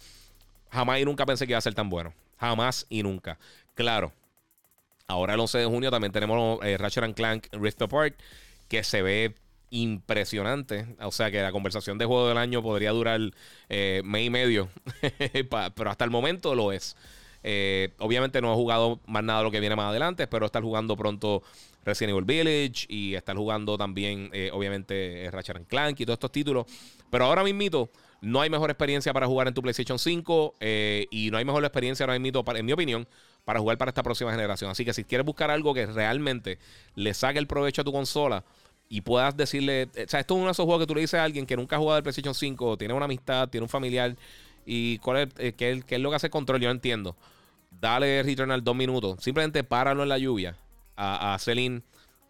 Jamás 0.71 1.01
y 1.01 1.05
nunca 1.05 1.27
pensé 1.27 1.47
que 1.47 1.53
iba 1.53 1.59
a 1.59 1.63
ser 1.63 1.75
tan 1.75 1.89
bueno. 1.89 2.13
Jamás 2.39 2.87
y 2.89 3.03
nunca. 3.03 3.39
Claro, 3.75 4.13
Ahora 5.09 5.35
el 5.35 5.41
11 5.41 5.59
de 5.59 5.67
junio 5.67 5.91
también 5.91 6.13
tenemos 6.13 6.59
eh, 6.65 6.77
Ratchet 6.77 7.15
Clank 7.15 7.47
Rift 7.53 7.81
Apart, 7.81 8.15
que 8.69 8.83
se 8.83 9.03
ve 9.03 9.35
impresionante. 9.71 10.87
O 11.01 11.13
sea 11.13 11.31
que 11.31 11.41
la 11.41 11.53
conversación 11.53 11.97
de 11.99 12.07
juego 12.07 12.29
del 12.29 12.39
año 12.39 12.63
podría 12.63 12.91
durar 12.91 13.21
eh, 13.69 14.03
mes 14.05 14.27
y 14.27 14.31
medio. 14.31 14.69
pero 15.75 15.91
hasta 15.91 16.05
el 16.05 16.11
momento 16.11 16.55
lo 16.55 16.73
es. 16.73 16.97
Eh, 17.49 17.91
obviamente 17.99 18.41
no 18.41 18.53
he 18.53 18.57
jugado 18.57 18.99
más 19.07 19.23
nada 19.23 19.39
de 19.39 19.45
lo 19.45 19.51
que 19.53 19.61
viene 19.61 19.77
más 19.77 19.91
adelante. 19.91 20.25
Espero 20.25 20.47
estar 20.47 20.63
jugando 20.63 20.97
pronto 20.97 21.45
Resident 21.85 22.11
Evil 22.11 22.25
Village 22.25 22.87
y 22.89 23.15
estar 23.15 23.37
jugando 23.37 23.79
también, 23.79 24.31
eh, 24.33 24.51
obviamente, 24.53 25.29
Ratchet 25.31 25.69
Clank 25.69 26.01
y 26.01 26.05
todos 26.05 26.17
estos 26.17 26.33
títulos. 26.33 26.67
Pero 27.09 27.27
ahora 27.27 27.45
mismo 27.45 27.89
no 28.21 28.41
hay 28.41 28.51
mejor 28.51 28.71
experiencia 28.71 29.13
para 29.13 29.29
jugar 29.29 29.47
en 29.47 29.55
tu 29.55 29.63
PlayStation 29.63 29.97
5 29.97 30.55
y 31.11 31.29
no 31.31 31.39
hay 31.39 31.45
mejor 31.45 31.65
experiencia 31.65 32.05
ahora 32.05 32.19
mismo, 32.19 32.45
en 32.53 32.67
mi 32.67 32.73
opinión, 32.73 33.07
para 33.45 33.61
jugar 33.61 33.79
para 33.79 33.91
esta 33.91 34.03
próxima 34.03 34.33
generación. 34.33 34.69
Así 34.69 34.85
que 34.85 34.93
si 34.93 35.05
quieres 35.05 35.25
buscar 35.25 35.51
algo 35.53 35.73
que 35.73 35.87
realmente 35.87 36.59
le 36.97 37.15
saque 37.15 37.39
el 37.39 37.47
provecho 37.47 37.83
a 37.83 37.85
tu 37.85 37.93
consola, 37.93 38.43
y 38.89 39.01
puedas 39.01 39.37
decirle, 39.37 39.89
o 39.95 40.09
sea, 40.09 40.21
esto 40.21 40.35
es 40.35 40.39
uno 40.39 40.47
de 40.47 40.53
esos 40.53 40.65
juegos 40.65 40.83
que 40.83 40.87
tú 40.87 40.95
le 40.95 41.01
dices 41.01 41.19
a 41.19 41.25
alguien 41.25 41.47
que 41.47 41.57
nunca 41.57 41.77
ha 41.77 41.79
jugado 41.79 41.99
el 41.99 42.03
PlayStation 42.03 42.35
5, 42.35 42.77
tiene 42.77 42.95
una 42.95 43.07
amistad, 43.07 43.49
tiene 43.49 43.65
un 43.65 43.69
familiar 43.69 44.17
y 44.65 44.99
cuál 44.99 45.17
es, 45.19 45.29
eh, 45.39 45.53
qué, 45.57 45.83
es 45.89 46.01
lo 46.01 46.11
que 46.11 46.17
hace 46.17 46.31
control, 46.31 46.61
yo 46.61 46.71
entiendo. 46.71 47.17
Dale 47.81 48.23
Returnal 48.23 48.63
dos 48.63 48.77
minutos, 48.77 49.23
simplemente 49.23 49.65
páralo 49.65 50.03
en 50.03 50.09
la 50.09 50.19
lluvia 50.19 50.57
a, 50.97 51.37
Celine 51.39 51.83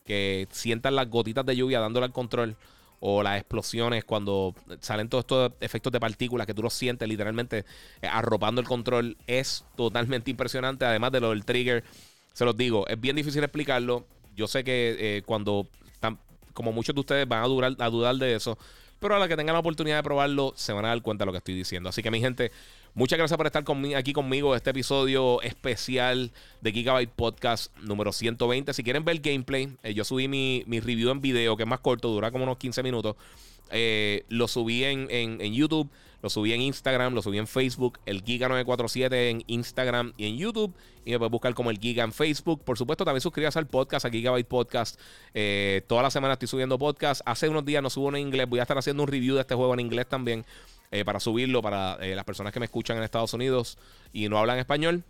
que 0.04 0.48
sientan 0.50 0.96
las 0.96 1.08
gotitas 1.08 1.44
de 1.46 1.56
lluvia 1.56 1.80
dándole 1.80 2.06
al 2.06 2.12
control 2.12 2.56
o 3.00 3.22
las 3.22 3.38
explosiones 3.38 4.04
cuando 4.04 4.54
salen 4.80 5.08
todos 5.08 5.22
estos 5.22 5.52
efectos 5.60 5.92
de 5.92 6.00
partículas 6.00 6.46
que 6.46 6.54
tú 6.54 6.62
los 6.62 6.72
sientes 6.72 7.08
literalmente 7.08 7.64
eh, 8.00 8.06
arropando 8.06 8.60
el 8.60 8.66
control 8.66 9.16
es 9.26 9.64
totalmente 9.76 10.30
impresionante 10.30 10.84
además 10.84 11.12
de 11.12 11.20
lo 11.20 11.30
del 11.30 11.44
trigger 11.44 11.84
se 12.32 12.44
los 12.44 12.56
digo 12.56 12.86
es 12.88 12.98
bien 13.00 13.14
difícil 13.14 13.44
explicarlo 13.44 14.06
yo 14.34 14.46
sé 14.46 14.64
que 14.64 14.96
eh, 14.98 15.22
cuando 15.26 15.68
como 16.56 16.72
muchos 16.72 16.94
de 16.94 17.00
ustedes 17.00 17.28
van 17.28 17.44
a, 17.44 17.46
durar, 17.46 17.76
a 17.78 17.88
dudar 17.88 18.16
de 18.16 18.34
eso. 18.34 18.58
Pero 18.98 19.14
a 19.14 19.18
la 19.18 19.28
que 19.28 19.36
tengan 19.36 19.52
la 19.52 19.60
oportunidad 19.60 19.98
de 19.98 20.02
probarlo, 20.02 20.54
se 20.56 20.72
van 20.72 20.86
a 20.86 20.88
dar 20.88 21.02
cuenta 21.02 21.22
de 21.22 21.26
lo 21.26 21.32
que 21.32 21.38
estoy 21.38 21.54
diciendo. 21.54 21.90
Así 21.90 22.02
que, 22.02 22.10
mi 22.10 22.18
gente, 22.18 22.50
muchas 22.96 23.18
gracias 23.18 23.36
por 23.36 23.46
estar 23.46 23.64
aquí 23.94 24.12
conmigo 24.12 24.52
en 24.52 24.56
este 24.56 24.70
episodio 24.70 25.40
especial 25.42 26.32
de 26.62 26.72
Gigabyte 26.72 27.10
Podcast 27.10 27.76
número 27.78 28.12
120. 28.12 28.72
Si 28.72 28.82
quieren 28.82 29.04
ver 29.04 29.20
gameplay, 29.20 29.68
eh, 29.82 29.94
yo 29.94 30.02
subí 30.02 30.26
mi, 30.26 30.64
mi, 30.66 30.80
review 30.80 31.10
en 31.10 31.20
video, 31.20 31.56
que 31.56 31.62
es 31.62 31.68
más 31.68 31.80
corto, 31.80 32.08
dura 32.08 32.32
como 32.32 32.44
unos 32.44 32.56
15 32.56 32.82
minutos. 32.82 33.14
Eh, 33.70 34.24
lo 34.28 34.48
subí 34.48 34.82
en, 34.84 35.08
en, 35.10 35.52
YouTube, 35.52 35.90
lo 36.26 36.30
subí 36.30 36.52
en 36.52 36.60
Instagram, 36.60 37.14
lo 37.14 37.22
subí 37.22 37.38
en 37.38 37.46
Facebook, 37.46 38.00
el 38.04 38.24
Giga947 38.24 39.30
en 39.30 39.44
Instagram 39.46 40.12
y 40.16 40.26
en 40.26 40.36
YouTube. 40.36 40.74
Y 41.04 41.12
me 41.12 41.18
puedes 41.18 41.30
buscar 41.30 41.54
como 41.54 41.70
el 41.70 41.78
Giga 41.78 42.02
en 42.02 42.12
Facebook. 42.12 42.64
Por 42.64 42.76
supuesto, 42.76 43.04
también 43.04 43.20
suscríbase 43.20 43.60
al 43.60 43.68
podcast, 43.68 44.06
a 44.06 44.10
Gigabyte 44.10 44.48
Podcast. 44.48 45.00
Eh, 45.34 45.82
toda 45.86 46.02
la 46.02 46.10
semana 46.10 46.32
estoy 46.32 46.48
subiendo 46.48 46.80
podcast. 46.80 47.20
Hace 47.24 47.48
unos 47.48 47.64
días 47.64 47.80
no 47.80 47.90
subo 47.90 48.08
en 48.08 48.16
inglés. 48.16 48.48
Voy 48.48 48.58
a 48.58 48.62
estar 48.62 48.76
haciendo 48.76 49.04
un 49.04 49.08
review 49.08 49.36
de 49.36 49.42
este 49.42 49.54
juego 49.54 49.72
en 49.72 49.78
inglés 49.78 50.08
también. 50.08 50.44
Eh, 50.90 51.04
para 51.04 51.20
subirlo 51.20 51.62
para 51.62 51.96
las 51.98 52.24
personas 52.24 52.52
que 52.52 52.58
me 52.58 52.66
escuchan 52.66 52.96
en 52.96 53.04
Estados 53.04 53.32
Unidos 53.32 53.78
y 54.12 54.28
no 54.28 54.36
hablan 54.36 54.58
español. 54.58 55.04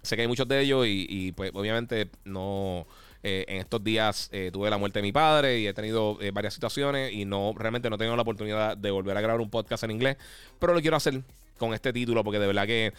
Sé 0.00 0.16
que 0.16 0.22
hay 0.22 0.28
muchos 0.28 0.48
de 0.48 0.58
ellos 0.58 0.86
y 0.88 1.32
pues 1.32 1.50
obviamente 1.52 2.08
no 2.24 2.86
eh, 3.22 3.44
en 3.48 3.58
estos 3.58 3.84
días 3.84 4.30
eh, 4.32 4.50
tuve 4.50 4.70
la 4.70 4.78
muerte 4.78 5.00
de 5.00 5.02
mi 5.02 5.12
padre 5.12 5.58
y 5.58 5.66
he 5.66 5.74
tenido 5.74 6.16
eh, 6.22 6.30
varias 6.30 6.54
situaciones 6.54 7.12
y 7.12 7.26
no 7.26 7.52
realmente 7.54 7.90
no 7.90 7.98
tengo 7.98 8.16
la 8.16 8.22
oportunidad 8.22 8.78
de 8.78 8.90
volver 8.90 9.14
a 9.14 9.20
grabar 9.20 9.42
un 9.42 9.50
podcast 9.50 9.84
en 9.84 9.90
inglés, 9.90 10.16
pero 10.58 10.72
lo 10.72 10.80
quiero 10.80 10.96
hacer 10.96 11.20
con 11.58 11.74
este 11.74 11.92
título 11.92 12.24
porque 12.24 12.38
de 12.38 12.46
verdad 12.46 12.66
que 12.66 12.94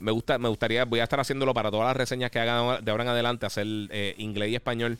me 0.00 0.10
gusta 0.10 0.38
me 0.38 0.48
gustaría 0.48 0.86
voy 0.86 1.00
a 1.00 1.02
estar 1.02 1.20
haciéndolo 1.20 1.52
para 1.52 1.70
todas 1.70 1.88
las 1.88 1.94
reseñas 1.94 2.30
que 2.30 2.38
hagan 2.38 2.82
de 2.82 2.90
ahora 2.90 3.04
en 3.04 3.10
adelante 3.10 3.44
hacer 3.44 3.66
inglés 4.16 4.48
y 4.48 4.54
español 4.54 4.96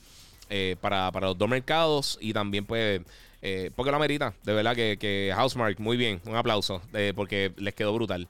para, 0.82 1.10
los 1.10 1.38
dos 1.38 1.48
mercados 1.48 2.18
y 2.20 2.34
también 2.34 2.66
pues 2.66 3.00
porque 3.74 3.90
lo 3.90 3.96
amerita 3.96 4.34
de 4.42 4.52
verdad 4.52 4.76
que, 4.76 4.98
que 5.00 5.32
Housemark 5.34 5.80
muy 5.80 5.96
bien 5.96 6.20
un 6.26 6.36
aplauso 6.36 6.82
porque 7.14 7.54
les 7.56 7.74
quedó 7.74 7.94
brutal 7.94 8.28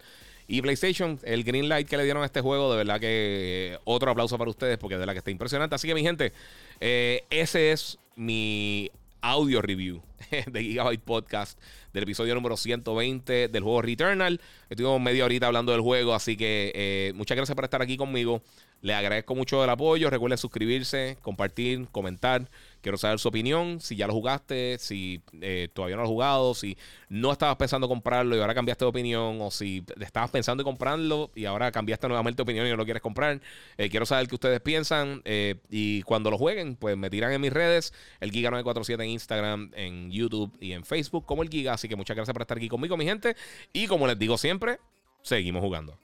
y 0.50 0.62
PlayStation, 0.62 1.20
el 1.22 1.44
green 1.44 1.68
light 1.68 1.88
que 1.88 1.96
le 1.96 2.02
dieron 2.02 2.24
a 2.24 2.26
este 2.26 2.40
juego, 2.40 2.72
de 2.72 2.78
verdad 2.78 2.98
que 2.98 3.78
otro 3.84 4.10
aplauso 4.10 4.36
para 4.36 4.50
ustedes 4.50 4.78
porque 4.78 4.96
de 4.96 4.98
verdad 4.98 5.12
que 5.12 5.18
está 5.18 5.30
impresionante. 5.30 5.76
Así 5.76 5.86
que 5.86 5.94
mi 5.94 6.02
gente, 6.02 6.32
eh, 6.80 7.22
ese 7.30 7.70
es 7.70 7.98
mi 8.16 8.90
audio 9.20 9.62
review 9.62 10.02
de 10.46 10.60
Gigabyte 10.60 11.02
Podcast 11.02 11.56
del 11.92 12.02
episodio 12.02 12.34
número 12.34 12.56
120 12.56 13.46
del 13.46 13.62
juego 13.62 13.80
Returnal. 13.80 14.40
Estuvimos 14.68 15.00
media 15.00 15.24
horita 15.24 15.46
hablando 15.46 15.70
del 15.70 15.82
juego, 15.82 16.14
así 16.14 16.36
que 16.36 16.72
eh, 16.74 17.12
muchas 17.14 17.36
gracias 17.36 17.54
por 17.54 17.62
estar 17.62 17.80
aquí 17.80 17.96
conmigo. 17.96 18.42
Le 18.82 18.94
agradezco 18.94 19.36
mucho 19.36 19.62
el 19.62 19.70
apoyo. 19.70 20.10
Recuerden 20.10 20.38
suscribirse, 20.38 21.16
compartir, 21.22 21.86
comentar. 21.92 22.48
Quiero 22.80 22.96
saber 22.96 23.18
su 23.18 23.28
opinión, 23.28 23.80
si 23.80 23.96
ya 23.96 24.06
lo 24.06 24.12
jugaste, 24.14 24.78
si 24.78 25.22
eh, 25.40 25.68
todavía 25.72 25.96
no 25.96 26.02
lo 26.02 26.08
has 26.08 26.10
jugado, 26.10 26.54
si 26.54 26.76
no 27.08 27.32
estabas 27.32 27.56
pensando 27.56 27.88
comprarlo 27.88 28.36
y 28.36 28.40
ahora 28.40 28.54
cambiaste 28.54 28.84
de 28.84 28.88
opinión, 28.88 29.38
o 29.40 29.50
si 29.50 29.84
estabas 30.00 30.30
pensando 30.30 30.62
en 30.62 30.64
comprarlo 30.64 31.30
y 31.34 31.44
ahora 31.44 31.70
cambiaste 31.72 32.08
nuevamente 32.08 32.38
de 32.38 32.42
opinión 32.42 32.66
y 32.66 32.70
no 32.70 32.76
lo 32.76 32.84
quieres 32.84 33.02
comprar. 33.02 33.40
Eh, 33.76 33.90
quiero 33.90 34.06
saber 34.06 34.28
qué 34.28 34.34
ustedes 34.34 34.60
piensan 34.60 35.22
eh, 35.24 35.56
y 35.68 36.02
cuando 36.02 36.30
lo 36.30 36.38
jueguen, 36.38 36.76
pues 36.76 36.96
me 36.96 37.10
tiran 37.10 37.32
en 37.32 37.40
mis 37.40 37.52
redes, 37.52 37.92
el 38.20 38.32
Giga947 38.32 39.02
en 39.02 39.10
Instagram, 39.10 39.70
en 39.74 40.10
YouTube 40.10 40.56
y 40.60 40.72
en 40.72 40.84
Facebook 40.84 41.26
como 41.26 41.42
el 41.42 41.50
Giga. 41.50 41.74
Así 41.74 41.88
que 41.88 41.96
muchas 41.96 42.16
gracias 42.16 42.32
por 42.32 42.42
estar 42.42 42.56
aquí 42.56 42.68
conmigo, 42.68 42.96
mi 42.96 43.04
gente. 43.04 43.36
Y 43.72 43.86
como 43.86 44.06
les 44.06 44.18
digo 44.18 44.38
siempre, 44.38 44.78
seguimos 45.22 45.62
jugando. 45.62 45.98